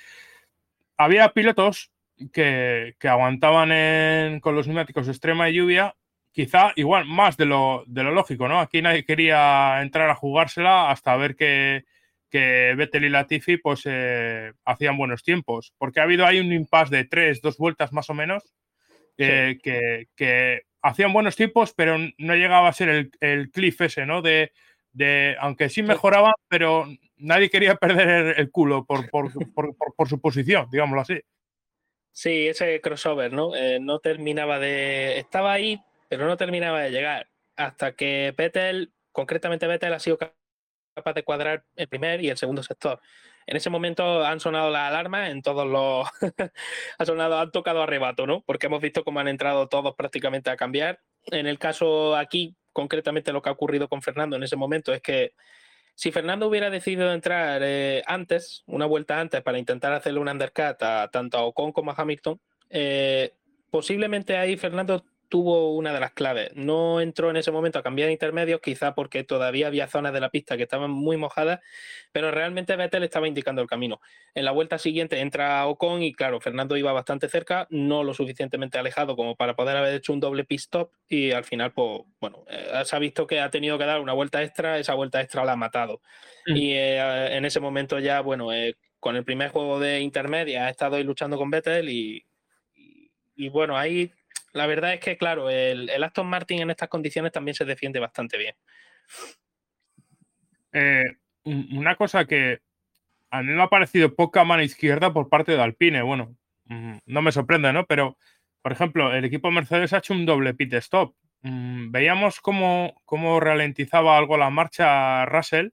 [0.97, 1.93] Había pilotos
[2.33, 5.95] que, aguantaban con los neumáticos extrema y lluvia,
[6.33, 8.61] quizá igual más de lo, de lo lógico, ¿no?
[8.61, 11.85] Aquí nadie quería entrar a jugársela hasta ver que,
[12.31, 16.97] que Vettel y Latifi pues eh, hacían buenos tiempos, porque ha habido ahí un impasse
[16.97, 18.55] de tres, dos vueltas más o menos,
[19.17, 24.21] que, hacían buenos tiempos, pero no llegaba a ser el, el cliff ese, ¿no?
[24.21, 24.53] De,
[24.93, 26.87] de, aunque sí mejoraba, pero
[27.17, 31.21] nadie quería perder el, culo por, por, su posición, digámoslo así.
[32.13, 33.57] Sí, ese crossover, ¿no?
[33.57, 35.19] Eh, no terminaba de...
[35.19, 41.15] Estaba ahí, pero no terminaba de llegar, hasta que Vettel, concretamente Vettel, ha sido capaz
[41.15, 43.01] de cuadrar el primer y el segundo sector.
[43.47, 46.07] En ese momento han sonado las alarmas en todos los.
[46.99, 48.43] ha sonado, han tocado arrebato, ¿no?
[48.43, 51.01] Porque hemos visto cómo han entrado todos prácticamente a cambiar.
[51.27, 55.01] En el caso aquí, concretamente lo que ha ocurrido con Fernando en ese momento es
[55.03, 55.35] que
[55.95, 60.83] si Fernando hubiera decidido entrar eh, antes, una vuelta antes, para intentar hacerle un undercut
[60.83, 62.41] a tanto a Ocon como a Hamilton,
[62.71, 63.35] eh,
[63.71, 66.51] posiblemente ahí Fernando tuvo una de las claves.
[66.57, 70.29] No entró en ese momento a cambiar intermedios, quizá porque todavía había zonas de la
[70.29, 71.61] pista que estaban muy mojadas,
[72.13, 74.03] pero realmente Vettel estaba indicando el camino.
[74.35, 78.77] En la vuelta siguiente entra Ocon y claro, Fernando iba bastante cerca, no lo suficientemente
[78.77, 82.45] alejado como para poder haber hecho un doble pit stop y al final, pues bueno,
[82.51, 85.47] eh, se ha visto que ha tenido que dar una vuelta extra, esa vuelta extra
[85.47, 86.03] la ha matado.
[86.45, 86.57] Mm.
[86.57, 90.69] Y eh, en ese momento ya, bueno, eh, con el primer juego de intermedia ha
[90.69, 92.27] estado ahí luchando con Vettel y,
[93.35, 94.13] y bueno, ahí
[94.53, 98.39] la verdad es que, claro, el, Aston Martin en estas condiciones también se defiende bastante
[98.39, 98.55] bien.
[100.73, 101.05] Eh,
[101.45, 102.61] una cosa que
[103.31, 106.03] a mí me ha parecido poca mano izquierda por parte de Alpine.
[106.03, 106.37] Bueno,
[106.67, 107.87] mm, no me sorprende, ¿no?
[107.87, 108.19] Pero,
[108.61, 111.15] por ejemplo, el equipo Mercedes ha hecho un doble pit stop.
[111.43, 115.71] Mm, veíamos cómo, cómo, ralentizaba algo la marcha Russell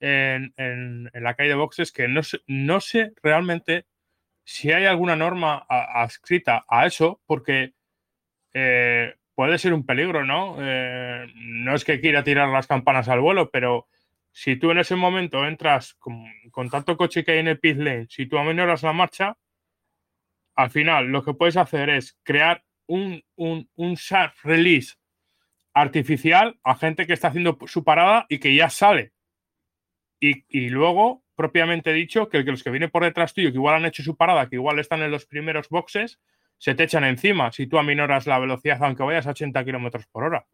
[0.00, 3.86] en, la calle de boxes, que no no sé realmente
[4.44, 7.74] si hay alguna norma adscrita a eso, porque
[8.54, 10.56] eh, puede ser un peligro, ¿no?
[10.60, 13.88] Eh, no es que quiera tirar las campanas al vuelo, pero
[14.30, 16.24] si tú en ese momento entras con,
[16.70, 19.36] tanto coche que hay en el pit lane, si tú amenoras la marcha,
[20.54, 23.96] al final lo que puedes hacer es crear un, un, un
[24.42, 24.96] release
[25.74, 29.12] artificial a gente que está haciendo su parada y que ya sale.
[30.20, 33.86] Y, y, luego, propiamente dicho, que los que vienen por detrás tuyo, que igual han
[33.86, 36.20] hecho su parada, que igual están en los primeros boxes,
[36.62, 40.22] se te echan encima si tú aminoras la velocidad aunque vayas a 80 kilómetros por
[40.22, 40.46] hora.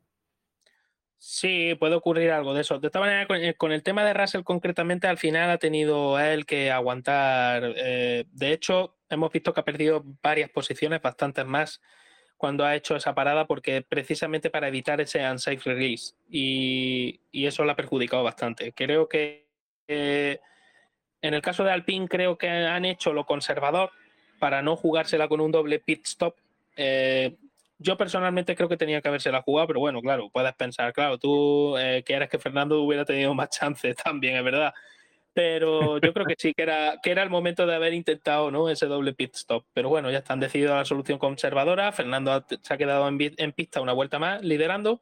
[1.18, 2.78] Sí, puede ocurrir algo de eso.
[2.78, 3.26] De esta manera,
[3.58, 7.74] con el tema de Russell concretamente, al final ha tenido él que aguantar.
[7.76, 11.82] Eh, de hecho, hemos visto que ha perdido varias posiciones, bastantes más,
[12.38, 16.14] cuando ha hecho esa parada, porque precisamente para evitar ese unsafe release.
[16.30, 18.72] Y, eso le ha perjudicado bastante.
[18.72, 19.46] Creo que
[19.88, 20.40] eh,
[21.20, 23.90] en el caso de Alpine, creo que han hecho lo conservador,
[24.38, 26.36] para no jugársela con un doble pit stop.
[26.76, 27.36] Eh,
[27.78, 31.76] yo personalmente creo que tenía que habérsela jugado, pero bueno, claro, puedes pensar, claro, tú
[31.78, 34.74] eh, quieres que Fernando hubiera tenido más chances también, es verdad.
[35.34, 38.68] Pero yo creo que sí, que era, que era el momento de haber intentado ¿no?
[38.68, 39.64] ese doble pit stop.
[39.72, 41.92] Pero bueno, ya están decidido la solución conservadora.
[41.92, 45.00] Fernando se ha quedado en, en pista una vuelta más, liderando.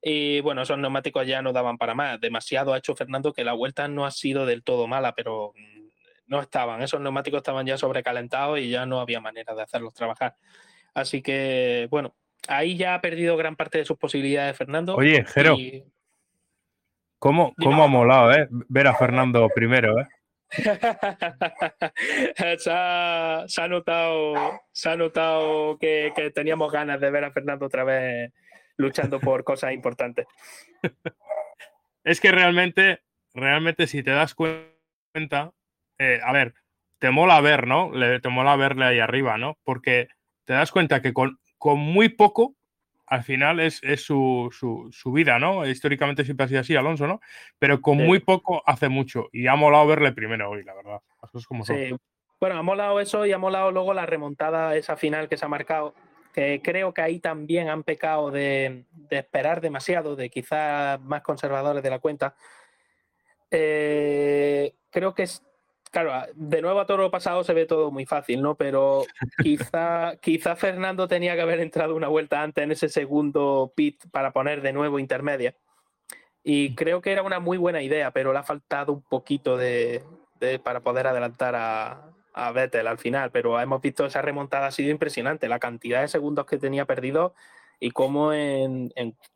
[0.00, 2.18] Y bueno, esos neumáticos ya no daban para más.
[2.18, 5.52] Demasiado ha hecho Fernando que la vuelta no ha sido del todo mala, pero
[6.26, 10.36] no estaban, esos neumáticos estaban ya sobrecalentados y ya no había manera de hacerlos trabajar.
[10.94, 12.14] Así que, bueno,
[12.48, 14.96] ahí ya ha perdido gran parte de sus posibilidades Fernando.
[14.96, 15.56] Oye, Jero,
[17.18, 18.48] ¿cómo, ha molado eh?
[18.50, 20.00] ver a Fernando primero?
[20.00, 20.06] Eh?
[22.58, 24.34] se, ha, notado,
[24.72, 28.32] se ha notado que, que teníamos ganas de ver a Fernando otra vez
[28.76, 30.26] luchando por cosas importantes.
[32.04, 33.00] es que realmente,
[33.32, 35.52] realmente si te das cuenta,
[35.98, 36.54] eh, a ver,
[36.98, 37.90] te mola ver, ¿no?
[38.20, 39.58] te mola verle ahí arriba, ¿no?
[39.64, 40.08] Porque
[40.44, 42.54] te das cuenta que con, muy poco,
[43.06, 44.50] al final es, su,
[45.12, 45.66] vida, ¿no?
[45.66, 47.20] Históricamente siempre ha sido así, Alonso, ¿no?
[47.58, 49.28] Pero con muy poco hace mucho.
[49.32, 51.00] Y ha molado verle primero hoy, la verdad.
[51.46, 51.94] como sí.
[52.40, 55.48] Bueno, ha molado eso y ha molado luego la remontada, esa final que se ha
[55.48, 55.94] marcado.
[56.32, 61.82] Que creo que ahí también han pecado de, de esperar demasiado, de quizás más conservadores
[61.82, 62.34] de la cuenta.
[63.50, 65.42] Eh, creo que es
[65.94, 68.56] claro, de nuevo a todo lo pasado se ve todo muy fácil, ¿no?
[68.56, 69.04] Pero
[69.42, 74.32] quizá, quizá Fernando tenía que haber entrado una vuelta antes en ese segundo pit para
[74.32, 75.54] poner de nuevo intermedia.
[76.42, 80.02] Y creo que era una muy buena idea, pero le ha faltado un poquito de,
[80.64, 84.90] para poder adelantar a, a Vettel al final, pero hemos visto esa remontada ha sido
[84.90, 87.34] impresionante, la cantidad de segundos que tenía perdido
[87.78, 88.92] y cómo en,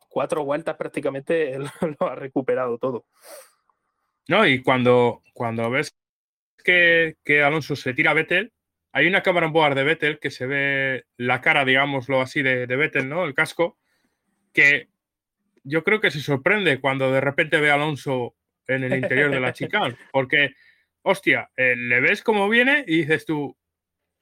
[0.09, 1.57] cuatro vueltas prácticamente
[1.99, 3.05] lo ha recuperado todo.
[4.27, 5.95] No, y cuando, cuando ves
[6.63, 8.51] que, Alonso se tira a Vettel,
[8.91, 12.67] hay una cámara en board de Vettel que se ve la cara, digámoslo así, de,
[12.67, 13.25] de Vettel, ¿no?
[13.25, 13.77] El casco,
[14.53, 14.89] que
[15.63, 18.35] yo creo que se sorprende cuando de repente ve a Alonso
[18.67, 20.55] en el interior de la chicane, porque,
[21.01, 23.55] hostia, eh, le ves cómo viene y dices tú,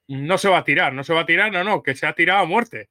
[0.08, 2.14] no se va a tirar, no se va a tirar, no, no, que se ha
[2.14, 2.90] tirado a muerte.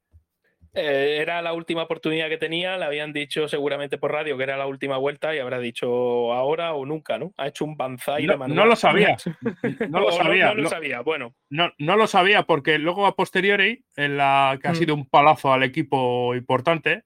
[0.76, 4.58] Eh, era la última oportunidad que tenía, le habían dicho seguramente por radio que era
[4.58, 7.32] la última vuelta y habrá dicho ahora o nunca, ¿no?
[7.38, 9.16] Ha hecho un banzai no, No lo sabía.
[9.88, 10.54] No lo sabía.
[10.54, 11.34] No, lo sabía, bueno.
[11.48, 14.76] No, no lo sabía porque luego a posteriori, en la que ha mm.
[14.76, 17.04] sido un palazo al equipo importante,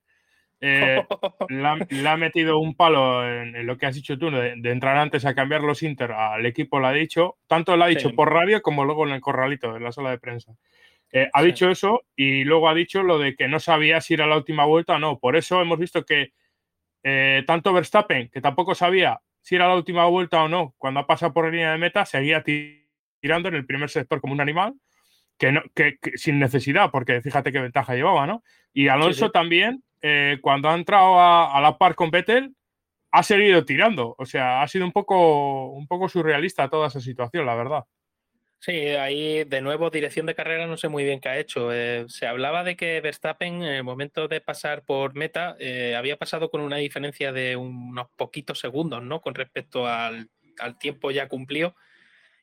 [0.61, 1.03] eh,
[1.49, 5.35] le, ha, metido un palo en, lo que has dicho tú, de, entrar antes a
[5.35, 8.85] cambiar los Inter al equipo, lo ha dicho, tanto lo ha dicho por radio como
[8.85, 10.53] luego en el corralito, en la sala de prensa.
[11.12, 14.27] Eh, ha dicho eso y luego ha dicho lo de que no sabía si era
[14.27, 15.19] la última vuelta o no.
[15.19, 16.32] Por eso hemos visto que
[17.03, 21.07] eh, tanto Verstappen, que tampoco sabía si era la última vuelta o no, cuando ha
[21.07, 24.74] pasado por la línea de meta, seguía tirando en el primer sector como un animal,
[25.39, 28.43] que, no, que, sin necesidad, porque fíjate qué ventaja llevaba, ¿no?
[28.74, 32.55] Y Alonso también, eh, cuando ha entrado a, la par con Vettel,
[33.11, 34.15] ha seguido tirando.
[34.19, 37.85] O sea, ha sido un poco, un poco surrealista toda esa situación, la verdad.
[38.62, 41.73] Sí, ahí de nuevo dirección de carrera no sé muy bien qué ha hecho.
[41.73, 46.19] Eh, se hablaba de que Verstappen en el momento de pasar por meta eh, había
[46.19, 49.23] pasado con una diferencia de unos poquitos segundos, ¿no?
[49.23, 50.28] Con respecto al,
[50.78, 51.74] tiempo ya cumplido.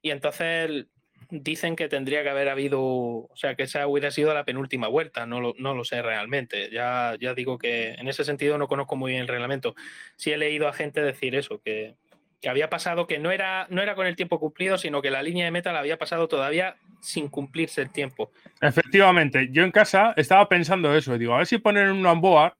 [0.01, 0.87] Y entonces
[1.29, 5.27] dicen que tendría que haber habido, o sea, que esa hubiera sido la penúltima vuelta,
[5.27, 6.71] no lo, no lo sé realmente.
[6.71, 9.75] Ya, ya digo que en ese sentido no conozco muy bien el reglamento.
[10.15, 11.95] Sí he leído a gente decir eso, que,
[12.41, 15.23] que había pasado, que no era, no era con el tiempo cumplido, sino que la
[15.23, 18.31] línea de meta la había pasado todavía sin cumplirse el tiempo.
[18.61, 22.53] Efectivamente, yo en casa estaba pensando eso, digo, a ver si ponen un onboard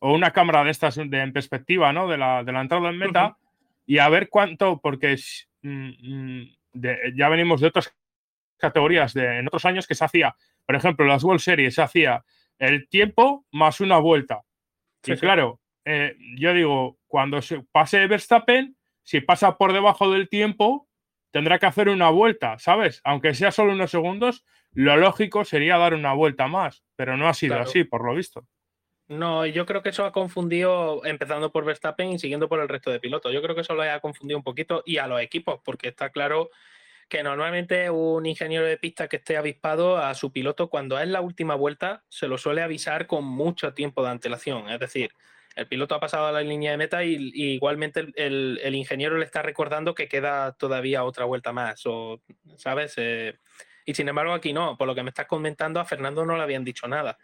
[0.00, 2.08] o una cámara de estas de, en perspectiva, ¿no?
[2.08, 3.36] De la, de la entrada en meta
[3.86, 5.16] y a ver cuánto, porque
[5.62, 6.50] mm, mm,
[7.14, 7.94] ya venimos de otras
[8.56, 10.34] categorías de, en otros años que se hacía,
[10.66, 12.24] por ejemplo, las World Series se hacía
[12.58, 14.42] el tiempo más una vuelta.
[15.04, 18.76] y claro, eh, yo digo, cuando se pase Verstappen,
[19.10, 20.88] si pasa por debajo del tiempo,
[21.32, 23.00] tendrá que hacer una vuelta, ¿sabes?
[23.02, 27.34] Aunque sea solo unos segundos, lo lógico sería dar una vuelta más, pero no ha
[27.34, 28.46] sido así, por lo visto.
[29.08, 32.92] No, yo creo que eso ha confundido, empezando por Verstappen y siguiendo por el resto
[32.92, 33.32] de pilotos.
[33.32, 36.10] Yo creo que eso lo ha confundido un poquito y a los equipos, porque está
[36.10, 36.50] claro
[37.08, 41.20] que normalmente un ingeniero de pista que esté avispado a su piloto cuando es la
[41.20, 44.70] última vuelta se lo suele avisar con mucho tiempo de antelación.
[44.70, 45.10] Es decir,
[45.56, 49.42] el piloto ha pasado a la línea de meta y, igualmente el, ingeniero le está
[49.42, 51.82] recordando que queda todavía otra vuelta más,
[52.56, 52.94] ¿sabes?
[52.96, 53.36] Eh,
[53.84, 56.42] y sin embargo aquí no, por lo que me estás comentando, a Fernando no le
[56.42, 57.18] habían dicho nada.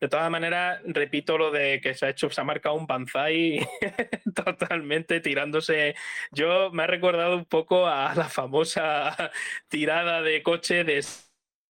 [0.00, 3.64] De todas maneras, repito lo de que se ha hecho, se ha marcado un banzai
[4.34, 5.94] totalmente tirándose.
[6.32, 9.30] Yo me ha recordado un poco a la famosa
[9.68, 11.04] tirada de coche de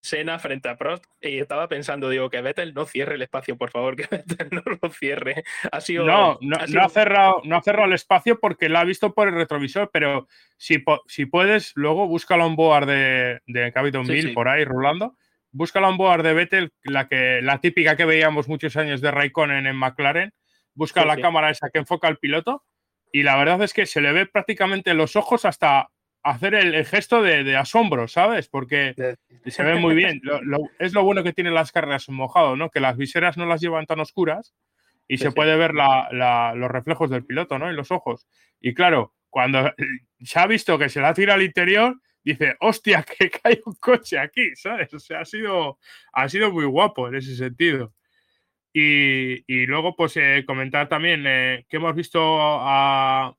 [0.03, 3.71] Sena frente a Prost y estaba pensando, digo, que Vettel no cierre el espacio, por
[3.71, 5.45] favor, que Vettel no lo cierre.
[5.71, 9.15] Ha sido, no, no ha, cerrado, no ha cerrado el espacio porque lo ha visto
[9.15, 10.27] por el retrovisor, pero
[10.57, 15.17] si, si puedes, luego búscalo en board de, de por ahí rulando.
[15.53, 19.67] Búscalo en board de Vettel, la, que, la típica que veíamos muchos años de Raikkonen
[19.67, 20.33] en McLaren.
[20.75, 22.65] Busca la cámara esa que enfoca al piloto
[23.13, 25.91] y la verdad es que se le ve prácticamente los ojos hasta,
[26.23, 28.49] hacer el, gesto de, asombro, ¿sabes?
[28.49, 28.95] Porque
[29.47, 30.21] se ve muy bien.
[30.79, 32.71] es lo bueno que tienen las carreras en mojado, ¿no?
[32.71, 34.55] Que las viseras no las llevan tan oscuras
[35.09, 37.69] y se puede ver los reflejos del piloto, ¿no?
[37.69, 38.27] En los ojos.
[38.61, 39.73] Y claro, cuando
[40.21, 44.19] se ha visto que se la tira al interior, dice, hostia, que cae un coche
[44.19, 44.93] aquí, ¿sabes?
[44.95, 45.79] O sea, ha sido,
[46.13, 47.95] ha sido muy guapo en ese sentido.
[48.75, 53.35] Y, luego, pues, eh, comentar también eh, que hemos visto a,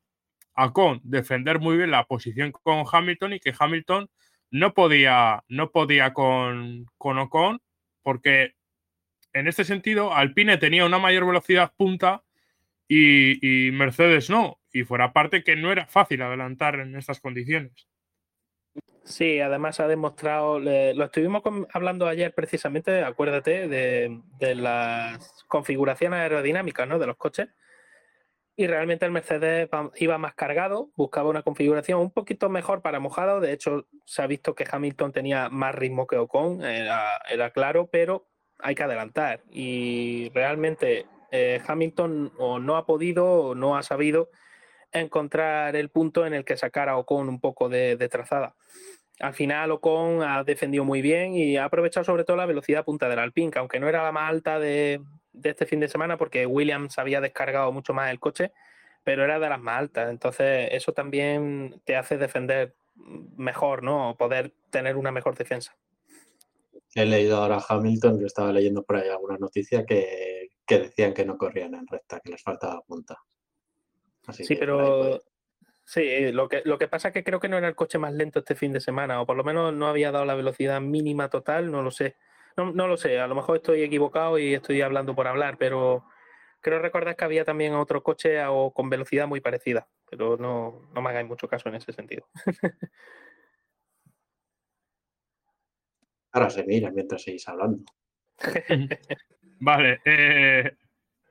[0.55, 4.09] a Con defender muy bien la posición con Hamilton y que Hamilton
[4.51, 7.59] no podía, no podía con, con Ocon
[8.03, 8.53] porque
[9.33, 12.23] en este sentido Alpine tenía una mayor velocidad punta
[12.87, 14.59] y, Mercedes no.
[14.71, 17.87] Y fuera parte que no era fácil adelantar en estas condiciones.
[19.03, 21.41] Sí, además ha demostrado, lo estuvimos
[21.73, 26.99] hablando ayer precisamente, acuérdate, de, de las configuraciones aerodinámicas ¿no?
[26.99, 27.49] de los coches
[28.55, 33.39] y realmente el Mercedes iba más cargado, buscaba una configuración un poquito mejor para mojado.
[33.39, 38.27] De hecho, se ha visto que Hamilton tenía más ritmo que Ocon, era, claro, pero
[38.59, 39.41] hay que adelantar.
[39.49, 44.29] Y realmente eh, Hamilton no ha podido o no ha sabido
[44.91, 48.55] encontrar el punto en el que sacar a Ocon un poco de, trazada.
[49.19, 53.09] al final Ocon ha defendido muy bien y ha aprovechado sobre todo la velocidad punta
[53.09, 55.01] del Alpine, que aunque no era la más alta de,
[55.33, 58.51] de este fin de semana porque Williams había descargado mucho más el coche,
[59.03, 60.09] pero era de las más altas.
[60.09, 64.11] Entonces, eso también te hace defender mejor, ¿no?
[64.11, 65.75] O poder tener una mejor defensa.
[66.95, 71.25] He leído ahora a Hamilton, que estaba leyendo por ahí alguna noticia que, decían que
[71.25, 73.17] no corrían en recta, que les faltaba punta.
[74.31, 75.21] sí, pero
[75.83, 78.13] sí, lo que, lo que pasa es que creo que no era el coche más
[78.13, 81.29] lento este fin de semana, o por lo menos no había dado la velocidad mínima
[81.29, 82.15] total, no lo sé.
[82.57, 86.05] No, no lo sé, a lo mejor estoy equivocado y estoy hablando por hablar, pero
[86.63, 91.09] creo recordar que había también otro coche o con velocidad muy parecida, pero no, me
[91.09, 92.27] hagáis mucho caso en ese sentido.
[96.31, 97.83] Ahora se mira mientras seguís hablando.
[99.59, 100.01] vale.
[100.05, 100.71] Eh,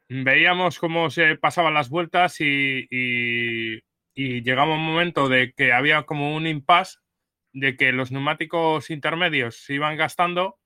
[0.08, 3.82] veíamos cómo se pasaban las vueltas y, y,
[4.14, 6.98] llegaba un momento de que había como un impasse
[7.52, 10.58] de que los neumáticos intermedios se iban gastando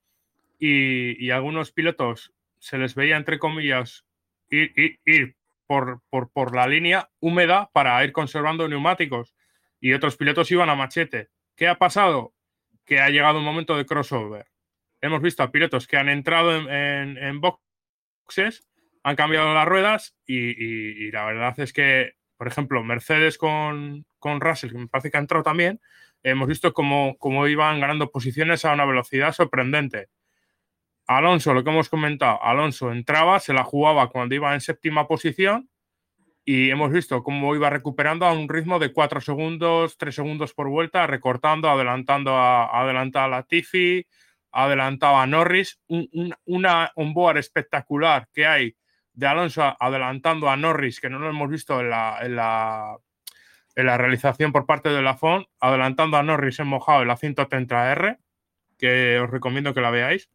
[0.59, 4.07] y, algunos pilotos se les veía, entre comillas,
[4.49, 9.35] ir, por, por, la línea húmeda para ir conservando neumáticos
[9.81, 11.29] y otros pilotos iban a machete.
[11.57, 12.35] ¿Qué ha pasado?
[12.85, 14.47] Que ha llegado un momento de crossover.
[15.01, 18.67] Hemos visto a pilotos que han entrado en, en, boxes,
[19.03, 24.71] han cambiado las ruedas y, la verdad es que, por ejemplo, Mercedes con, con Russell,
[24.71, 25.81] que me parece que ha entrado también,
[26.23, 30.09] hemos visto cómo iban ganando posiciones a una velocidad sorprendente.
[31.07, 35.71] Alonso, lo que hemos comentado, Alonso entraba, se la jugaba cuando iba en séptima posición
[36.45, 40.69] y hemos visto cómo iba recuperando a un ritmo de 4 segundos, 3 segundos por
[40.69, 44.07] vuelta, recortando, adelantando a, a la Tiffy,
[44.53, 45.81] adelantaba a Norris.
[45.89, 48.77] Un, una onboard espectacular que hay
[49.13, 52.97] de Alonso adelantando a Norris, que no lo hemos visto en la, en la,
[53.75, 57.17] en la realización por parte de la FON, adelantando a Norris en mojado en la
[57.17, 58.19] 130R,
[58.79, 60.31] que os recomiendo que la veáis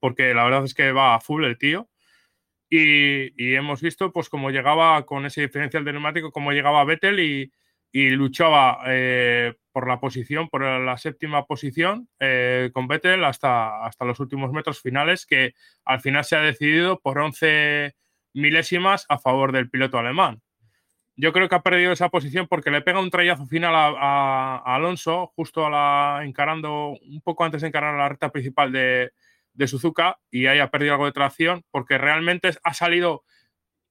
[0.00, 1.88] porque la verdad es que va a full el tío.
[2.70, 7.52] Y, hemos visto pues cómo llegaba con ese diferencial de neumático, cómo llegaba Vettel y,
[7.92, 14.20] luchaba eh, por la posición, por la séptima posición eh, con Vettel hasta, hasta los
[14.20, 15.54] últimos metros finales, que
[15.84, 17.94] al final se ha decidido por 11
[18.34, 20.40] milésimas a favor del piloto alemán.
[21.16, 25.32] Yo creo que ha perdido esa posición porque le pega un trayazo final a, Alonso,
[25.36, 29.10] justo a la, encarando, un poco antes de encarar la recta principal de,
[29.60, 33.24] de Suzuka y haya perdido algo de tracción, porque realmente ha salido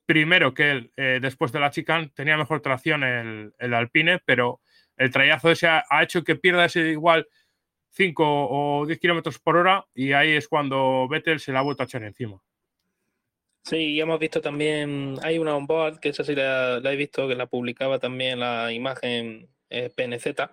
[0.08, 4.62] primero que él, eh, después de la chicane, tenía mejor tracción el, el Alpine, pero
[4.98, 7.28] el trayazo ese ha, hecho que pierda ese igual
[7.92, 11.84] 5 o 10 kilómetros por hora y ahí es cuando Vettel se la ha vuelto
[11.84, 12.42] a echar encima.
[13.64, 17.46] Sí, hemos visto también, hay una onboard, que esa sí la, he visto, que la
[17.46, 20.50] publicaba también la imagen eh, PNZ,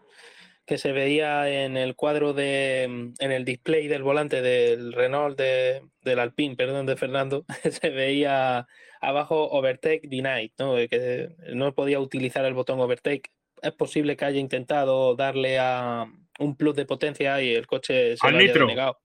[0.66, 5.38] que se veía en el cuadro de, mm, en el display del volante del Renault
[5.38, 8.66] de, del Alpine, perdón, de Fernando, se veía
[9.01, 10.74] abajo Overtake Denied, ¿no?
[10.88, 13.30] que no podía utilizar el botón Overtake.
[13.62, 16.06] Es posible que haya intentado darle a
[16.38, 18.66] un plus de potencia y el coche se Al lo haya nitro.
[18.66, 18.98] denegado.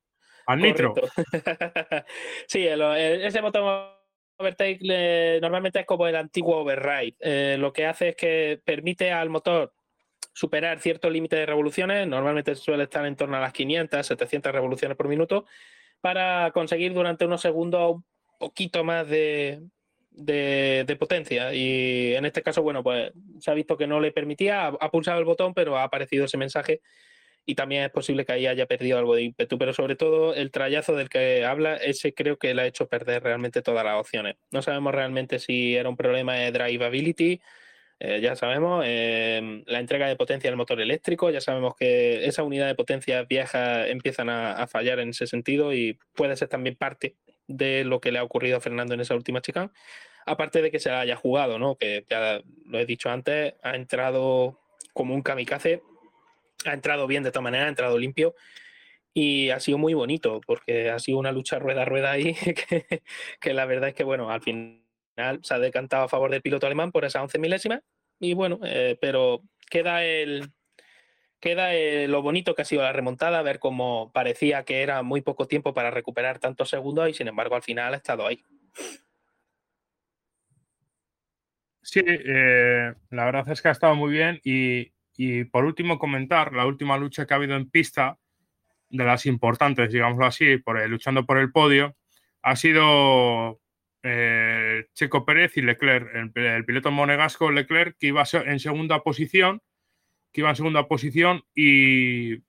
[0.48, 0.94] Al nitro.
[2.48, 3.88] sí, ese botón
[4.38, 7.16] Overtake normalmente es como el antiguo Override.
[7.20, 9.72] Eh, lo que hace es que permite al motor
[10.34, 14.98] superar cierto límite de revoluciones, normalmente suele estar en torno a las 500, 700 revoluciones
[14.98, 15.46] por minuto,
[16.00, 18.04] para conseguir durante unos segundos un
[18.40, 19.62] poquito más de,
[21.00, 21.54] potencia.
[21.54, 25.20] Y en este caso, bueno, pues se ha visto que no le permitía, ha, pulsado
[25.20, 26.82] el botón, pero ha aparecido ese mensaje
[27.46, 30.52] y también es posible que ahí haya perdido algo de ímpetu, pero sobre todo el
[30.52, 34.36] trayazo del que habla, ese creo que le ha hecho perder realmente todas las opciones.
[34.52, 37.42] No sabemos realmente si era un problema de drivability,
[38.04, 42.42] eh, ya sabemos, em, la entrega de potencia del motor eléctrico, ya sabemos que esa
[42.42, 47.16] unidad de potencia vieja empiezan a, fallar en ese sentido y puede ser también parte
[47.46, 49.72] de lo que le ha ocurrido a Fernando en esa última chica.
[50.26, 51.76] Aparte de que se la haya jugado, ¿no?
[51.76, 54.60] Que ya lo he dicho antes, ha entrado
[54.94, 55.84] como un kamikaze,
[56.66, 58.34] ha entrado bien de todas maneras, ha entrado limpio
[59.14, 62.34] y ha sido muy bonito porque ha sido una lucha rueda a rueda ahí
[62.68, 63.04] que,
[63.40, 64.42] que la verdad es que, bueno, al
[65.16, 67.82] se ha decantado a favor del piloto alemán por esa 11 milésima.
[68.20, 70.52] Y bueno, eh, pero queda el
[71.40, 71.74] queda
[72.08, 75.74] lo bonito que ha sido la remontada, ver cómo parecía que era muy poco tiempo
[75.74, 78.44] para recuperar tantos segundos y sin embargo al final ha estado ahí.
[81.82, 86.54] Sí, eh, la verdad es que ha estado muy bien y, y, por último comentar
[86.54, 88.20] la última lucha que ha habido en pista,
[88.92, 91.96] de las importantes, digámoslo así, por luchando por el podio,
[92.42, 93.60] ha sido
[94.04, 99.62] eh, Checo Pérez y Leclerc, el, piloto monegasco Leclerc, que iba en segunda posición
[100.32, 102.44] que iba en segunda posición y,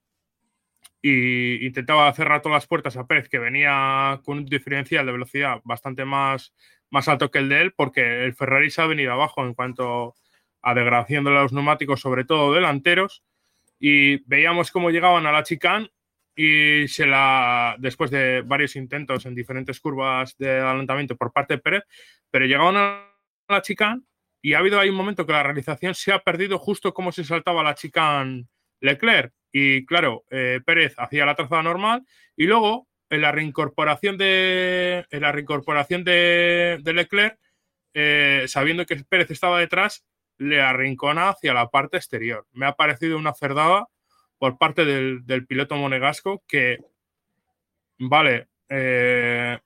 [1.04, 6.04] intentaba cerrar todas las puertas a Pérez, que venía con un diferencial de velocidad bastante
[6.04, 6.54] más,
[6.90, 10.14] más alto que el de él, porque el Ferrari se ha venido abajo en cuanto
[10.62, 13.24] a degradación de los neumáticos, sobre todo delanteros,
[13.80, 15.90] y veíamos cómo llegaban a la chicane
[16.34, 21.60] y se la, después de varios intentos en diferentes curvas de adelantamiento por parte de
[21.60, 21.84] Pérez,
[22.30, 23.08] pero llegaban a
[23.48, 24.02] la chicane
[24.40, 27.24] y ha habido ahí un momento que la realización se ha perdido justo como se
[27.24, 28.46] saltaba la chicane
[28.80, 29.32] Leclerc.
[29.52, 32.04] Y claro, eh, Pérez hacía la trazada normal
[32.36, 37.38] y luego en la reincorporación de, en la reincorporación de, Leclerc,
[37.94, 40.04] eh, sabiendo que Pérez estaba detrás,
[40.38, 42.46] le arrincona hacia la parte exterior.
[42.52, 43.86] Me ha parecido una cerdada
[44.42, 46.78] por parte del, piloto monegasco que,
[47.96, 49.56] vale, eh,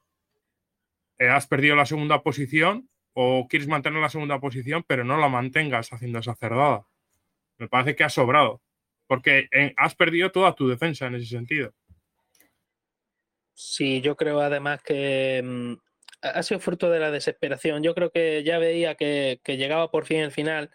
[1.19, 5.31] eh, has perdido la segunda posición o quieres mantener la segunda posición, pero no la
[5.31, 6.36] mantengas haciendo esa.
[7.57, 8.61] Me parece que has sobrado,
[9.07, 11.73] porque eh, has perdido toda tu defensa en ese sentido.
[13.55, 15.73] Sí, yo creo además que mm,
[16.20, 17.82] ha sido fruto de la desesperación.
[17.82, 20.70] Yo creo que ya veía que llegaba por fin el final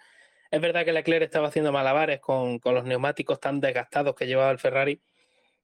[0.52, 4.60] es verdad que Leclerc estaba haciendo malabares con, los neumáticos tan desgastados que llevaba el
[4.60, 5.02] Ferrari,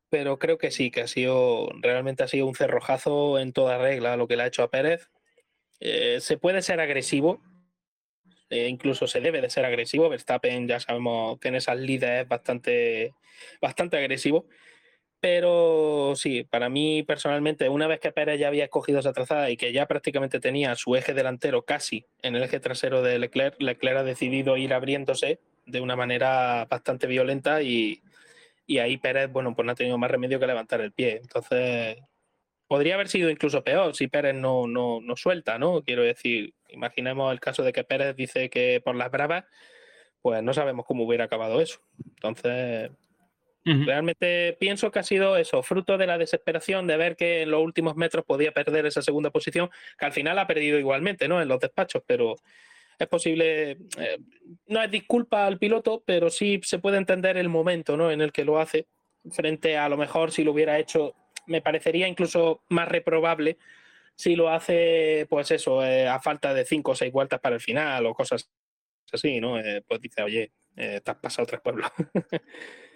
[0.09, 4.15] pero creo que sí, que ha sido, realmente ha sido un cerrojazo en toda regla
[4.15, 5.09] lo que le ha hecho a Pérez.
[5.81, 7.41] Eh, se puede ser agresivo,
[8.49, 10.07] eh, incluso se debe de ser agresivo.
[10.07, 13.14] Verstappen, ya sabemos, tiene esas líderes bastante,
[13.61, 14.47] bastante agresivo.
[15.29, 19.57] Pero sí, para mí personalmente, una vez que Pérez ya había escogido esa trazada y
[19.57, 23.97] que ya prácticamente tenía su eje delantero casi en el eje trasero de Leclerc, Leclerc
[23.97, 28.01] ha decidido ir abriéndose de una manera bastante violenta y,
[28.79, 31.17] ahí Pérez, bueno, pues no ha tenido más remedio que levantar el pie.
[31.21, 31.97] Entonces,
[32.69, 35.83] podría haber sido incluso peor si Pérez no, no, no suelta, ¿no?
[35.83, 39.43] Quiero decir, imaginemos el caso de que Pérez dice que por las bravas,
[40.21, 41.81] pues no sabemos cómo hubiera acabado eso.
[42.15, 42.91] Entonces,
[43.85, 47.61] Realmente pienso que ha sido eso, fruto de la desesperación de ver que en los
[47.61, 49.69] últimos metros podía perder esa segunda posición,
[49.99, 51.41] que al final ha perdido igualmente, ¿no?
[51.41, 52.35] En los despachos, pero
[52.98, 54.19] es posible, eh,
[54.68, 58.10] no es disculpa al piloto, pero sí se puede entender el momento, ¿no?
[58.10, 58.88] En el que lo hace,
[59.31, 61.14] frente a, lo mejor si lo hubiera hecho,
[61.45, 63.57] me parecería incluso más reprobable
[64.15, 67.61] si lo hace, pues eso, eh, a falta de cinco o seis vueltas para el
[67.61, 68.49] final o cosas
[69.11, 69.60] así, ¿no?
[69.60, 71.91] Eh, pues dice, oye, te has pasado tres pueblos.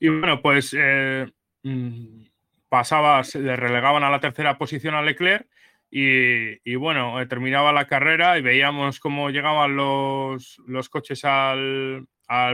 [0.00, 1.30] Y bueno, pues eh,
[1.62, 2.22] mm,
[2.70, 5.46] pasaba, le relegaban a la tercera posición a Leclerc
[5.90, 10.58] y, bueno, eh, terminaba la carrera y veíamos cómo llegaban los,
[10.88, 12.06] coches al,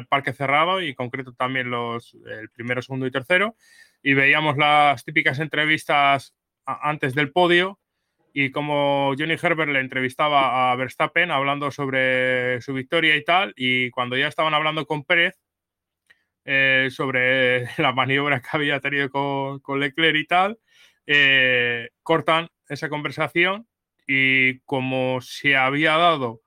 [0.09, 3.57] parque cerrado y en concreto también los el primero, segundo y tercero.
[4.03, 7.79] Y veíamos las típicas entrevistas antes del podio
[8.33, 13.91] y como Johnny Herbert le entrevistaba a Verstappen hablando sobre su victoria y tal y
[13.91, 15.39] cuando ya estaban hablando con Pérez
[16.49, 20.59] eh, sobre la maniobra que había tenido con, Leclerc y tal,
[21.05, 23.67] eh, cortan esa conversación
[24.07, 26.43] y como se había dado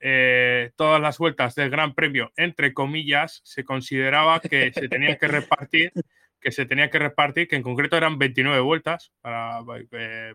[0.00, 5.28] eh, todas las vueltas del Gran Premio, entre comillas, se consideraba que se tenía que
[5.28, 5.92] repartir,
[6.40, 9.60] que se tenía que repartir, que en concreto eran 29 vueltas, para,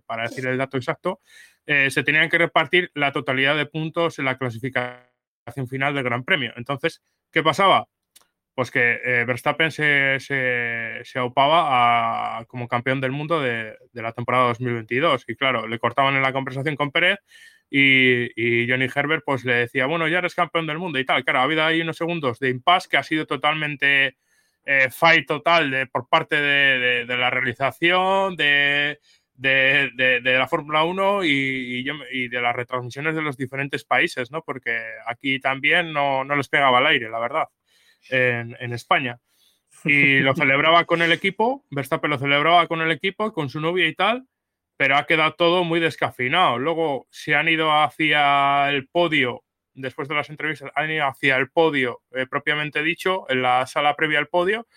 [0.06, 1.20] para decir el dato exacto,
[1.68, 6.54] se tenían que repartir la totalidad de puntos en la clasificación final del Gran Premio.
[6.56, 7.88] Entonces, ¿qué pasaba?
[8.60, 14.50] Pues que eh, Verstappen se, se, se aupaba como campeón del mundo de, la temporada
[14.50, 15.24] 2022.
[15.30, 17.20] Y claro, le cortaban en la conversación con Pérez
[17.70, 21.24] y, Johnny Herbert pues le decía, bueno, ya eres campeón del mundo y tal.
[21.24, 24.18] Claro, ha habido ahí unos segundos de impasse que ha sido totalmente
[24.66, 29.00] eh, fight total de, por parte de, la realización, de,
[29.36, 34.42] de, la Fórmula 1 y, y, de las retransmisiones de los diferentes países, ¿no?
[34.42, 37.48] Porque aquí también no, no les pegaba el aire, la verdad
[38.10, 39.20] en, España.
[39.86, 43.88] Y lo celebraba con el equipo, Verstappen lo celebraba con el equipo, con su novia
[43.88, 44.26] y tal,
[44.76, 46.58] pero ha quedado todo muy descafinado.
[46.58, 49.44] Luego se han ido hacia el podio,
[49.74, 53.96] después de las entrevistas, han ido hacia el podio eh, propiamente dicho, en la sala
[53.96, 54.68] previa al podio,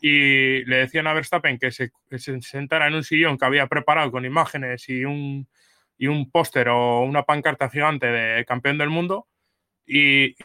[0.00, 4.10] y le decían a Verstappen que se, se, sentara en un sillón que había preparado
[4.10, 5.48] con imágenes y un,
[5.96, 9.26] y un póster o una pancarta gigante de campeón del mundo.
[9.86, 10.36] Y,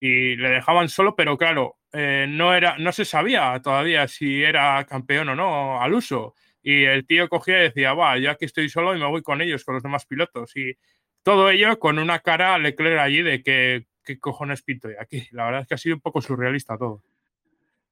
[0.00, 4.84] y le dejaban solo, pero claro, eh, no, era, no se sabía todavía si era
[4.84, 6.34] campeón o no al uso.
[6.62, 9.40] Y el tío cogía y decía, va, yo aquí estoy solo y me voy con
[9.40, 10.54] ellos, con los demás pilotos.
[10.56, 10.74] Y
[11.22, 15.26] todo ello con una cara Leclerc allí de que, ¿qué cojones pinto aquí?
[15.32, 17.02] La verdad es que ha sido un poco surrealista todo.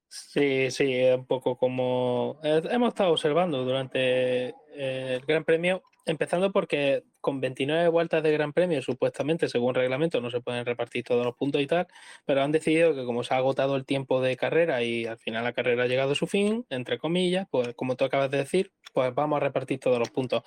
[0.08, 5.82] Sí, sí, un poco como hemos estado observando durante eh, el Gran Premio.
[6.06, 11.04] Empezando porque con 29 vueltas de Gran Premio, supuestamente, según reglamento, no se pueden repartir
[11.04, 11.88] todos los puntos y tal,
[12.24, 15.44] pero han decidido que como se ha agotado el tiempo de carrera y al final
[15.44, 18.72] la carrera ha llegado a su fin, entre comillas, pues como tú acabas de decir,
[18.94, 20.42] pues vamos a repartir todos los puntos.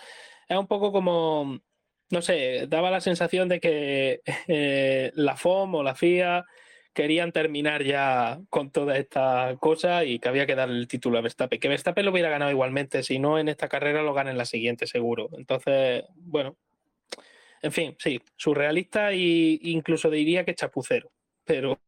[0.48, 1.60] Es un poco como,
[2.10, 6.46] no sé, daba la sensación de que eh, la FOM o la FIA
[6.94, 11.22] querían terminar ya con toda esta cosa y que había que dar el título a
[11.22, 11.60] Verstappen.
[11.60, 14.46] Que Verstappen lo hubiera ganado igualmente, si no en esta carrera lo gana en la
[14.46, 15.30] siguiente seguro.
[15.34, 16.58] Entonces, bueno,
[17.62, 21.12] en fin, sí, surrealista e incluso diría que chapucero,
[21.46, 21.80] pero,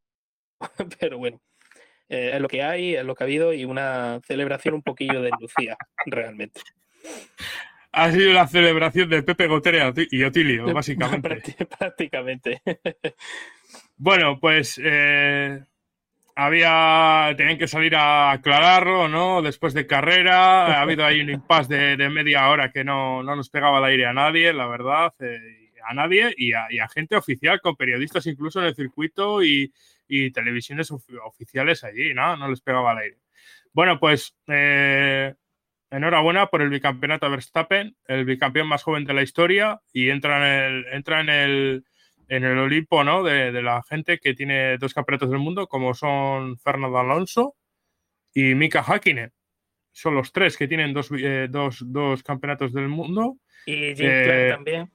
[1.00, 1.42] pero bueno,
[2.10, 5.22] eh, es lo que hay, es lo que ha habido y una celebración un poquillo
[5.22, 6.62] de Lucía, realmente.
[7.94, 11.56] Ha sido la celebración de Pepe Gotera y Otilio, básicamente.
[11.80, 12.62] Prácticamente.
[14.04, 15.64] Bueno, pues eh,
[16.36, 17.36] había.
[17.38, 19.44] Tenían que salir a aclararlo, ¿no?
[19.44, 20.80] Después de carrera.
[20.80, 24.14] Ha habido ahí un impasse de, media hora que no, nos pegaba el aire a
[24.14, 25.14] nadie, la verdad.
[25.20, 29.72] Eh, a nadie y a, gente oficial, con periodistas incluso en el circuito y,
[30.34, 32.36] televisiones oficiales allí, ¿no?
[32.38, 33.18] No les pegaba el aire.
[33.72, 34.36] Bueno, pues.
[34.48, 35.36] Eh,
[35.92, 40.74] enhorabuena por el bicampeonato Verstappen, el bicampeón más joven de la historia y entra en
[40.74, 41.86] el, entra en el,
[42.32, 43.24] en el Olimpo ¿no?
[43.24, 47.58] de, la gente que tiene dos campeonatos del mundo, como son Fernando Alonso
[48.34, 49.34] y Mika Hakkinen.
[49.92, 51.50] Son los tres que tienen dos, eh,
[52.24, 53.38] campeonatos del mundo.
[53.66, 54.92] Y Jim Clark eh, también.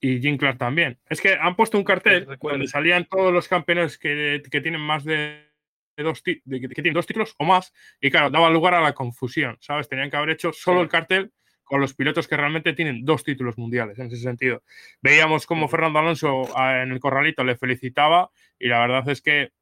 [0.00, 0.98] Y Jim Clark también.
[1.10, 5.50] Es que han puesto un cartel donde salían todos los campeones que, tienen más de
[5.98, 9.86] dos, que tienen dos títulos o más, y claro, daba lugar a la confusión, ¿sabes?
[9.86, 11.30] Tenían que haber hecho solo el cartel
[11.70, 14.64] con los pilotos que realmente tienen dos títulos mundiales en ese sentido.
[15.00, 19.52] Veíamos como Fernando Alonso ah, en el corralito le felicitaba y la verdad es que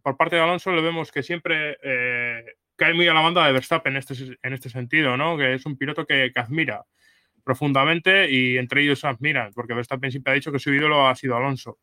[0.00, 2.44] por parte de Alonso le vemos que siempre eh,
[2.76, 5.36] cae muy a la banda de Verstappen en este, en este sentido, ¿no?
[5.36, 6.84] Que es un piloto que, admira
[7.42, 11.36] profundamente y entre ellos admiran, porque Verstappen siempre ha dicho que su ídolo ha sido
[11.36, 11.80] Alonso.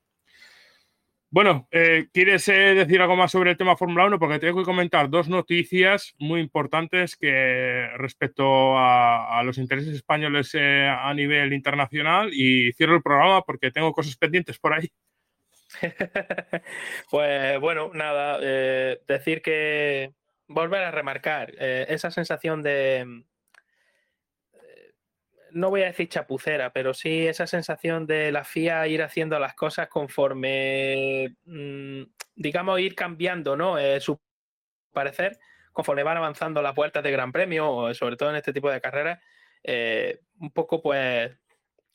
[1.36, 4.20] Bueno, eh, ¿quieres eh, decir algo más sobre el tema Fórmula 1?
[4.20, 10.88] Porque tengo que comentar dos noticias muy importantes que respecto a, los intereses españoles eh,
[10.88, 14.90] a nivel internacional y cierro el programa porque tengo cosas pendientes por ahí.
[17.12, 20.14] pues bueno, nada, decir que
[20.48, 23.26] volver a remarcar esa sensación de,
[25.56, 29.56] no voy a decir chapucera, pero sí esa sensación de la FIA ir haciendo las
[29.56, 32.04] cosas conforme, mm,
[32.36, 33.78] digamos, ir cambiando, ¿no?
[33.80, 34.20] Eh, su
[34.92, 35.40] parecer
[35.72, 39.22] conforme van avanzando las vueltas de Gran Premio, sobre todo en este tipo de carreras,
[39.64, 41.32] eh, un poco pues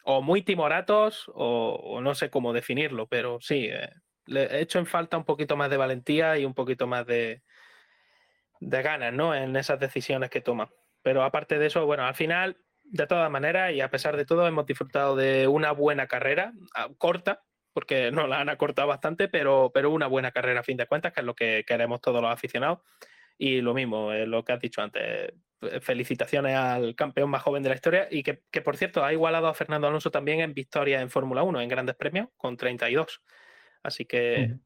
[0.04, 3.90] o muy timoratos o, no sé cómo definirlo, pero sí, eh,
[4.26, 7.42] le he hecho en falta un poquito más de valentía y un poquito más de,
[8.60, 9.34] de ganas, ¿no?
[9.34, 10.68] En esas decisiones que toman.
[11.02, 12.58] Pero aparte de eso, bueno, al final
[12.90, 16.88] de todas maneras, y a pesar de todo, hemos disfrutado de una buena carrera, ah,
[16.98, 17.42] corta,
[17.72, 21.12] porque no la han acortado bastante, pero, pero una buena carrera a fin de cuentas,
[21.12, 22.80] que es lo que queremos todos los aficionados.
[23.38, 25.32] Y lo mismo, lo que has dicho antes,
[25.80, 29.54] felicitaciones al campeón más joven de la historia y que, por cierto ha igualado a
[29.54, 33.22] Fernando Alonso también en victoria en Fórmula 1, en grandes premios, con 32.
[33.82, 34.56] Así que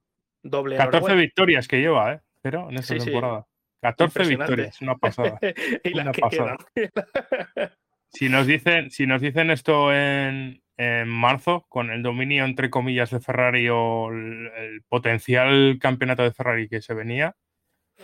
[0.42, 0.76] doble.
[0.76, 2.20] 14 victorias que lleva, ¿eh?
[2.42, 3.46] Pero en esta temporada.
[3.80, 5.38] 14 victorias, una pasada.
[5.84, 6.56] y una pasada.
[8.14, 10.62] Si nos dicen, si nos dicen esto en,
[11.06, 16.80] marzo, con el dominio entre comillas de Ferrari o el, potencial campeonato de Ferrari que
[16.80, 17.36] se venía,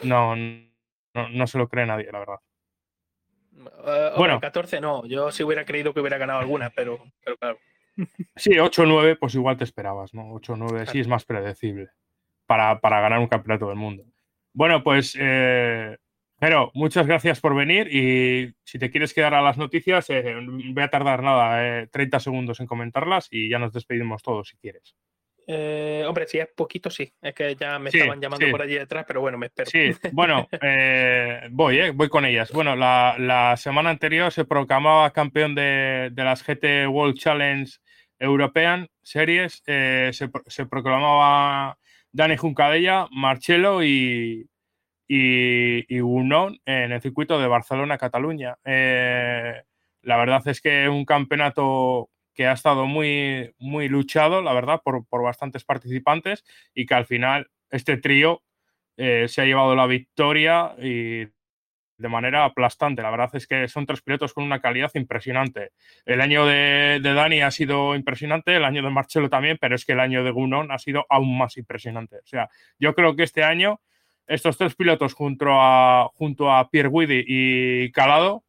[0.02, 2.40] no, no, se lo cree nadie, la verdad.
[3.86, 7.58] Eh, bueno, 14 no, yo sí hubiera creído que hubiera ganado alguna, pero, pero claro.
[8.34, 10.32] Sí, 8-9, pues igual te esperabas, ¿no?
[10.34, 11.90] 8-9 sí es más predecible
[12.46, 14.04] para, para, ganar un campeonato del mundo.
[14.52, 15.98] Bueno, pues eh,
[16.40, 20.36] pero muchas gracias por venir y si te quieres quedar a las noticias, eh,
[20.72, 24.56] voy a tardar nada, 30 eh, segundos en comentarlas y ya nos despedimos todos si
[24.56, 24.96] quieres.
[25.46, 27.12] Eh, hombre, si es poquito, sí.
[27.20, 29.70] Es que ya me estaban llamando por allí detrás, pero bueno, me espero.
[29.70, 30.48] Sí, bueno,
[31.50, 32.50] voy, voy con ellas.
[32.52, 37.70] Bueno, la, semana anterior se proclamaba campeón de, las GT World Challenge
[38.18, 39.60] European Series.
[39.64, 41.76] se, se, proclamaba
[42.12, 44.49] Dani Juncadella, Marcelo y,
[45.12, 48.58] y, y en el circuito de Barcelona-Cataluña.
[48.64, 49.60] Eh,
[50.02, 55.04] la verdad es que un campeonato que ha estado muy, muy luchado, la verdad, por,
[55.10, 56.44] bastantes participantes
[56.76, 58.44] y que al final este trío
[58.96, 63.02] eh, se ha llevado la victoria y de manera aplastante.
[63.02, 65.72] La verdad es que son tres pilotos con una calidad impresionante.
[66.06, 69.84] El año de, de, Dani ha sido impresionante, el año de Marcelo también, pero es
[69.84, 72.18] que el año de Gunon ha sido aún más impresionante.
[72.18, 73.80] O sea, yo creo que este año
[74.26, 78.44] estos tres pilotos junto a, junto a Pierre Guidi y Calado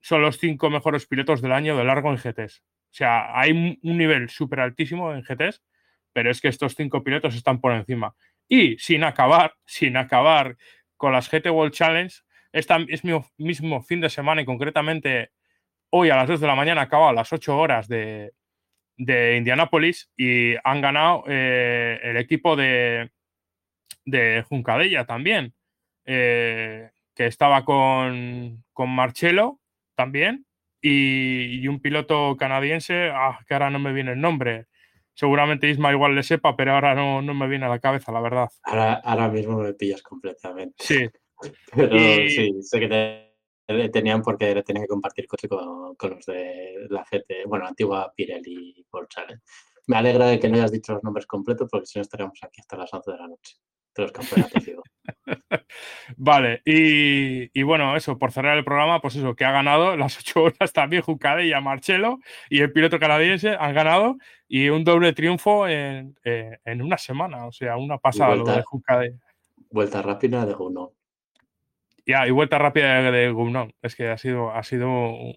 [0.00, 2.60] son los cinco mejores pilotos del año de largo en GTs.
[2.60, 5.62] O sea, hay un nivel súper altísimo en GTs,
[6.12, 8.14] pero es que estos cinco pilotos están por encima.
[8.48, 10.56] Y sin acabar, sin acabar
[10.96, 12.14] con las GT World Challenge,
[12.52, 15.30] este es mi mismo fin de semana y concretamente
[15.90, 18.32] hoy a las 2 de la mañana acaba a las 8 horas de,
[18.96, 23.10] de Indianápolis y han ganado eh, el equipo de,
[24.04, 25.54] de Juncadella también,
[26.04, 29.60] eh, que estaba con, con Marcelo
[29.94, 30.46] también
[30.80, 34.66] y, un piloto canadiense, ah, que ahora no me viene el nombre.
[35.14, 38.20] Seguramente Isma igual le sepa, pero ahora no, no me viene a la cabeza, la
[38.20, 38.48] verdad.
[38.64, 40.74] Ahora, ahora mismo me pillas completamente.
[40.78, 41.08] Sí.
[41.74, 41.96] pero
[42.28, 47.04] sí, sé que te, tenían porque tenían que compartir coche con, con, los de la
[47.04, 49.42] GT, bueno, antigua Pirelli por Challenge.
[49.86, 52.60] Me alegra de que no hayas dicho los nombres completos porque si no estaríamos aquí
[52.60, 53.56] hasta las 11 de la noche
[53.94, 54.62] de los campeonatos,
[56.16, 60.44] vale, y, bueno, eso, por cerrar el programa, pues eso, que ha ganado las ocho
[60.44, 64.16] horas también Jucade y a Marcelo y el piloto canadiense han ganado
[64.48, 69.18] y un doble triunfo en, eh, una semana, o sea, una pasada lo de Jucade.
[69.70, 70.90] Vuelta rápida de Gounon.
[72.04, 73.72] Ya, y vuelta rápida de Gounon.
[73.80, 74.90] Es que ha sido, ha sido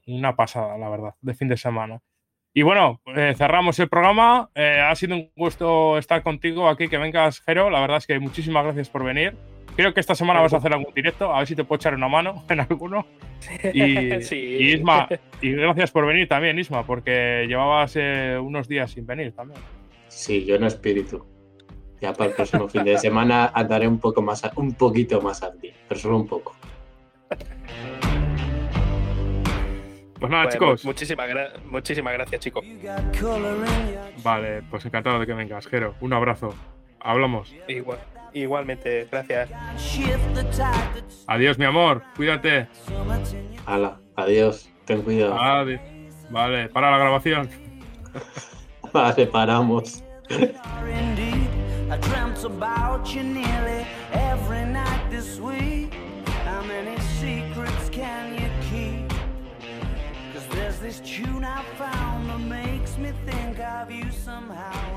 [0.08, 2.02] una pasada, la verdad, de fin de semana.
[2.58, 4.50] Y bueno, eh, cerramos el programa.
[4.56, 7.70] Eh, ha sido un gusto estar contigo aquí, que vengas, Jero.
[7.70, 9.36] La verdad es que muchísimas gracias por venir.
[9.76, 11.94] Creo que esta semana vas a hacer algún directo, a ver si te puedo echar
[11.96, 13.06] una mano en alguno.
[13.74, 13.84] Y,
[14.34, 15.10] y Isma,
[15.42, 19.60] y gracias por venir también, Isma, porque llevabas eh, unos días sin venir también.
[20.08, 21.26] Sí, yo en espíritu.
[22.00, 25.60] Ya para el próximo fin de semana andaré un poco más, un poquito más al
[25.60, 26.56] día, pero solo un poco.
[30.20, 30.86] Pues nada, chicos.
[30.86, 31.30] Muchísimas,
[31.66, 32.66] muchísimas gracias, chicos.
[34.24, 35.96] Vale, pues encantado de que vengas, Jero.
[36.02, 36.56] Un abrazo.
[37.00, 37.54] Hablamos.
[37.68, 38.00] Igual,
[38.34, 39.50] igualmente, gracias.
[41.28, 42.04] Adiós, mi amor.
[42.16, 42.68] Cuídate.
[43.66, 44.70] Hala, adiós.
[44.86, 45.40] Ten cuidado.
[45.40, 45.82] Adiós.
[46.30, 47.50] Vale, para la grabación.
[48.94, 50.04] vale, paramos.
[60.86, 64.95] This tune I found that makes me think of you somehow,